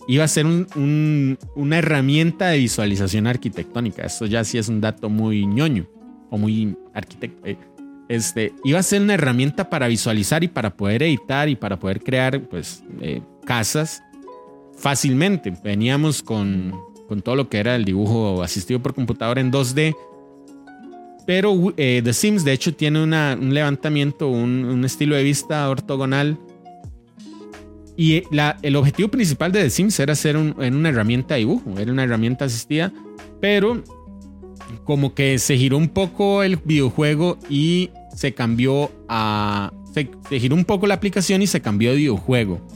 Iba 0.08 0.24
a 0.24 0.28
ser 0.28 0.46
una 0.46 1.78
herramienta 1.78 2.48
de 2.48 2.58
visualización 2.60 3.26
arquitectónica. 3.26 4.06
Esto 4.06 4.24
ya 4.24 4.44
sí 4.44 4.56
es 4.56 4.68
un 4.68 4.80
dato 4.80 5.10
muy 5.10 5.44
ñoño 5.44 5.86
o 6.30 6.38
muy 6.38 6.74
arquitecto. 6.94 7.46
Eh, 7.46 7.58
este, 8.08 8.54
iba 8.64 8.78
a 8.78 8.82
ser 8.82 9.02
una 9.02 9.12
herramienta 9.12 9.68
para 9.68 9.88
visualizar 9.88 10.42
y 10.42 10.48
para 10.48 10.74
poder 10.74 11.02
editar 11.02 11.50
y 11.50 11.56
para 11.56 11.78
poder 11.78 12.02
crear 12.02 12.40
pues, 12.48 12.82
eh, 13.02 13.20
casas 13.44 14.02
fácilmente. 14.74 15.52
Veníamos 15.62 16.22
con, 16.22 16.72
con, 17.12 17.22
todo 17.22 17.36
lo 17.36 17.48
que 17.48 17.58
era 17.58 17.76
el 17.76 17.84
dibujo 17.84 18.42
asistido 18.42 18.80
por 18.80 18.94
computadora 18.94 19.40
en 19.40 19.52
2D. 19.52 19.94
Pero 21.26 21.72
eh, 21.76 22.00
The 22.02 22.12
Sims 22.12 22.44
de 22.44 22.52
hecho 22.52 22.74
tiene 22.74 23.02
un 23.02 23.54
levantamiento, 23.54 24.28
un, 24.28 24.64
un 24.64 24.84
estilo 24.84 25.14
de 25.14 25.22
vista 25.22 25.68
ortogonal 25.68 26.38
y 27.96 28.24
el 28.62 28.76
objetivo 28.76 29.08
principal 29.10 29.52
de 29.52 29.62
The 29.62 29.70
Sims 29.70 30.00
era 30.00 30.14
ser 30.14 30.36
una 30.36 30.88
herramienta 30.88 31.34
de 31.34 31.40
dibujo, 31.40 31.78
era 31.78 31.92
una 31.92 32.04
herramienta 32.04 32.46
asistida, 32.46 32.92
pero 33.40 33.82
como 34.84 35.14
que 35.14 35.38
se 35.38 35.56
giró 35.58 35.76
un 35.76 35.88
poco 35.88 36.42
el 36.42 36.56
videojuego 36.56 37.38
y 37.48 37.90
se 38.14 38.32
cambió 38.32 38.90
a... 39.08 39.72
Se, 39.92 40.08
giró 40.40 40.54
un 40.54 40.64
poco 40.64 40.86
la 40.86 40.94
aplicación 40.94 41.42
y 41.42 41.46
se 41.46 41.60
cambió 41.60 41.90
de 41.90 41.96
videojuego. 41.96 42.66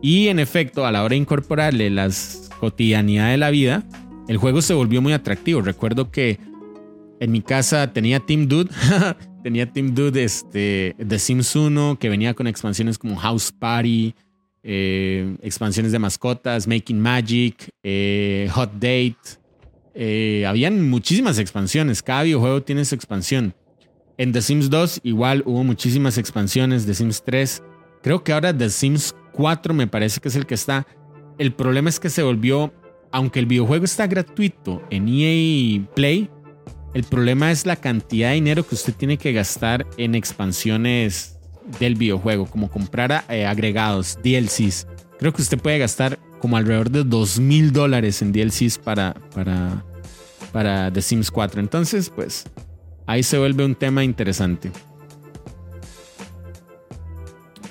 Y 0.00 0.28
en 0.28 0.38
efecto, 0.38 0.86
a 0.86 0.92
la 0.92 1.02
hora 1.02 1.14
de 1.14 1.16
incorporarle 1.16 1.90
las 1.90 2.43
cotidianidades 2.64 3.34
de 3.34 3.36
la 3.36 3.50
vida, 3.50 3.84
el 4.26 4.38
juego 4.38 4.62
se 4.62 4.72
volvió 4.72 5.02
muy 5.02 5.12
atractivo. 5.12 5.60
Recuerdo 5.60 6.10
que 6.10 6.38
en 7.20 7.30
mi 7.30 7.42
casa 7.42 7.92
tenía 7.92 8.20
Team 8.20 8.48
Dude, 8.48 8.70
tenía 9.42 9.70
Team 9.70 9.94
Dude 9.94 10.24
este, 10.24 10.96
The 11.06 11.18
Sims 11.18 11.54
1, 11.54 11.98
que 11.98 12.08
venía 12.08 12.32
con 12.32 12.46
expansiones 12.46 12.96
como 12.96 13.16
House 13.16 13.52
Party, 13.52 14.14
eh, 14.62 15.36
expansiones 15.42 15.92
de 15.92 15.98
mascotas, 15.98 16.66
Making 16.66 17.00
Magic, 17.00 17.68
eh, 17.82 18.48
Hot 18.52 18.72
Date. 18.72 19.16
Eh, 19.94 20.46
habían 20.48 20.88
muchísimas 20.88 21.38
expansiones. 21.38 22.02
Cada 22.02 22.22
videojuego 22.22 22.62
tiene 22.62 22.86
su 22.86 22.94
expansión. 22.94 23.54
En 24.16 24.32
The 24.32 24.40
Sims 24.40 24.70
2 24.70 25.00
igual 25.02 25.42
hubo 25.44 25.64
muchísimas 25.64 26.16
expansiones. 26.16 26.86
The 26.86 26.94
Sims 26.94 27.22
3. 27.24 27.62
Creo 28.02 28.24
que 28.24 28.32
ahora 28.32 28.56
The 28.56 28.70
Sims 28.70 29.14
4 29.34 29.74
me 29.74 29.86
parece 29.86 30.18
que 30.18 30.28
es 30.28 30.36
el 30.36 30.46
que 30.46 30.54
está. 30.54 30.86
El 31.38 31.52
problema 31.52 31.88
es 31.88 31.98
que 31.98 32.10
se 32.10 32.22
volvió, 32.22 32.72
aunque 33.10 33.40
el 33.40 33.46
videojuego 33.46 33.84
está 33.84 34.06
gratuito 34.06 34.82
en 34.90 35.08
EA 35.08 35.84
Play, 35.94 36.30
el 36.94 37.02
problema 37.02 37.50
es 37.50 37.66
la 37.66 37.74
cantidad 37.74 38.28
de 38.28 38.36
dinero 38.36 38.66
que 38.66 38.76
usted 38.76 38.94
tiene 38.94 39.16
que 39.16 39.32
gastar 39.32 39.84
en 39.96 40.14
expansiones 40.14 41.38
del 41.80 41.96
videojuego, 41.96 42.46
como 42.46 42.70
comprar 42.70 43.24
eh, 43.28 43.46
agregados, 43.46 44.16
DLCs. 44.22 44.86
Creo 45.18 45.32
que 45.32 45.42
usted 45.42 45.58
puede 45.58 45.78
gastar 45.78 46.20
como 46.38 46.56
alrededor 46.56 46.90
de 46.90 47.02
dos 47.02 47.40
mil 47.40 47.72
dólares 47.72 48.22
en 48.22 48.30
DLCs 48.30 48.78
para, 48.78 49.14
para, 49.34 49.84
para 50.52 50.92
The 50.92 51.02
Sims 51.02 51.32
4. 51.32 51.60
Entonces, 51.60 52.10
pues 52.10 52.44
ahí 53.06 53.24
se 53.24 53.38
vuelve 53.38 53.64
un 53.64 53.74
tema 53.74 54.04
interesante. 54.04 54.70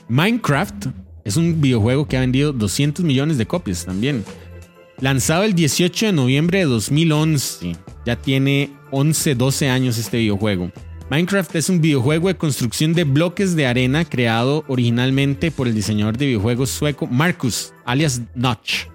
Minecraft 0.09 0.87
es 1.23 1.37
un 1.37 1.61
videojuego 1.61 2.07
que 2.07 2.17
ha 2.17 2.21
vendido 2.21 2.53
200 2.53 3.03
millones 3.05 3.37
de 3.37 3.45
copias 3.45 3.85
también. 3.85 4.23
Lanzado 4.99 5.43
el 5.43 5.53
18 5.53 6.07
de 6.07 6.13
noviembre 6.13 6.59
de 6.59 6.65
2011. 6.65 7.75
Ya 8.05 8.15
tiene 8.15 8.71
11, 8.91 9.35
12 9.35 9.69
años 9.69 9.97
este 9.97 10.17
videojuego. 10.17 10.71
Minecraft 11.09 11.55
es 11.55 11.69
un 11.69 11.81
videojuego 11.81 12.27
de 12.27 12.35
construcción 12.35 12.93
de 12.93 13.03
bloques 13.03 13.55
de 13.55 13.67
arena 13.67 14.05
creado 14.05 14.63
originalmente 14.67 15.51
por 15.51 15.67
el 15.67 15.75
diseñador 15.75 16.17
de 16.17 16.27
videojuegos 16.27 16.69
sueco 16.69 17.07
Marcus, 17.07 17.73
alias 17.85 18.21
Notch, 18.35 18.85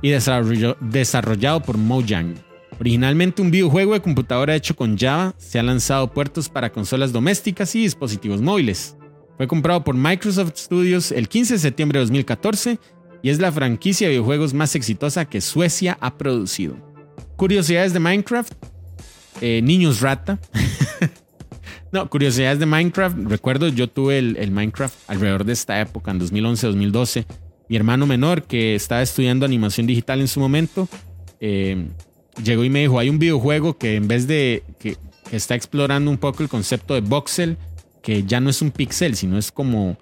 y 0.00 0.10
desarrollado 0.10 1.62
por 1.62 1.76
Mojang. 1.76 2.34
Originalmente 2.80 3.42
un 3.42 3.50
videojuego 3.50 3.92
de 3.92 4.00
computadora 4.00 4.56
hecho 4.56 4.74
con 4.74 4.96
Java, 4.96 5.34
se 5.36 5.58
ha 5.58 5.62
lanzado 5.62 6.12
puertos 6.12 6.48
para 6.48 6.72
consolas 6.72 7.12
domésticas 7.12 7.74
y 7.74 7.82
dispositivos 7.82 8.40
móviles. 8.40 8.96
Fue 9.42 9.48
comprado 9.48 9.82
por 9.82 9.96
Microsoft 9.96 10.52
Studios 10.54 11.10
el 11.10 11.28
15 11.28 11.54
de 11.54 11.58
septiembre 11.58 11.98
de 11.98 12.04
2014 12.04 12.78
y 13.24 13.28
es 13.28 13.40
la 13.40 13.50
franquicia 13.50 14.06
de 14.06 14.12
videojuegos 14.12 14.54
más 14.54 14.76
exitosa 14.76 15.24
que 15.24 15.40
Suecia 15.40 15.98
ha 16.00 16.16
producido. 16.16 16.76
Curiosidades 17.34 17.92
de 17.92 17.98
Minecraft. 17.98 18.52
Eh, 19.40 19.60
niños 19.60 20.00
rata. 20.00 20.38
No, 21.90 22.08
curiosidades 22.08 22.60
de 22.60 22.66
Minecraft. 22.66 23.18
Recuerdo, 23.26 23.66
yo 23.66 23.88
tuve 23.88 24.18
el, 24.18 24.50
Minecraft 24.52 24.94
alrededor 25.08 25.44
de 25.44 25.54
esta 25.54 25.80
época, 25.80 26.12
en 26.12 26.20
2011-2012. 26.20 27.26
Mi 27.68 27.76
hermano 27.76 28.06
menor, 28.06 28.44
que 28.44 28.76
estaba 28.76 29.02
estudiando 29.02 29.44
animación 29.44 29.88
digital 29.88 30.20
en 30.20 30.28
su 30.28 30.38
momento, 30.38 30.88
eh, 31.40 31.88
llegó 32.42 32.64
y 32.64 32.70
me 32.70 32.80
dijo, 32.82 32.98
hay 32.98 33.10
un 33.10 33.18
videojuego 33.18 33.76
que 33.76 33.96
en 33.96 34.06
vez 34.06 34.28
de 34.28 34.62
que, 34.78 34.96
está 35.32 35.54
explorando 35.54 36.10
un 36.10 36.18
poco 36.18 36.42
el 36.42 36.48
concepto 36.48 36.94
de 36.94 37.00
voxel, 37.00 37.58
que 38.02 38.24
ya 38.24 38.40
no 38.40 38.50
es 38.50 38.60
un 38.62 38.70
pixel, 38.70 39.16
sino 39.16 39.38
es 39.38 39.52
como 39.52 39.96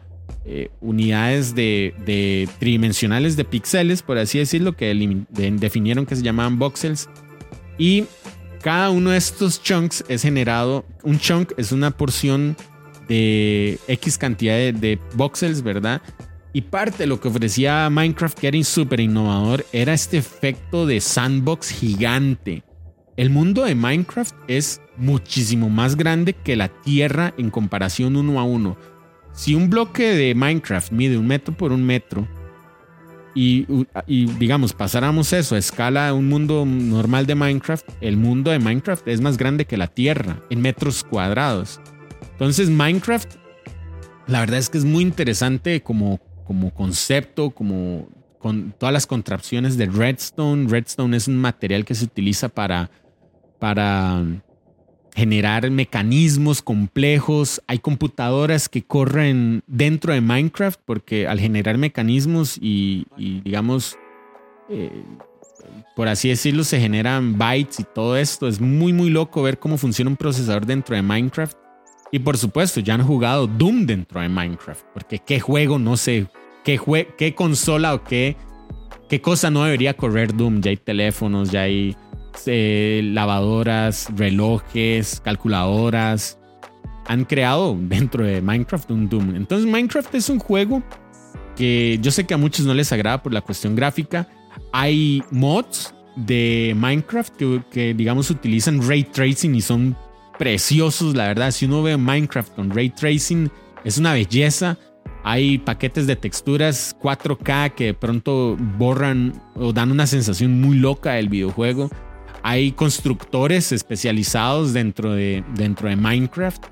eh, 0.47 0.71
unidades 0.81 1.55
de, 1.55 2.49
tridimensionales 2.59 3.37
de 3.37 3.45
píxeles, 3.45 4.03
por 4.03 4.19
así 4.19 4.39
decirlo, 4.39 4.75
que 4.75 4.95
definieron 5.31 6.07
que 6.07 6.17
se 6.17 6.23
llamaban 6.23 6.59
voxels. 6.59 7.09
Y 7.79 8.05
cada 8.63 8.91
uno 8.91 9.11
de 9.11 9.19
estos 9.19 9.63
chunks 9.63 10.05
es 10.09 10.23
generado, 10.23 10.85
un 11.03 11.19
chunk 11.19 11.53
es 11.57 11.73
una 11.73 11.91
porción 11.91 12.57
de 13.09 13.79
X 13.89 14.19
cantidad 14.19 14.55
de, 14.73 14.99
voxels, 15.15 15.63
¿verdad? 15.63 16.01
Y 16.53 16.63
parte 16.63 16.99
de 16.99 17.07
lo 17.07 17.21
que 17.21 17.29
ofrecía 17.29 17.89
Minecraft, 17.91 18.39
que 18.39 18.49
era 18.49 18.65
súper 18.65 19.01
innovador, 19.01 19.65
era 19.73 19.93
este 19.93 20.19
efecto 20.19 20.87
de 20.87 21.01
sandbox 21.01 21.71
gigante. 21.71 22.63
El 23.21 23.29
mundo 23.29 23.65
de 23.65 23.75
Minecraft 23.75 24.35
es 24.49 24.81
muchísimo 24.97 25.69
más 25.69 25.95
grande 25.95 26.33
que 26.33 26.57
la 26.57 26.69
Tierra 26.69 27.35
en 27.37 27.51
comparación 27.51 28.17
uno 28.17 28.41
a 28.41 28.45
uno. 28.45 28.79
Si 29.35 29.55
un 29.55 29.69
bloque 29.69 30.15
de 30.15 30.35
Minecraft 30.35 30.91
mide 30.91 31.19
un 31.19 31.27
metro 31.27 31.55
por 31.55 31.71
un 31.71 31.85
metro, 31.85 32.27
y, 33.35 33.67
digamos, 34.39 34.73
pasáramos 34.73 35.35
eso 35.35 35.55
a 35.55 35.59
escala 35.59 36.07
de 36.07 36.13
un 36.13 36.31
mundo 36.31 36.65
normal 36.65 37.27
de 37.27 37.35
Minecraft, 37.35 37.87
el 38.01 38.17
mundo 38.17 38.53
de 38.53 38.59
Minecraft 38.59 39.07
es 39.07 39.21
más 39.21 39.37
grande 39.37 39.67
que 39.67 39.77
la 39.77 39.89
Tierra 39.89 40.41
en 40.49 40.63
metros 40.63 41.05
cuadrados. 41.05 41.79
Entonces 42.33 42.71
Minecraft, 42.71 43.35
la 44.29 44.41
verdad 44.41 44.61
es 44.61 44.71
que 44.71 44.79
es 44.79 44.87
muy 44.87 45.03
interesante 45.03 45.83
como, 45.83 46.21
como 46.47 46.73
concepto, 46.73 47.51
como 47.51 48.09
con 48.39 48.73
todas 48.79 48.95
las 48.95 49.07
contrapciones 49.07 49.77
de 49.77 49.85
Redstone. 49.85 50.67
Redstone 50.71 51.15
es 51.15 51.29
un 51.29 51.37
material 51.37 51.85
que 51.85 51.95
se 51.95 52.07
utiliza 52.07 52.49
para, 52.49 52.91
para 53.61 54.25
generar 55.15 55.71
mecanismos 55.71 56.63
complejos. 56.63 57.63
Hay 57.67 57.79
computadoras 57.79 58.69
que 58.69 58.83
corren 58.83 59.63
dentro 59.67 60.13
de 60.13 60.21
Minecraft 60.21 60.81
porque 60.85 61.29
al 61.29 61.39
generar 61.39 61.79
mecanismos 61.79 62.59
y, 62.61 63.07
digamos, 63.17 63.97
eh, 64.69 65.05
por 65.95 66.09
así 66.09 66.29
decirlo, 66.29 66.65
se 66.65 66.81
generan 66.81 67.37
bytes 67.39 67.81
y 67.81 67.85
todo 67.85 68.17
esto. 68.17 68.49
Es 68.49 68.61
muy, 68.61 68.93
muy 68.93 69.11
loco 69.11 69.43
ver 69.43 69.59
cómo 69.59 69.77
funciona 69.77 70.11
un 70.11 70.17
procesador 70.17 70.67
dentro 70.67 70.97
de 70.97 71.03
Minecraft. 71.03 71.57
Y 72.13 72.19
por 72.21 72.37
supuesto, 72.37 72.81
ya 72.81 72.95
han 72.95 73.07
jugado 73.07 73.47
Doom 73.47 73.87
dentro 73.87 74.21
de 74.21 74.29
Minecraft. 74.29 74.85
Porque 74.95 75.19
qué 75.19 75.39
juego, 75.39 75.79
no 75.79 75.97
sé, 75.97 76.27
qué, 76.65 76.81
qué 77.17 77.35
consola 77.35 77.95
o 77.95 78.03
qué, 78.03 78.37
qué 79.09 79.21
cosa 79.21 79.51
no 79.51 79.65
debería 79.65 79.95
correr 79.95 80.35
Doom. 80.35 80.61
Ya 80.61 80.71
hay 80.71 80.77
teléfonos, 80.77 81.51
ya 81.51 81.63
hay 81.63 81.97
eh, 82.47 83.01
lavadoras, 83.05 84.09
relojes, 84.17 85.21
calculadoras. 85.25 86.39
Han 87.07 87.25
creado 87.25 87.77
dentro 87.79 88.25
de 88.25 88.41
Minecraft 88.41 88.91
un 88.91 89.09
Doom. 89.09 89.35
Entonces 89.35 89.71
Minecraft 89.71 90.15
es 90.15 90.29
un 90.29 90.39
juego 90.39 90.83
que 91.57 91.99
yo 92.01 92.11
sé 92.11 92.25
que 92.25 92.35
a 92.35 92.39
muchos 92.39 92.67
no 92.67 92.75
les 92.75 92.93
agrada 92.93 93.23
por 93.23 93.33
la 93.33 93.41
cuestión 93.41 93.75
gráfica. 93.75 94.29
Hay 94.73 95.23
mods 95.31 95.95
de 96.17 96.75
Minecraft 96.77 97.37
que, 97.37 97.63
que 97.71 97.95
digamos 97.95 98.31
utilizan 98.31 98.87
ray 98.87 99.05
tracing 99.05 99.55
y 99.55 99.61
son 99.61 99.97
preciosos, 100.39 101.15
la 101.15 101.27
verdad. 101.27 101.51
Si 101.51 101.67
uno 101.67 101.83
ve 101.83 101.97
Minecraft 101.97 102.55
con 102.55 102.71
ray 102.71 102.91
tracing, 102.91 103.51
es 103.85 103.99
una 103.99 104.13
belleza. 104.13 104.79
Hay 105.23 105.59
paquetes 105.59 106.07
de 106.07 106.17
texturas 106.17 106.97
4K 107.01 107.75
que 107.75 107.85
de 107.87 107.95
pronto 107.95 108.57
borran 108.79 109.35
o 109.55 109.73
dan 109.73 109.91
una 109.91 110.07
sensación 110.07 110.61
muy 110.61 110.79
loca 110.79 111.13
del 111.13 111.29
videojuego. 111.29 111.91
Hay 112.43 112.73
constructores 112.73 113.73
especializados 113.73 114.73
dentro 114.73 115.13
de, 115.13 115.45
dentro 115.55 115.89
de 115.89 115.97
Minecraft. 115.97 116.65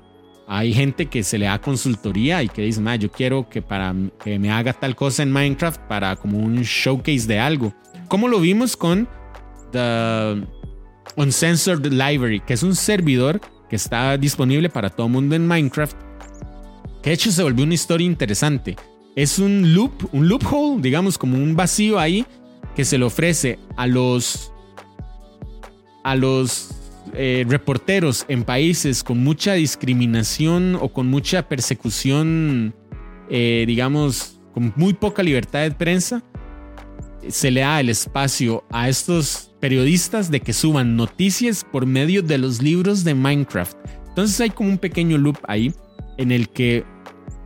Hay 0.47 0.73
gente 0.73 1.05
que 1.05 1.23
se 1.23 1.37
le 1.37 1.45
da 1.45 1.61
consultoría 1.61 2.41
y 2.41 2.49
que 2.49 2.63
dice, 2.63 2.81
yo 2.97 3.11
quiero 3.11 3.47
que, 3.49 3.61
para, 3.61 3.93
que 4.23 4.39
me 4.39 4.51
haga 4.51 4.73
tal 4.73 4.95
cosa 4.95 5.21
en 5.21 5.31
Minecraft 5.31 5.81
para 5.81 6.15
como 6.15 6.39
un 6.39 6.61
showcase 6.63 7.27
de 7.27 7.39
algo. 7.39 7.73
Como 8.07 8.27
lo 8.27 8.39
vimos 8.39 8.75
con 8.75 9.07
The 9.71 10.43
Uncensored 11.15 11.85
Library, 11.91 12.39
que 12.39 12.53
es 12.53 12.63
un 12.63 12.75
servidor 12.75 13.39
que 13.69 13.75
está 13.75 14.17
disponible 14.17 14.69
para 14.69 14.89
todo 14.89 15.07
mundo 15.07 15.35
en 15.35 15.45
Minecraft. 15.45 15.95
Que 17.03 17.11
de 17.11 17.13
hecho 17.13 17.31
se 17.31 17.43
volvió 17.43 17.63
una 17.63 17.75
historia 17.75 18.07
interesante. 18.07 18.75
Es 19.15 19.37
un 19.37 19.73
loop, 19.73 20.09
un 20.11 20.27
loophole, 20.27 20.81
digamos 20.81 21.17
como 21.17 21.37
un 21.37 21.55
vacío 21.55 21.99
ahí 21.99 22.25
que 22.75 22.85
se 22.85 22.97
le 22.97 23.05
ofrece 23.05 23.59
a 23.77 23.87
los 23.87 24.51
a 26.03 26.15
los 26.15 26.69
eh, 27.13 27.45
reporteros 27.47 28.25
en 28.27 28.43
países 28.43 29.03
con 29.03 29.23
mucha 29.23 29.53
discriminación 29.53 30.75
o 30.79 30.89
con 30.89 31.07
mucha 31.07 31.47
persecución, 31.47 32.75
eh, 33.29 33.63
digamos, 33.67 34.39
con 34.53 34.73
muy 34.75 34.93
poca 34.93 35.23
libertad 35.23 35.61
de 35.61 35.71
prensa, 35.71 36.23
se 37.27 37.51
le 37.51 37.61
da 37.61 37.79
el 37.79 37.89
espacio 37.89 38.63
a 38.71 38.89
estos 38.89 39.51
periodistas 39.59 40.31
de 40.31 40.39
que 40.39 40.53
suban 40.53 40.95
noticias 40.95 41.65
por 41.69 41.85
medio 41.85 42.21
de 42.21 42.37
los 42.37 42.61
libros 42.61 43.03
de 43.03 43.13
Minecraft. 43.13 43.77
Entonces 44.09 44.39
hay 44.41 44.49
como 44.49 44.69
un 44.69 44.77
pequeño 44.77 45.17
loop 45.17 45.37
ahí 45.47 45.73
en 46.17 46.31
el 46.31 46.49
que 46.49 46.83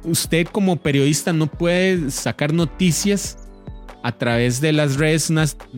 usted 0.04 0.48
como 0.48 0.78
periodista 0.78 1.34
no 1.34 1.48
puede 1.48 2.12
sacar 2.12 2.54
noticias 2.54 3.43
a 4.04 4.12
través 4.12 4.60
de 4.60 4.74
las 4.74 4.98
redes 4.98 5.32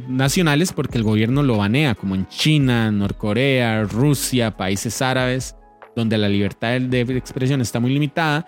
nacionales 0.07 0.73
porque 0.73 0.97
el 0.97 1.03
gobierno 1.03 1.43
lo 1.43 1.57
banea, 1.57 1.93
como 1.93 2.15
en 2.15 2.27
China, 2.27 2.91
Norcorea, 2.91 3.83
Rusia, 3.83 4.57
países 4.57 5.01
árabes, 5.01 5.55
donde 5.95 6.17
la 6.17 6.27
libertad 6.27 6.81
de 6.81 7.01
expresión 7.01 7.61
está 7.61 7.79
muy 7.79 7.93
limitada. 7.93 8.45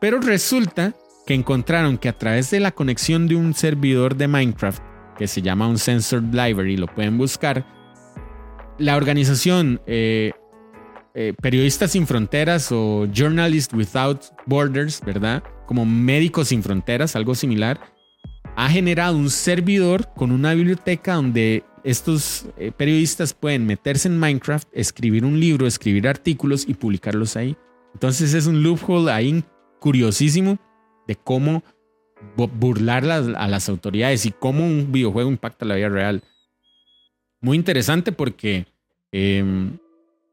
Pero 0.00 0.20
resulta 0.20 0.94
que 1.26 1.34
encontraron 1.34 1.98
que 1.98 2.08
a 2.08 2.16
través 2.16 2.50
de 2.50 2.60
la 2.60 2.70
conexión 2.70 3.26
de 3.26 3.34
un 3.34 3.54
servidor 3.54 4.16
de 4.16 4.28
Minecraft, 4.28 4.82
que 5.18 5.26
se 5.26 5.42
llama 5.42 5.66
un 5.66 5.78
Censored 5.78 6.32
Library, 6.32 6.76
lo 6.76 6.86
pueden 6.86 7.18
buscar, 7.18 7.66
la 8.78 8.96
organización 8.96 9.80
eh, 9.86 10.32
eh, 11.14 11.34
Periodistas 11.42 11.90
Sin 11.90 12.06
Fronteras 12.06 12.70
o 12.70 13.06
Journalists 13.12 13.74
Without 13.74 14.22
Borders, 14.46 15.00
¿verdad? 15.04 15.42
Como 15.66 15.84
Médicos 15.84 16.48
Sin 16.48 16.62
Fronteras, 16.62 17.16
algo 17.16 17.34
similar, 17.34 17.80
ha 18.56 18.68
generado 18.68 19.16
un 19.16 19.30
servidor 19.30 20.08
con 20.14 20.30
una 20.30 20.54
biblioteca 20.54 21.14
donde 21.14 21.64
estos 21.84 22.46
eh, 22.56 22.70
periodistas 22.70 23.34
pueden 23.34 23.66
meterse 23.66 24.08
en 24.08 24.18
Minecraft, 24.18 24.68
escribir 24.72 25.24
un 25.24 25.40
libro, 25.40 25.66
escribir 25.66 26.06
artículos 26.06 26.68
y 26.68 26.74
publicarlos 26.74 27.36
ahí. 27.36 27.56
Entonces 27.94 28.34
es 28.34 28.46
un 28.46 28.62
loophole 28.62 29.10
ahí 29.10 29.42
curiosísimo 29.80 30.58
de 31.08 31.16
cómo 31.16 31.62
burlar 32.36 33.04
a 33.10 33.48
las 33.48 33.68
autoridades 33.68 34.26
y 34.26 34.30
cómo 34.30 34.64
un 34.64 34.92
videojuego 34.92 35.30
impacta 35.30 35.64
la 35.64 35.74
vida 35.74 35.88
real. 35.88 36.22
Muy 37.40 37.56
interesante 37.56 38.12
porque 38.12 38.66
em, 39.10 39.76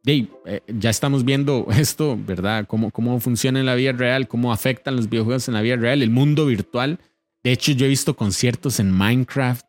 eh, 0.06 0.28
ya 0.68 0.92
estamos 0.92 1.26
viendo 1.26 1.68
esto, 1.72 2.18
¿verdad? 2.28 2.68
Cómo, 2.68 2.92
cómo 2.92 3.20
funciona 3.20 3.60
en 3.60 3.66
la 3.66 3.76
vida 3.76 3.92
real, 3.94 4.28
cómo 4.28 4.54
afectan 4.54 4.96
los 4.96 5.10
videojuegos 5.10 5.48
en 5.48 5.56
la 5.56 5.62
vida 5.62 5.78
real, 5.78 6.04
el 6.04 6.12
mundo 6.12 6.46
virtual 6.46 7.00
de 7.44 7.52
hecho, 7.52 7.72
yo 7.72 7.86
he 7.86 7.90
visto 7.90 8.16
conciertos 8.16 8.80
en 8.80 8.92
Minecraft. 8.92 9.66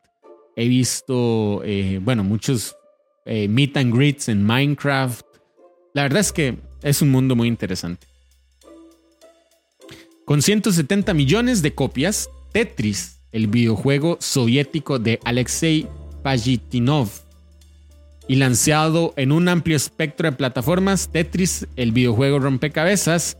He 0.57 0.69
visto, 0.69 1.63
eh, 1.65 2.01
bueno, 2.03 2.25
muchos 2.25 2.75
eh, 3.25 3.47
meet 3.49 3.77
and 3.77 3.95
greets 3.95 4.29
en 4.29 4.45
Minecraft. 4.45 5.25
La 5.95 6.03
verdad 6.03 6.21
es 6.21 6.33
que 6.33 6.59
es 6.83 7.01
un 7.01 7.11
mundo 7.11 7.37
muy 7.37 7.49
interesante. 7.49 8.07
Con 10.25 10.43
170 10.43 11.15
millones 11.15 11.63
de 11.63 11.75
copias, 11.75 12.29
Tetris, 12.53 13.21
el 13.33 13.47
videojuego 13.47 14.17
soviético 14.21 14.99
de 14.99 15.21
Alexei 15.25 15.89
Pajitinov, 16.23 17.09
y 18.31 18.37
lanzado 18.37 19.13
en 19.17 19.33
un 19.33 19.49
amplio 19.49 19.77
espectro 19.77 20.31
de 20.31 20.37
plataformas, 20.37 21.09
Tetris, 21.11 21.67
el 21.75 21.91
videojuego 21.91 22.39
rompecabezas, 22.39 23.37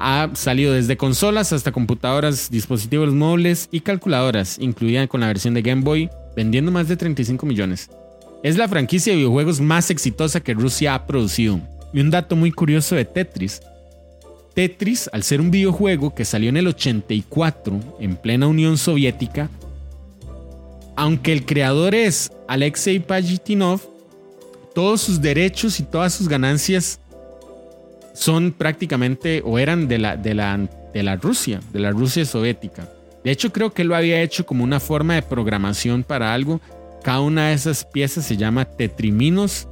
ha 0.00 0.30
salido 0.32 0.72
desde 0.72 0.96
consolas 0.96 1.52
hasta 1.52 1.72
computadoras, 1.72 2.50
dispositivos 2.50 3.12
móviles 3.12 3.68
y 3.70 3.80
calculadoras, 3.80 4.58
incluida 4.58 5.06
con 5.06 5.20
la 5.20 5.26
versión 5.26 5.52
de 5.52 5.60
Game 5.60 5.82
Boy, 5.82 6.08
vendiendo 6.34 6.72
más 6.72 6.88
de 6.88 6.96
35 6.96 7.44
millones. 7.44 7.90
Es 8.42 8.56
la 8.56 8.66
franquicia 8.66 9.12
de 9.12 9.18
videojuegos 9.18 9.60
más 9.60 9.90
exitosa 9.90 10.40
que 10.40 10.54
Rusia 10.54 10.94
ha 10.94 11.06
producido. 11.06 11.60
Y 11.92 12.00
un 12.00 12.10
dato 12.10 12.34
muy 12.34 12.50
curioso 12.50 12.94
de 12.94 13.04
Tetris. 13.04 13.60
Tetris, 14.54 15.10
al 15.12 15.22
ser 15.22 15.38
un 15.40 15.50
videojuego 15.50 16.14
que 16.14 16.24
salió 16.24 16.48
en 16.48 16.56
el 16.56 16.68
84, 16.68 17.78
en 18.00 18.16
plena 18.16 18.46
Unión 18.46 18.78
Soviética, 18.78 19.50
aunque 20.96 21.32
el 21.32 21.44
creador 21.44 21.94
es 21.94 22.32
Alexei 22.48 23.00
Pajitinov, 23.00 23.82
todos 24.74 25.02
sus 25.02 25.20
derechos 25.20 25.78
y 25.78 25.82
todas 25.82 26.14
sus 26.14 26.26
ganancias 26.26 27.00
son 28.12 28.52
prácticamente 28.52 29.42
o 29.44 29.58
eran 29.58 29.88
de 29.88 29.98
la, 29.98 30.16
de 30.16 30.34
la, 30.34 30.68
de 30.92 31.02
la 31.02 31.16
Rusia, 31.16 31.60
de 31.72 31.80
la 31.80 31.90
Rusia 31.90 32.24
soviética. 32.24 32.88
De 33.24 33.30
hecho, 33.30 33.52
creo 33.52 33.72
que 33.72 33.84
lo 33.84 33.94
había 33.94 34.22
hecho 34.22 34.46
como 34.46 34.64
una 34.64 34.80
forma 34.80 35.14
de 35.14 35.22
programación 35.22 36.02
para 36.02 36.32
algo. 36.32 36.60
Cada 37.02 37.20
una 37.20 37.48
de 37.48 37.54
esas 37.54 37.84
piezas 37.84 38.26
se 38.26 38.36
llama 38.36 38.64
tetriminos, 38.64 39.68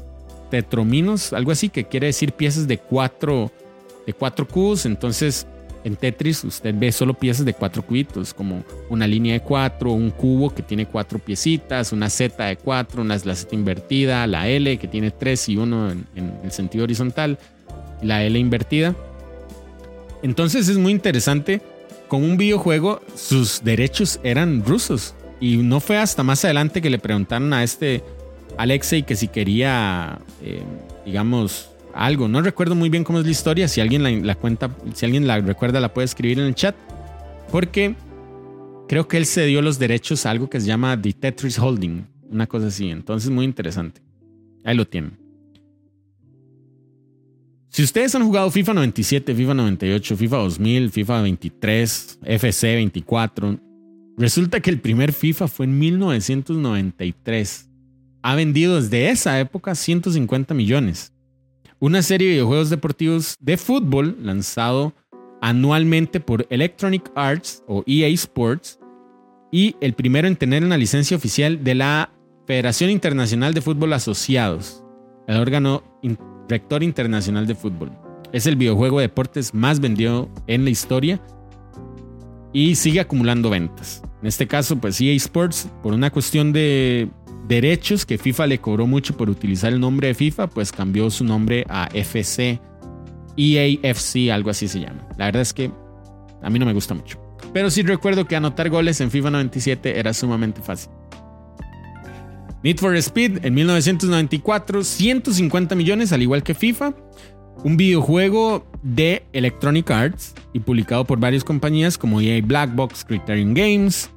tetrominos, 0.50 1.32
algo 1.32 1.50
así, 1.50 1.68
que 1.68 1.84
quiere 1.84 2.08
decir 2.08 2.32
piezas 2.32 2.66
de 2.68 2.78
cuatro, 2.78 3.50
de 4.06 4.12
cuatro 4.12 4.46
cubos. 4.46 4.84
Entonces, 4.86 5.46
en 5.84 5.96
Tetris 5.96 6.44
usted 6.44 6.74
ve 6.76 6.92
solo 6.92 7.14
piezas 7.14 7.46
de 7.46 7.54
cuatro 7.54 7.82
cubitos, 7.82 8.34
como 8.34 8.64
una 8.90 9.06
línea 9.06 9.34
de 9.34 9.40
cuatro, 9.40 9.92
un 9.92 10.10
cubo 10.10 10.54
que 10.54 10.62
tiene 10.62 10.86
cuatro 10.86 11.18
piecitas, 11.18 11.92
una 11.92 12.10
Z 12.10 12.44
de 12.44 12.56
cuatro, 12.56 13.00
una 13.00 13.16
la 13.24 13.34
Z 13.34 13.54
invertida, 13.54 14.26
la 14.26 14.48
L 14.48 14.76
que 14.78 14.88
tiene 14.88 15.10
tres 15.10 15.48
y 15.48 15.56
uno 15.56 15.90
en 15.90 16.06
el 16.44 16.52
sentido 16.52 16.84
horizontal 16.84 17.38
la 18.02 18.24
L 18.24 18.38
invertida. 18.38 18.94
Entonces 20.22 20.68
es 20.68 20.78
muy 20.78 20.92
interesante. 20.92 21.60
Con 22.08 22.24
un 22.24 22.36
videojuego, 22.36 23.00
sus 23.14 23.62
derechos 23.62 24.18
eran 24.22 24.64
rusos. 24.64 25.14
Y 25.40 25.58
no 25.58 25.80
fue 25.80 25.98
hasta 25.98 26.22
más 26.22 26.44
adelante 26.44 26.80
que 26.80 26.90
le 26.90 26.98
preguntaron 26.98 27.52
a 27.52 27.62
este 27.62 28.02
Alexei 28.56 29.02
que 29.02 29.14
si 29.14 29.28
quería, 29.28 30.18
eh, 30.42 30.62
digamos, 31.04 31.70
algo. 31.94 32.26
No 32.28 32.40
recuerdo 32.40 32.74
muy 32.74 32.88
bien 32.88 33.04
cómo 33.04 33.18
es 33.18 33.24
la 33.24 33.30
historia. 33.30 33.68
Si 33.68 33.80
alguien 33.80 34.26
la, 34.26 34.34
cuenta, 34.34 34.74
si 34.94 35.04
alguien 35.04 35.26
la 35.26 35.40
recuerda, 35.40 35.80
la 35.80 35.92
puede 35.92 36.06
escribir 36.06 36.38
en 36.40 36.46
el 36.46 36.54
chat. 36.54 36.74
Porque 37.52 37.94
creo 38.88 39.06
que 39.06 39.18
él 39.18 39.26
se 39.26 39.44
dio 39.46 39.62
los 39.62 39.78
derechos 39.78 40.26
a 40.26 40.30
algo 40.30 40.48
que 40.48 40.60
se 40.60 40.66
llama 40.66 41.00
The 41.00 41.12
Tetris 41.12 41.58
Holding. 41.58 42.06
Una 42.30 42.46
cosa 42.46 42.68
así. 42.68 42.90
Entonces, 42.90 43.30
muy 43.30 43.44
interesante. 43.44 44.00
Ahí 44.64 44.74
lo 44.74 44.86
tienen. 44.86 45.27
Si 47.70 47.82
ustedes 47.82 48.14
han 48.14 48.24
jugado 48.24 48.50
FIFA 48.50 48.74
97, 48.74 49.34
FIFA 49.34 49.54
98, 49.54 50.16
FIFA 50.16 50.36
2000, 50.38 50.90
FIFA 50.90 51.22
23, 51.22 52.18
FC 52.24 52.74
24, 52.74 53.60
resulta 54.16 54.60
que 54.60 54.70
el 54.70 54.80
primer 54.80 55.12
FIFA 55.12 55.48
fue 55.48 55.66
en 55.66 55.78
1993. 55.78 57.68
Ha 58.22 58.34
vendido 58.34 58.80
desde 58.80 59.10
esa 59.10 59.38
época 59.38 59.74
150 59.74 60.54
millones. 60.54 61.12
Una 61.78 62.02
serie 62.02 62.28
de 62.28 62.34
videojuegos 62.34 62.70
deportivos 62.70 63.36
de 63.38 63.56
fútbol 63.56 64.16
lanzado 64.22 64.94
anualmente 65.40 66.20
por 66.20 66.46
Electronic 66.50 67.10
Arts 67.14 67.62
o 67.68 67.84
EA 67.86 68.08
Sports 68.08 68.78
y 69.52 69.76
el 69.80 69.92
primero 69.92 70.26
en 70.26 70.36
tener 70.36 70.64
una 70.64 70.76
licencia 70.76 71.16
oficial 71.16 71.62
de 71.62 71.74
la 71.74 72.12
Federación 72.46 72.90
Internacional 72.90 73.54
de 73.54 73.60
Fútbol 73.60 73.92
Asociados, 73.92 74.82
el 75.26 75.36
órgano 75.36 75.82
rector 76.48 76.82
internacional 76.82 77.46
de 77.46 77.54
fútbol. 77.54 77.90
Es 78.32 78.46
el 78.46 78.56
videojuego 78.56 78.98
de 78.98 79.08
deportes 79.08 79.54
más 79.54 79.80
vendido 79.80 80.28
en 80.46 80.64
la 80.64 80.70
historia 80.70 81.20
y 82.52 82.74
sigue 82.74 83.00
acumulando 83.00 83.50
ventas. 83.50 84.02
En 84.20 84.28
este 84.28 84.46
caso, 84.46 84.76
pues 84.76 85.00
EA 85.00 85.14
Sports, 85.14 85.68
por 85.82 85.94
una 85.94 86.10
cuestión 86.10 86.52
de 86.52 87.08
derechos 87.46 88.04
que 88.04 88.18
FIFA 88.18 88.46
le 88.46 88.58
cobró 88.58 88.86
mucho 88.86 89.16
por 89.16 89.30
utilizar 89.30 89.72
el 89.72 89.80
nombre 89.80 90.08
de 90.08 90.14
FIFA, 90.14 90.48
pues 90.48 90.72
cambió 90.72 91.08
su 91.10 91.24
nombre 91.24 91.64
a 91.68 91.88
FC, 91.92 92.60
EAFC, 93.36 94.30
algo 94.30 94.50
así 94.50 94.68
se 94.68 94.80
llama. 94.80 95.06
La 95.16 95.26
verdad 95.26 95.42
es 95.42 95.54
que 95.54 95.70
a 96.42 96.50
mí 96.50 96.58
no 96.58 96.66
me 96.66 96.74
gusta 96.74 96.94
mucho. 96.94 97.18
Pero 97.52 97.70
sí 97.70 97.82
recuerdo 97.82 98.26
que 98.26 98.36
anotar 98.36 98.68
goles 98.68 99.00
en 99.00 99.10
FIFA 99.10 99.30
97 99.30 99.98
era 99.98 100.12
sumamente 100.12 100.60
fácil. 100.60 100.90
Need 102.68 102.80
for 102.80 102.94
Speed 102.96 103.46
en 103.46 103.54
1994, 103.54 104.84
150 104.84 105.74
millones, 105.74 106.12
al 106.12 106.20
igual 106.20 106.42
que 106.42 106.52
FIFA. 106.52 106.92
un 107.64 107.78
videojuego 107.78 108.70
de 108.82 109.24
Electronic 109.32 109.90
Arts 109.90 110.34
y 110.52 110.60
publicado 110.60 111.06
por 111.06 111.18
varias 111.18 111.42
compañías 111.44 111.96
como 111.96 112.20
EA 112.20 112.42
Black 112.44 112.74
Box, 112.74 113.06
Criterion 113.06 113.54
Games. 113.54 114.10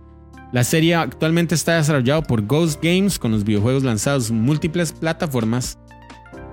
La 0.52 0.66
serie 0.66 0.96
actualmente 0.96 1.56
está 1.56 1.78
desarrollado 1.78 2.24
por 2.24 2.46
Ghost 2.46 2.84
Games 2.84 3.18
con 3.18 3.32
los 3.32 3.46
videojuegos 3.46 3.84
lanzados 3.84 4.30
en 4.30 4.42
múltiples 4.42 4.92
plataformas. 4.92 5.80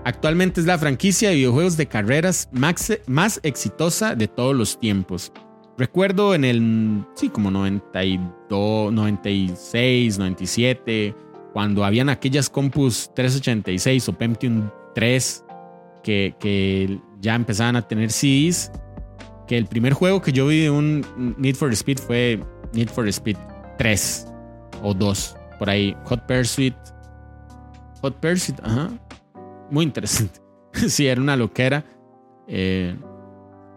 Actualmente 0.04 0.60
es 0.60 0.68
la 0.68 0.78
franquicia 0.78 1.30
de 1.30 1.34
videojuegos 1.34 1.76
de 1.76 1.86
carreras 1.86 2.48
más, 2.52 2.92
más 3.08 3.40
exitosa 3.42 4.14
de 4.14 4.28
todos 4.28 4.54
los 4.54 4.78
tiempos. 4.78 5.32
Recuerdo 5.76 6.36
en 6.36 6.44
el, 6.44 7.04
sí, 7.14 7.28
como 7.28 7.50
92, 7.50 8.92
96, 8.92 10.18
97, 10.18 11.14
cuando 11.58 11.84
habían 11.84 12.08
aquellas 12.08 12.48
compus 12.48 13.10
386 13.16 14.08
o 14.10 14.12
Pentium 14.12 14.70
3 14.94 15.44
que, 16.04 16.36
que 16.38 17.00
ya 17.20 17.34
empezaban 17.34 17.74
a 17.74 17.82
tener 17.82 18.12
CDs, 18.12 18.70
que 19.48 19.58
el 19.58 19.66
primer 19.66 19.92
juego 19.92 20.22
que 20.22 20.30
yo 20.30 20.46
vi 20.46 20.60
de 20.60 20.70
un 20.70 21.04
Need 21.36 21.56
for 21.56 21.72
Speed 21.72 21.98
fue 21.98 22.38
Need 22.74 22.90
for 22.90 23.08
Speed 23.08 23.36
3 23.76 24.28
o 24.84 24.94
2, 24.94 25.36
por 25.58 25.68
ahí, 25.68 25.96
Hot 26.04 26.28
Pursuit. 26.28 26.76
Hot 28.02 28.14
Pursuit, 28.20 28.60
ajá. 28.62 28.90
Muy 29.68 29.84
interesante. 29.84 30.40
sí, 30.88 31.08
era 31.08 31.20
una 31.20 31.34
loquera. 31.34 31.84
Eh, 32.46 32.96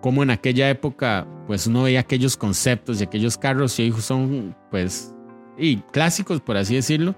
como 0.02 0.22
en 0.22 0.30
aquella 0.30 0.70
época, 0.70 1.26
pues 1.48 1.66
uno 1.66 1.82
veía 1.82 2.02
aquellos 2.02 2.38
conceptos 2.38 3.02
y 3.02 3.06
aquellos 3.06 3.40
carros 3.40 3.80
y 3.80 3.92
son, 3.94 4.56
pues, 4.70 5.16
y 5.58 5.78
clásicos, 5.78 6.42
por 6.42 6.58
así 6.58 6.76
decirlo. 6.76 7.16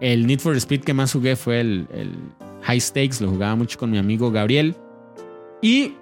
El 0.00 0.26
Need 0.26 0.40
for 0.40 0.56
Speed 0.56 0.82
que 0.82 0.94
más 0.94 1.12
jugué 1.12 1.36
fue 1.36 1.60
el, 1.60 1.86
High 2.62 2.80
Stakes, 2.80 3.20
lo 3.20 3.30
jugaba 3.30 3.56
mucho 3.56 3.78
con 3.78 3.90
mi 3.90 3.98
amigo 3.98 4.30
Gabriel. 4.30 4.74
Y 5.62 5.94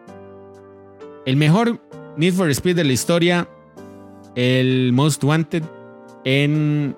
el 1.25 1.37
mejor 1.37 1.81
Need 2.17 2.35
for 2.35 2.51
Speed 2.51 2.77
de 2.77 2.85
la 2.85 2.93
historia, 2.93 3.49
el 4.35 4.93
Most 4.93 5.23
Wanted 5.25 5.63
en, 6.25 6.97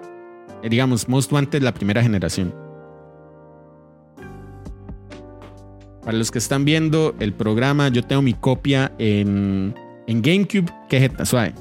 digamos, 0.69 1.09
Most 1.09 1.33
Wanted 1.33 1.63
la 1.63 1.73
primera 1.73 2.03
generación. 2.03 2.55
Para 6.05 6.17
los 6.17 6.31
que 6.31 6.39
están 6.39 6.65
viendo 6.65 7.15
el 7.21 7.35
programa, 7.35 7.89
yo 7.89 8.03
tengo 8.03 8.23
mi 8.23 8.33
copia 8.33 8.93
en, 8.99 9.75
en 10.07 10.23
GameCube, 10.23 10.73
que 10.89 11.05
es 11.05 11.29
suave. 11.29 11.55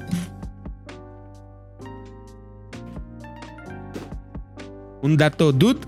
Un 5.02 5.16
dato, 5.16 5.52
dude. 5.52 5.80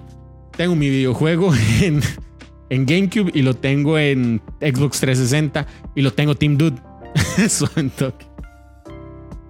Tengo 0.56 0.76
mi 0.76 0.88
videojuego 0.88 1.52
en, 1.80 2.86
GameCube 2.86 3.30
y 3.34 3.42
lo 3.42 3.54
tengo 3.54 3.98
en 3.98 4.40
Xbox 4.60 5.00
360 5.00 5.66
y 5.94 6.02
lo 6.02 6.12
tengo 6.12 6.34
Team 6.34 6.56
Dude. 6.56 6.76
Suave 7.48 7.90
toque. 7.96 8.26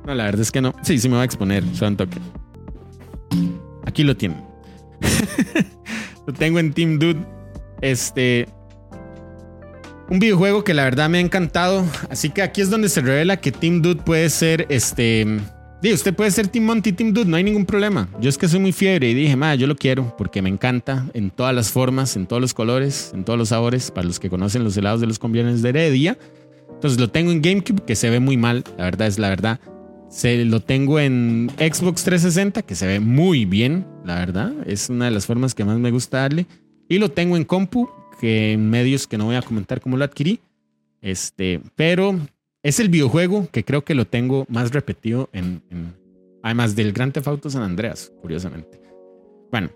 No, 0.06 0.14
la 0.14 0.24
verdad 0.24 0.40
es 0.40 0.50
que 0.50 0.60
no. 0.60 0.74
Sí, 0.82 0.98
sí 0.98 1.08
me 1.08 1.16
va 1.16 1.22
a 1.22 1.24
exponer. 1.24 1.64
Suave 1.74 1.96
toque. 1.96 2.18
Aquí 3.86 4.04
lo 4.04 4.16
tienen. 4.16 4.42
lo 6.26 6.32
tengo 6.32 6.58
en 6.58 6.72
Team 6.72 6.98
Dude. 6.98 7.20
Este. 7.80 8.48
Un 10.08 10.18
videojuego 10.18 10.64
que 10.64 10.74
la 10.74 10.84
verdad 10.84 11.08
me 11.08 11.18
ha 11.18 11.20
encantado. 11.20 11.84
Así 12.08 12.30
que 12.30 12.42
aquí 12.42 12.60
es 12.60 12.70
donde 12.70 12.88
se 12.88 13.00
revela 13.00 13.38
que 13.38 13.52
Team 13.52 13.82
Dude 13.82 14.02
puede 14.02 14.30
ser 14.30 14.66
este. 14.70 15.40
Digo, 15.82 15.94
usted 15.94 16.14
puede 16.14 16.30
ser 16.30 16.48
Team 16.48 16.66
Monty, 16.66 16.92
Team 16.92 17.14
Dude, 17.14 17.30
no 17.30 17.38
hay 17.38 17.44
ningún 17.44 17.64
problema. 17.64 18.06
Yo 18.20 18.28
es 18.28 18.36
que 18.36 18.48
soy 18.48 18.60
muy 18.60 18.72
fiebre 18.72 19.08
y 19.10 19.14
dije, 19.14 19.34
ma, 19.34 19.54
yo 19.54 19.66
lo 19.66 19.76
quiero 19.76 20.14
porque 20.18 20.42
me 20.42 20.50
encanta 20.50 21.06
en 21.14 21.30
todas 21.30 21.54
las 21.54 21.70
formas, 21.70 22.16
en 22.16 22.26
todos 22.26 22.42
los 22.42 22.52
colores, 22.52 23.12
en 23.14 23.24
todos 23.24 23.38
los 23.38 23.48
sabores. 23.48 23.90
Para 23.90 24.06
los 24.06 24.20
que 24.20 24.28
conocen 24.28 24.62
los 24.62 24.76
helados 24.76 25.00
de 25.00 25.06
los 25.06 25.18
conviernes 25.18 25.62
de 25.62 25.70
Heredia. 25.70 26.18
Entonces 26.70 27.00
lo 27.00 27.08
tengo 27.08 27.32
en 27.32 27.40
GameCube, 27.40 27.82
que 27.86 27.96
se 27.96 28.10
ve 28.10 28.20
muy 28.20 28.36
mal, 28.36 28.62
la 28.76 28.84
verdad 28.84 29.06
es 29.06 29.18
la 29.18 29.30
verdad. 29.30 29.58
Se, 30.10 30.44
lo 30.44 30.60
tengo 30.60 31.00
en 31.00 31.50
Xbox 31.56 32.04
360, 32.04 32.62
que 32.62 32.74
se 32.74 32.86
ve 32.86 33.00
muy 33.00 33.46
bien, 33.46 33.86
la 34.04 34.16
verdad. 34.16 34.52
Es 34.66 34.90
una 34.90 35.06
de 35.06 35.12
las 35.12 35.24
formas 35.24 35.54
que 35.54 35.64
más 35.64 35.78
me 35.78 35.90
gusta 35.90 36.18
darle. 36.18 36.46
Y 36.88 36.98
lo 36.98 37.10
tengo 37.10 37.38
en 37.38 37.44
compu, 37.44 37.88
que 38.20 38.52
en 38.52 38.68
medios 38.68 39.06
que 39.06 39.16
no 39.16 39.26
voy 39.26 39.36
a 39.36 39.42
comentar 39.42 39.80
cómo 39.80 39.96
lo 39.96 40.04
adquirí. 40.04 40.40
Este, 41.00 41.60
pero 41.74 42.18
es 42.62 42.80
el 42.80 42.88
videojuego 42.88 43.48
que 43.50 43.64
creo 43.64 43.84
que 43.84 43.94
lo 43.94 44.06
tengo 44.06 44.46
más 44.48 44.72
repetido 44.72 45.28
en, 45.32 45.62
además 46.42 46.76
del 46.76 46.92
Grand 46.92 47.12
Theft 47.12 47.48
San 47.48 47.62
Andreas, 47.62 48.12
curiosamente. 48.20 48.80
Bueno, 49.50 49.70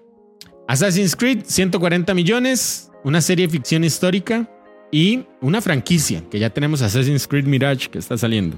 Assassin's 0.69 1.17
Creed 1.17 1.45
140 1.45 2.13
millones, 2.15 2.91
una 3.03 3.21
serie 3.21 3.47
de 3.47 3.53
ficción 3.53 3.85
histórica 3.85 4.49
y 4.93 5.25
una 5.41 5.61
franquicia 5.61 6.23
que 6.31 6.39
ya 6.39 6.51
tenemos 6.51 6.83
Assassin's 6.83 7.27
Creed 7.27 7.47
Mirage 7.47 7.89
que 7.89 7.99
está 7.99 8.17
saliendo. 8.17 8.57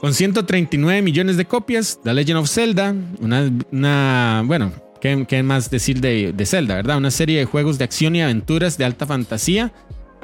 Con 0.00 0.12
139 0.12 1.00
millones 1.00 1.36
de 1.36 1.46
copias, 1.46 1.98
The 2.02 2.12
Legend 2.12 2.38
of 2.38 2.50
Zelda, 2.50 2.94
una, 3.20 3.50
una 3.72 4.42
bueno, 4.44 4.72
¿Qué, 5.00 5.42
más 5.44 5.70
decir 5.70 6.00
de, 6.00 6.32
de, 6.32 6.46
Zelda, 6.46 6.74
verdad? 6.74 6.96
Una 6.96 7.12
serie 7.12 7.38
de 7.38 7.44
juegos 7.44 7.78
de 7.78 7.84
acción 7.84 8.16
y 8.16 8.22
aventuras 8.22 8.76
de 8.76 8.84
alta 8.84 9.06
fantasía, 9.06 9.72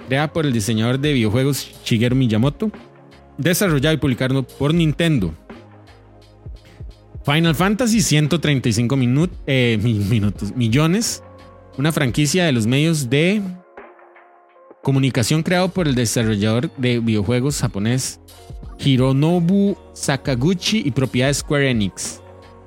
creada 0.08 0.32
por 0.32 0.46
el 0.46 0.52
diseñador 0.52 0.98
de 0.98 1.12
videojuegos 1.12 1.70
Shigeru 1.84 2.16
Miyamoto, 2.16 2.70
desarrollado 3.38 3.94
y 3.94 3.98
publicado 3.98 4.42
por 4.42 4.74
Nintendo. 4.74 5.34
Final 7.24 7.54
Fantasy 7.54 8.00
135 8.00 8.96
eh, 9.46 9.78
minutos, 9.82 10.54
millones, 10.56 11.22
una 11.78 11.92
franquicia 11.92 12.44
de 12.44 12.52
los 12.52 12.66
medios 12.66 13.08
de 13.08 13.40
comunicación 14.82 15.42
creado 15.42 15.68
por 15.68 15.86
el 15.86 15.94
desarrollador 15.94 16.74
de 16.76 16.98
videojuegos 16.98 17.60
japonés 17.60 18.20
Hironobu 18.78 19.76
Sakaguchi 19.92 20.82
y 20.84 20.90
propiedad 20.90 21.28
de 21.28 21.34
Square 21.34 21.70
Enix. 21.70 22.21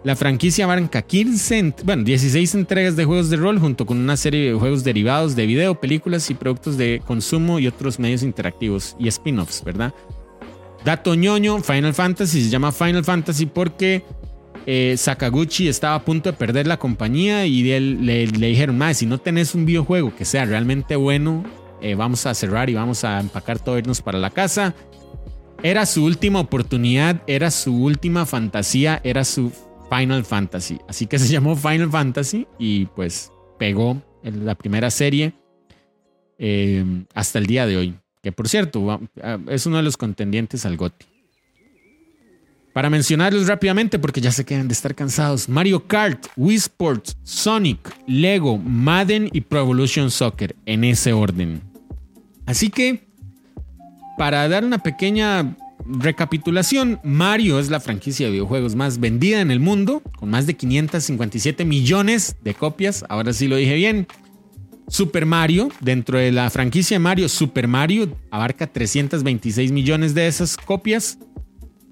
La 0.05 0.15
franquicia 0.15 0.65
abarca 0.65 1.01
15, 1.01 1.77
bueno, 1.83 2.03
16 2.03 2.53
entregas 2.53 2.95
de 2.95 3.05
juegos 3.05 3.31
de 3.31 3.37
rol 3.37 3.57
junto 3.57 3.87
con 3.87 3.97
una 3.97 4.15
serie 4.15 4.51
de 4.51 4.53
juegos 4.53 4.83
derivados 4.83 5.35
de 5.35 5.47
video, 5.47 5.81
películas 5.81 6.29
y 6.29 6.35
productos 6.35 6.77
de 6.77 7.01
consumo 7.07 7.57
y 7.57 7.65
otros 7.65 7.97
medios 7.97 8.21
interactivos 8.21 8.95
y 8.99 9.07
spin-offs, 9.07 9.63
¿verdad? 9.63 9.95
Dato 10.83 11.15
ñoño, 11.15 11.59
Final 11.63 11.95
Fantasy 11.95 12.43
se 12.43 12.51
llama 12.51 12.71
Final 12.71 13.03
Fantasy 13.03 13.47
porque 13.47 14.03
eh, 14.67 14.93
Sakaguchi 14.95 15.67
estaba 15.67 15.95
a 15.95 16.05
punto 16.05 16.31
de 16.31 16.37
perder 16.37 16.67
la 16.67 16.77
compañía 16.77 17.47
y 17.47 17.71
él, 17.71 18.05
le, 18.05 18.27
dijeron, 18.27 18.77
más 18.77 18.97
si 18.97 19.07
no 19.07 19.17
tenés 19.17 19.55
un 19.55 19.65
videojuego 19.65 20.15
que 20.15 20.23
sea 20.23 20.45
realmente 20.45 20.95
bueno, 20.95 21.43
eh, 21.81 21.95
vamos 21.95 22.27
a 22.27 22.35
cerrar 22.35 22.69
y 22.69 22.75
vamos 22.75 23.03
a 23.03 23.19
empacar 23.19 23.57
todo, 23.57 23.79
irnos 23.79 24.03
para 24.03 24.19
la 24.19 24.29
casa. 24.29 24.75
Era 25.63 25.87
su 25.87 26.05
última 26.05 26.41
oportunidad, 26.41 27.23
era 27.25 27.49
su 27.49 27.75
última 27.75 28.27
fantasía, 28.27 29.01
era 29.03 29.25
su 29.25 29.51
Final 29.95 30.25
Fantasy. 30.25 30.79
Así 30.87 31.07
que 31.07 31.19
se 31.19 31.31
llamó 31.31 31.55
Final 31.55 31.89
Fantasy 31.89 32.47
y 32.59 32.85
pues 32.87 33.31
pegó 33.57 34.01
en 34.23 34.45
la 34.45 34.55
primera 34.55 34.89
serie 34.91 35.33
eh, 36.37 36.83
hasta 37.13 37.39
el 37.39 37.45
día 37.45 37.65
de 37.65 37.77
hoy. 37.77 37.95
Que 38.21 38.31
por 38.31 38.49
cierto, 38.49 38.99
es 39.49 39.65
uno 39.67 39.77
de 39.77 39.83
los 39.83 39.97
contendientes 39.97 40.65
al 40.65 40.77
GOTY. 40.77 41.05
Para 42.73 42.89
mencionarlos 42.89 43.47
rápidamente, 43.47 43.99
porque 43.99 44.19
ya 44.19 44.31
se 44.31 44.43
quedan 44.43 44.67
de 44.67 44.73
estar 44.73 44.95
cansados: 44.95 45.47
Mario 45.47 45.87
Kart, 45.87 46.25
Wii 46.35 46.57
Sports, 46.57 47.15
Sonic, 47.23 47.79
Lego, 48.07 48.57
Madden 48.57 49.29
y 49.31 49.41
Pro 49.41 49.59
Evolution 49.59 50.11
Soccer, 50.11 50.55
en 50.65 50.83
ese 50.83 51.13
orden. 51.13 51.61
Así 52.45 52.69
que, 52.69 53.07
para 54.17 54.49
dar 54.49 54.65
una 54.65 54.79
pequeña 54.79 55.55
Recapitulación, 55.85 56.99
Mario 57.03 57.59
es 57.59 57.69
la 57.69 57.79
franquicia 57.79 58.25
de 58.25 58.31
videojuegos 58.31 58.75
más 58.75 58.99
vendida 58.99 59.41
en 59.41 59.51
el 59.51 59.59
mundo, 59.59 60.01
con 60.17 60.29
más 60.29 60.47
de 60.47 60.55
557 60.55 61.63
millones 61.65 62.37
de 62.43 62.53
copias, 62.53 63.05
ahora 63.09 63.33
sí 63.33 63.47
lo 63.47 63.55
dije 63.55 63.75
bien. 63.75 64.07
Super 64.87 65.25
Mario, 65.25 65.69
dentro 65.81 66.17
de 66.17 66.31
la 66.31 66.49
franquicia 66.49 66.99
Mario, 66.99 67.27
Super 67.27 67.67
Mario 67.67 68.15
abarca 68.31 68.67
326 68.67 69.71
millones 69.71 70.13
de 70.13 70.27
esas 70.27 70.57
copias. 70.57 71.17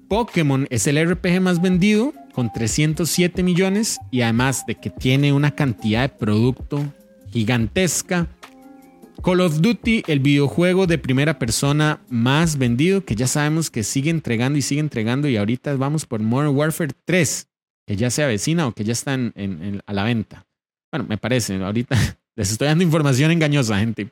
Pokémon 0.08 0.66
es 0.70 0.86
el 0.86 1.04
RPG 1.10 1.40
más 1.40 1.60
vendido, 1.60 2.12
con 2.32 2.52
307 2.52 3.42
millones, 3.42 3.98
y 4.10 4.22
además 4.22 4.64
de 4.66 4.76
que 4.76 4.90
tiene 4.90 5.32
una 5.32 5.52
cantidad 5.52 6.02
de 6.02 6.08
producto 6.08 6.84
gigantesca, 7.30 8.28
Call 9.24 9.40
of 9.40 9.62
Duty, 9.62 10.02
el 10.06 10.20
videojuego 10.20 10.86
de 10.86 10.98
primera 10.98 11.38
persona 11.38 12.04
más 12.10 12.58
vendido, 12.58 13.06
que 13.06 13.14
ya 13.14 13.26
sabemos 13.26 13.70
que 13.70 13.82
sigue 13.82 14.10
entregando 14.10 14.58
y 14.58 14.62
sigue 14.62 14.82
entregando, 14.82 15.28
y 15.28 15.38
ahorita 15.38 15.74
vamos 15.76 16.04
por 16.04 16.20
Modern 16.20 16.54
Warfare 16.54 16.92
3, 17.06 17.48
que 17.86 17.96
ya 17.96 18.10
se 18.10 18.22
avecina 18.22 18.66
o 18.66 18.72
que 18.72 18.84
ya 18.84 18.92
está 18.92 19.14
a 19.14 19.92
la 19.94 20.04
venta. 20.04 20.46
Bueno, 20.92 21.06
me 21.08 21.16
parece, 21.16 21.56
ahorita 21.56 21.96
les 22.36 22.52
estoy 22.52 22.68
dando 22.68 22.84
información 22.84 23.30
engañosa, 23.30 23.78
gente. 23.78 24.10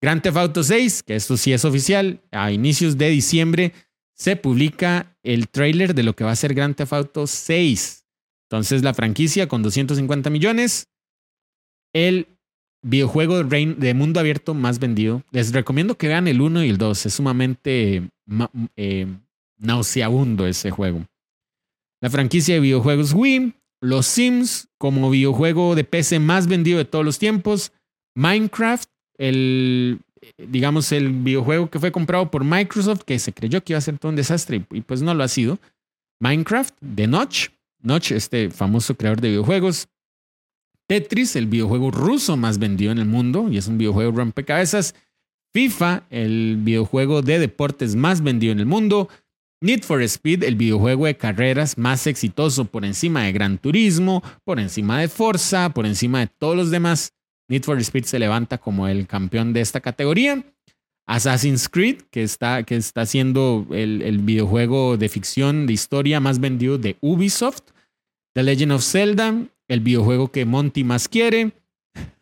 Grand 0.00 0.22
Theft 0.22 0.38
Auto 0.38 0.62
6, 0.62 1.02
que 1.02 1.14
esto 1.14 1.36
sí 1.36 1.52
es 1.52 1.66
oficial, 1.66 2.22
a 2.30 2.52
inicios 2.52 2.96
de 2.96 3.10
diciembre 3.10 3.74
se 4.14 4.36
publica 4.36 5.14
el 5.22 5.50
trailer 5.50 5.94
de 5.94 6.04
lo 6.04 6.16
que 6.16 6.24
va 6.24 6.30
a 6.30 6.36
ser 6.36 6.54
Grand 6.54 6.74
Theft 6.74 6.94
Auto 6.94 7.26
6. 7.26 8.06
Entonces 8.48 8.82
la 8.82 8.94
franquicia 8.94 9.46
con 9.46 9.62
250 9.62 10.30
millones, 10.30 10.88
el 11.92 12.31
videojuego 12.82 13.44
de 13.44 13.94
mundo 13.94 14.20
abierto 14.20 14.54
más 14.54 14.78
vendido. 14.78 15.22
Les 15.30 15.52
recomiendo 15.52 15.96
que 15.96 16.08
vean 16.08 16.28
el 16.28 16.40
1 16.40 16.64
y 16.64 16.70
el 16.70 16.78
2. 16.78 17.06
Es 17.06 17.14
sumamente 17.14 18.08
eh, 18.76 19.06
nauseabundo 19.58 20.46
ese 20.46 20.70
juego. 20.70 21.06
La 22.00 22.10
franquicia 22.10 22.54
de 22.54 22.60
videojuegos 22.60 23.12
Wii, 23.14 23.54
Los 23.80 24.06
Sims 24.06 24.68
como 24.78 25.08
videojuego 25.10 25.74
de 25.76 25.84
PC 25.84 26.18
más 26.18 26.48
vendido 26.48 26.78
de 26.78 26.84
todos 26.84 27.04
los 27.04 27.18
tiempos, 27.18 27.72
Minecraft, 28.16 28.88
el 29.18 30.00
digamos 30.36 30.92
el 30.92 31.10
videojuego 31.10 31.68
que 31.70 31.78
fue 31.78 31.92
comprado 31.92 32.30
por 32.30 32.44
Microsoft 32.44 33.02
que 33.04 33.18
se 33.18 33.32
creyó 33.32 33.62
que 33.62 33.72
iba 33.72 33.78
a 33.78 33.82
ser 33.82 33.98
todo 33.98 34.10
un 34.10 34.16
desastre 34.16 34.64
y 34.70 34.80
pues 34.82 35.02
no 35.02 35.14
lo 35.14 35.22
ha 35.22 35.28
sido. 35.28 35.58
Minecraft 36.20 36.74
de 36.80 37.06
Notch, 37.06 37.48
Notch 37.80 38.12
este 38.12 38.50
famoso 38.50 38.96
creador 38.96 39.20
de 39.20 39.28
videojuegos, 39.28 39.88
Tetris, 40.92 41.36
el 41.36 41.46
videojuego 41.46 41.90
ruso 41.90 42.36
más 42.36 42.58
vendido 42.58 42.92
en 42.92 42.98
el 42.98 43.06
mundo 43.06 43.48
y 43.50 43.56
es 43.56 43.66
un 43.66 43.78
videojuego 43.78 44.12
rompecabezas. 44.12 44.94
FIFA, 45.54 46.02
el 46.10 46.58
videojuego 46.58 47.22
de 47.22 47.38
deportes 47.38 47.96
más 47.96 48.22
vendido 48.22 48.52
en 48.52 48.60
el 48.60 48.66
mundo. 48.66 49.08
Need 49.62 49.84
for 49.84 50.02
Speed, 50.02 50.42
el 50.42 50.54
videojuego 50.54 51.06
de 51.06 51.16
carreras 51.16 51.78
más 51.78 52.06
exitoso 52.06 52.66
por 52.66 52.84
encima 52.84 53.22
de 53.22 53.32
Gran 53.32 53.56
Turismo, 53.56 54.22
por 54.44 54.60
encima 54.60 55.00
de 55.00 55.08
Forza, 55.08 55.70
por 55.70 55.86
encima 55.86 56.20
de 56.20 56.26
todos 56.26 56.56
los 56.56 56.70
demás. 56.70 57.14
Need 57.48 57.62
for 57.62 57.80
Speed 57.80 58.04
se 58.04 58.18
levanta 58.18 58.58
como 58.58 58.86
el 58.86 59.06
campeón 59.06 59.54
de 59.54 59.62
esta 59.62 59.80
categoría. 59.80 60.44
Assassin's 61.06 61.70
Creed, 61.70 62.02
que 62.10 62.22
está, 62.22 62.64
que 62.64 62.76
está 62.76 63.06
siendo 63.06 63.66
el, 63.70 64.02
el 64.02 64.18
videojuego 64.18 64.98
de 64.98 65.08
ficción, 65.08 65.66
de 65.66 65.72
historia 65.72 66.20
más 66.20 66.38
vendido 66.38 66.76
de 66.76 66.98
Ubisoft. 67.00 67.62
The 68.34 68.42
Legend 68.42 68.72
of 68.72 68.82
Zelda, 68.82 69.48
el 69.72 69.80
videojuego 69.80 70.30
que 70.30 70.44
Monty 70.44 70.84
más 70.84 71.08
quiere. 71.08 71.52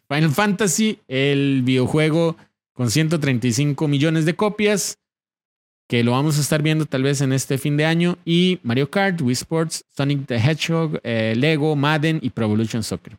Final 0.08 0.30
Fantasy, 0.30 1.00
el 1.08 1.62
videojuego 1.64 2.36
con 2.72 2.90
135 2.90 3.88
millones 3.88 4.24
de 4.24 4.36
copias, 4.36 4.98
que 5.88 6.04
lo 6.04 6.12
vamos 6.12 6.38
a 6.38 6.42
estar 6.42 6.62
viendo 6.62 6.86
tal 6.86 7.02
vez 7.02 7.20
en 7.20 7.32
este 7.32 7.58
fin 7.58 7.76
de 7.76 7.86
año. 7.86 8.18
Y 8.24 8.60
Mario 8.62 8.88
Kart, 8.88 9.20
Wii 9.20 9.32
Sports, 9.32 9.84
Sonic 9.88 10.26
the 10.26 10.36
Hedgehog, 10.36 11.00
eh, 11.02 11.34
Lego, 11.36 11.74
Madden 11.74 12.20
y 12.22 12.30
Pro 12.30 12.44
Evolution 12.46 12.84
Soccer. 12.84 13.18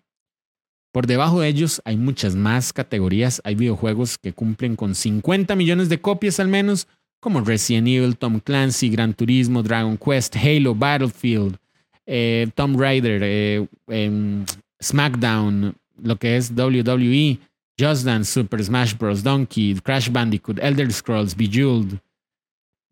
Por 0.93 1.07
debajo 1.07 1.41
de 1.41 1.49
ellos 1.49 1.81
hay 1.83 1.97
muchas 1.97 2.33
más 2.33 2.71
categorías. 2.71 3.41
Hay 3.43 3.55
videojuegos 3.55 4.17
que 4.17 4.31
cumplen 4.31 4.77
con 4.77 4.95
50 4.95 5.57
millones 5.57 5.89
de 5.89 5.99
copias 5.99 6.39
al 6.39 6.47
menos, 6.47 6.87
como 7.19 7.41
Resident 7.41 7.89
Evil, 7.89 8.15
Tom 8.15 8.39
Clancy, 8.39 8.89
Gran 8.89 9.13
Turismo, 9.13 9.61
Dragon 9.61 9.97
Quest, 9.97 10.37
Halo, 10.37 10.73
Battlefield, 10.73 11.57
eh, 12.05 12.47
Tomb 12.55 12.75
Raider, 12.77 13.21
eh, 13.23 13.67
em, 13.89 14.45
SmackDown, 14.81 15.75
lo 16.01 16.15
que 16.17 16.35
es 16.35 16.51
WWE, 16.55 17.39
Just 17.77 18.05
Dance, 18.05 18.31
Super 18.31 18.63
Smash 18.63 18.93
Bros. 18.93 19.23
Donkey, 19.23 19.75
Crash 19.83 20.09
Bandicoot, 20.09 20.59
Elder 20.61 20.91
Scrolls, 20.91 21.33
Bejeweled. 21.35 21.99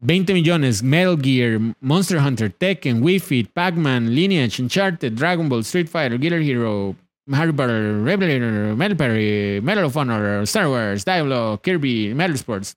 20 0.01 0.33
millones, 0.33 0.81
Metal 0.81 1.17
Gear, 1.17 1.59
Monster 1.81 2.19
Hunter, 2.19 2.49
Tekken, 2.49 3.01
Wii 3.01 3.21
Fit, 3.21 3.53
Pac-Man, 3.53 4.15
Lineage, 4.15 4.59
Uncharted, 4.59 5.15
Dragon 5.15 5.49
Ball, 5.49 5.63
Street 5.63 5.89
Fighter, 5.89 6.17
Guitar 6.17 6.39
Hero, 6.39 6.95
Harry 7.33 7.51
Potter, 7.51 8.01
Revelator, 8.01 8.75
Metal 8.75 8.95
Perry, 8.95 9.59
Medal 9.61 9.85
of 9.85 9.97
Honor, 9.97 10.45
Star 10.45 10.69
Wars, 10.69 11.03
Diablo, 11.03 11.57
Kirby, 11.57 12.13
Metal 12.13 12.37
Sports, 12.37 12.75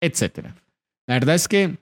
etc. 0.00 0.54
La 1.06 1.14
verdad 1.14 1.34
es 1.34 1.46
que 1.46 1.76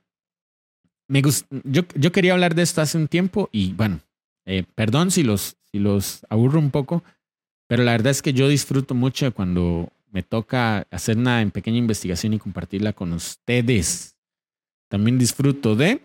me 1.10 1.22
yo, 1.22 1.82
yo, 1.96 2.12
quería 2.12 2.34
hablar 2.34 2.54
de 2.54 2.62
esto 2.62 2.80
hace 2.80 2.96
un 2.96 3.08
tiempo 3.08 3.48
y 3.50 3.72
bueno, 3.72 3.98
eh, 4.46 4.62
perdón 4.76 5.10
si 5.10 5.24
los, 5.24 5.56
si 5.72 5.80
los 5.80 6.24
aburro 6.30 6.60
un 6.60 6.70
poco, 6.70 7.02
pero 7.66 7.82
la 7.82 7.92
verdad 7.92 8.12
es 8.12 8.22
que 8.22 8.32
yo 8.32 8.48
disfruto 8.48 8.94
mucho 8.94 9.34
cuando 9.34 9.92
me 10.12 10.22
toca 10.22 10.86
hacer 10.88 11.18
una 11.18 11.44
pequeña 11.52 11.78
investigación 11.78 12.32
y 12.34 12.38
compartirla 12.38 12.92
con 12.92 13.12
ustedes. 13.12 14.14
También 14.88 15.18
disfruto 15.18 15.74
de 15.74 16.00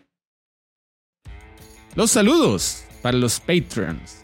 los 1.93 2.09
saludos 2.09 2.83
para 3.03 3.15
los 3.15 3.39
Patreons. 3.39 4.21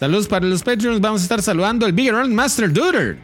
Saludos 0.00 0.28
para 0.28 0.46
los 0.46 0.62
Patreons. 0.62 1.00
Vamos 1.00 1.20
a 1.20 1.24
estar 1.24 1.42
saludando 1.42 1.84
al 1.84 1.92
Bigger 1.92 2.14
Old 2.14 2.32
Master 2.32 2.72
Duder. 2.72 3.18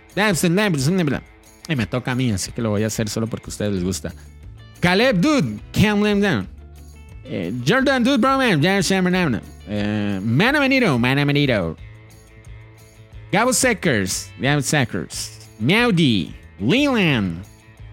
Y 1.68 1.76
me 1.76 1.86
toca 1.86 2.12
a 2.12 2.14
mí, 2.14 2.30
así 2.32 2.52
que 2.52 2.60
lo 2.60 2.68
voy 2.68 2.84
a 2.84 2.88
hacer 2.88 3.08
solo 3.08 3.26
porque 3.26 3.46
a 3.46 3.48
ustedes 3.48 3.72
les 3.72 3.84
gusta. 3.84 4.14
Caleb 4.80 5.20
Dude, 5.20 5.58
let 5.74 6.20
down. 6.20 6.61
Eh, 7.24 7.52
Jordan 7.66 8.02
Dude 8.02 8.18
Bro 8.18 8.38
Man, 8.38 9.40
eh, 9.68 10.20
Mana 10.22 10.58
Manito, 10.58 10.98
Mana 10.98 11.24
Manito. 11.24 11.76
Gabo 13.30 13.52
Seckers, 13.52 14.30
Gabo 14.38 14.60
Seckers, 14.60 15.48
Meowdy, 15.58 16.34
Leland, 16.60 17.42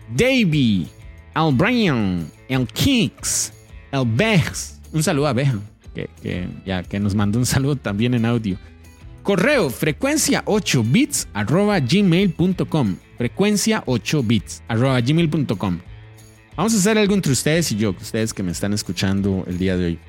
Davey, 0.10 0.88
Al 1.34 1.54
Brian, 1.54 2.30
El 2.50 2.68
Kicks, 2.68 3.54
El 3.92 4.06
Bex. 4.06 4.80
Un 4.92 5.04
saludo 5.04 5.28
a 5.28 5.34
Beja, 5.34 5.60
que, 5.94 6.10
que, 6.22 6.48
ya, 6.66 6.84
que 6.84 7.00
nos 7.00 7.16
mandó 7.16 7.40
un 7.40 7.46
saludo 7.46 7.76
también 7.76 8.16
en 8.16 8.26
audio. 8.26 8.58
Correo 9.24 9.70
frecuencia 9.70 10.42
8 10.46 10.84
bits 10.84 11.28
arroba 11.34 11.80
gmail.com. 11.80 12.96
Frecuencia 13.18 13.84
8 13.86 14.24
bits 14.24 14.64
arroba 14.68 15.00
gmail.com. 15.00 15.80
Vamos 16.60 16.74
a 16.74 16.78
hacer 16.78 16.98
algo 16.98 17.14
entre 17.14 17.32
ustedes 17.32 17.72
y 17.72 17.78
yo, 17.78 17.92
ustedes 17.92 18.34
que 18.34 18.44
me 18.44 18.52
están 18.52 18.74
escuchando 18.74 19.46
el 19.48 19.58
día 19.58 19.78
de 19.78 19.86
hoy. 19.86 20.00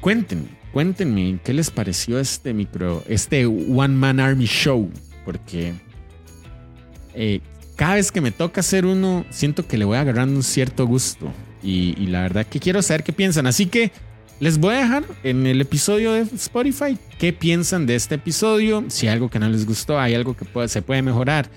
Cuéntenme, 0.00 0.48
cuéntenme 0.72 1.38
qué 1.44 1.52
les 1.52 1.70
pareció 1.70 2.18
este 2.18 2.54
micro, 2.54 3.04
este 3.06 3.44
One 3.44 3.96
Man 3.96 4.18
Army 4.18 4.46
Show, 4.46 4.90
porque 5.26 5.74
eh, 7.12 7.40
cada 7.76 7.96
vez 7.96 8.10
que 8.10 8.22
me 8.22 8.30
toca 8.30 8.60
hacer 8.60 8.86
uno, 8.86 9.26
siento 9.28 9.68
que 9.68 9.76
le 9.76 9.84
voy 9.84 9.98
agarrando 9.98 10.36
un 10.36 10.42
cierto 10.42 10.86
gusto. 10.86 11.30
Y, 11.62 12.06
la 12.06 12.22
verdad 12.22 12.46
que 12.46 12.58
quiero 12.58 12.80
saber 12.80 13.04
qué 13.04 13.12
piensan. 13.12 13.46
Así 13.46 13.66
que 13.66 13.92
les 14.40 14.56
voy 14.56 14.76
a 14.76 14.78
dejar 14.78 15.04
en 15.22 15.46
el 15.46 15.60
episodio 15.60 16.12
de 16.14 16.22
Spotify 16.22 16.96
qué 17.18 17.34
piensan 17.34 17.84
de 17.84 17.94
este 17.94 18.14
episodio. 18.14 18.86
Si 18.88 19.06
hay 19.06 19.12
algo 19.12 19.28
que 19.28 19.38
no 19.38 19.50
les 19.50 19.66
gustó, 19.66 20.00
hay 20.00 20.14
algo 20.14 20.34
que 20.34 20.46
se 20.68 20.80
puede 20.80 21.02
mejorar. 21.02 21.50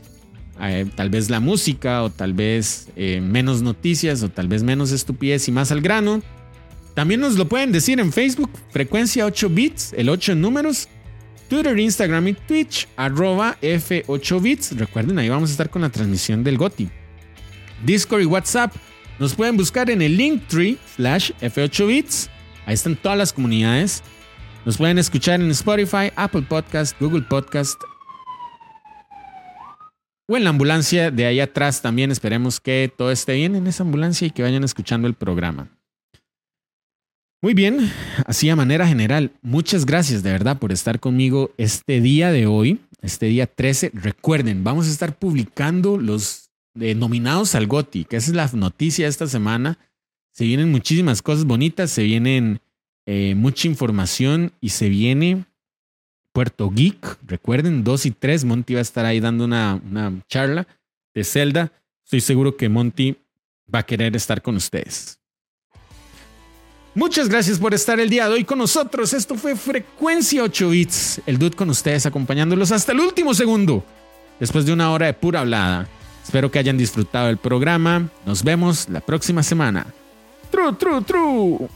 Eh, 0.61 0.85
tal 0.95 1.09
vez 1.09 1.29
la 1.29 1.39
música 1.39 2.03
o 2.03 2.09
tal 2.09 2.33
vez 2.33 2.89
eh, 2.95 3.21
menos 3.21 3.61
noticias 3.61 4.23
o 4.23 4.29
tal 4.29 4.47
vez 4.47 4.63
menos 4.63 4.91
estupidez 4.91 5.47
y 5.47 5.51
más 5.51 5.71
al 5.71 5.81
grano. 5.81 6.21
También 6.93 7.21
nos 7.21 7.35
lo 7.35 7.47
pueden 7.47 7.71
decir 7.71 7.99
en 7.99 8.11
Facebook, 8.11 8.49
frecuencia 8.71 9.25
8 9.25 9.49
bits, 9.49 9.93
el 9.93 10.09
8 10.09 10.33
en 10.33 10.41
números. 10.41 10.89
Twitter, 11.47 11.79
Instagram 11.79 12.27
y 12.27 12.33
Twitch, 12.33 12.87
arroba 12.95 13.57
F8 13.61 14.41
bits. 14.41 14.77
Recuerden, 14.77 15.17
ahí 15.17 15.29
vamos 15.29 15.49
a 15.49 15.53
estar 15.53 15.69
con 15.69 15.81
la 15.81 15.89
transmisión 15.89 16.43
del 16.43 16.57
GOTI. 16.57 16.89
Discord 17.85 18.21
y 18.21 18.25
WhatsApp 18.25 18.75
nos 19.17 19.33
pueden 19.33 19.57
buscar 19.57 19.89
en 19.89 20.01
el 20.01 20.15
Linktree 20.15 20.77
slash 20.95 21.31
F8 21.41 21.87
bits. 21.87 22.29
Ahí 22.65 22.75
están 22.75 22.95
todas 22.95 23.17
las 23.17 23.33
comunidades. 23.33 24.03
Nos 24.65 24.77
pueden 24.77 24.99
escuchar 24.99 25.41
en 25.41 25.49
Spotify, 25.51 26.11
Apple 26.15 26.43
Podcast, 26.43 26.99
Google 26.99 27.23
Podcast, 27.23 27.81
o 30.29 30.37
en 30.37 30.43
la 30.43 30.51
ambulancia 30.51 31.09
de 31.09 31.25
ahí 31.25 31.39
atrás 31.39 31.81
también. 31.81 32.11
Esperemos 32.11 32.59
que 32.59 32.93
todo 32.95 33.11
esté 33.11 33.33
bien 33.33 33.55
en 33.55 33.65
esa 33.65 33.83
ambulancia 33.83 34.27
y 34.27 34.31
que 34.31 34.43
vayan 34.43 34.63
escuchando 34.63 35.07
el 35.07 35.15
programa. 35.15 35.67
Muy 37.41 37.53
bien, 37.53 37.91
así 38.25 38.49
a 38.49 38.55
manera 38.55 38.85
general, 38.85 39.31
muchas 39.41 39.85
gracias 39.85 40.23
de 40.23 40.31
verdad 40.31 40.59
por 40.59 40.73
estar 40.73 40.99
conmigo 40.99 41.51
este 41.57 42.01
día 42.01 42.33
de 42.33 42.45
hoy, 42.47 42.81
este 43.01 43.27
día 43.27 43.47
13. 43.47 43.91
Recuerden, 43.93 44.63
vamos 44.63 44.87
a 44.87 44.91
estar 44.91 45.17
publicando 45.17 45.97
los 45.97 46.51
nominados 46.75 47.55
al 47.55 47.65
GOTI, 47.65 48.05
que 48.05 48.17
esa 48.17 48.31
es 48.31 48.35
la 48.35 48.49
noticia 48.53 49.05
de 49.05 49.09
esta 49.09 49.25
semana. 49.25 49.79
Se 50.31 50.43
vienen 50.43 50.69
muchísimas 50.69 51.21
cosas 51.21 51.45
bonitas, 51.45 51.91
se 51.91 52.03
vienen 52.03 52.59
eh, 53.05 53.33
mucha 53.35 53.67
información 53.67 54.51
y 54.61 54.69
se 54.69 54.89
viene 54.89 55.45
Puerto 56.31 56.69
Geek. 56.69 57.17
Recuerden, 57.25 57.83
2 57.83 58.05
y 58.05 58.11
3, 58.11 58.45
Monty 58.45 58.73
va 58.73 58.79
a 58.79 58.81
estar 58.81 59.05
ahí 59.05 59.19
dando 59.19 59.45
una, 59.45 59.81
una 59.89 60.13
charla 60.27 60.67
de 61.13 61.23
Zelda. 61.23 61.71
Estoy 62.03 62.21
seguro 62.21 62.57
que 62.57 62.69
Monty 62.69 63.15
va 63.73 63.79
a 63.79 63.85
querer 63.85 64.15
estar 64.15 64.41
con 64.41 64.55
ustedes. 64.55 65.19
Muchas 66.95 67.29
gracias 67.29 67.59
por 67.59 67.73
estar 67.73 67.99
el 67.99 68.09
día 68.09 68.27
de 68.27 68.33
hoy 68.33 68.43
con 68.43 68.57
nosotros. 68.57 69.13
Esto 69.13 69.35
fue 69.35 69.55
Frecuencia 69.55 70.43
8 70.43 70.69
Bits. 70.69 71.21
El 71.25 71.37
dude 71.37 71.55
con 71.55 71.69
ustedes 71.69 72.05
acompañándolos 72.05 72.71
hasta 72.71 72.91
el 72.91 72.99
último 72.99 73.33
segundo. 73.33 73.85
Después 74.39 74.65
de 74.65 74.73
una 74.73 74.91
hora 74.91 75.05
de 75.05 75.13
pura 75.13 75.41
hablada. 75.41 75.87
Espero 76.23 76.51
que 76.51 76.59
hayan 76.59 76.77
disfrutado 76.77 77.29
el 77.29 77.37
programa. 77.37 78.09
Nos 78.25 78.43
vemos 78.43 78.89
la 78.89 79.01
próxima 79.01 79.43
semana. 79.43 79.85
True, 80.51 80.73
true, 80.73 81.01
true. 81.03 81.69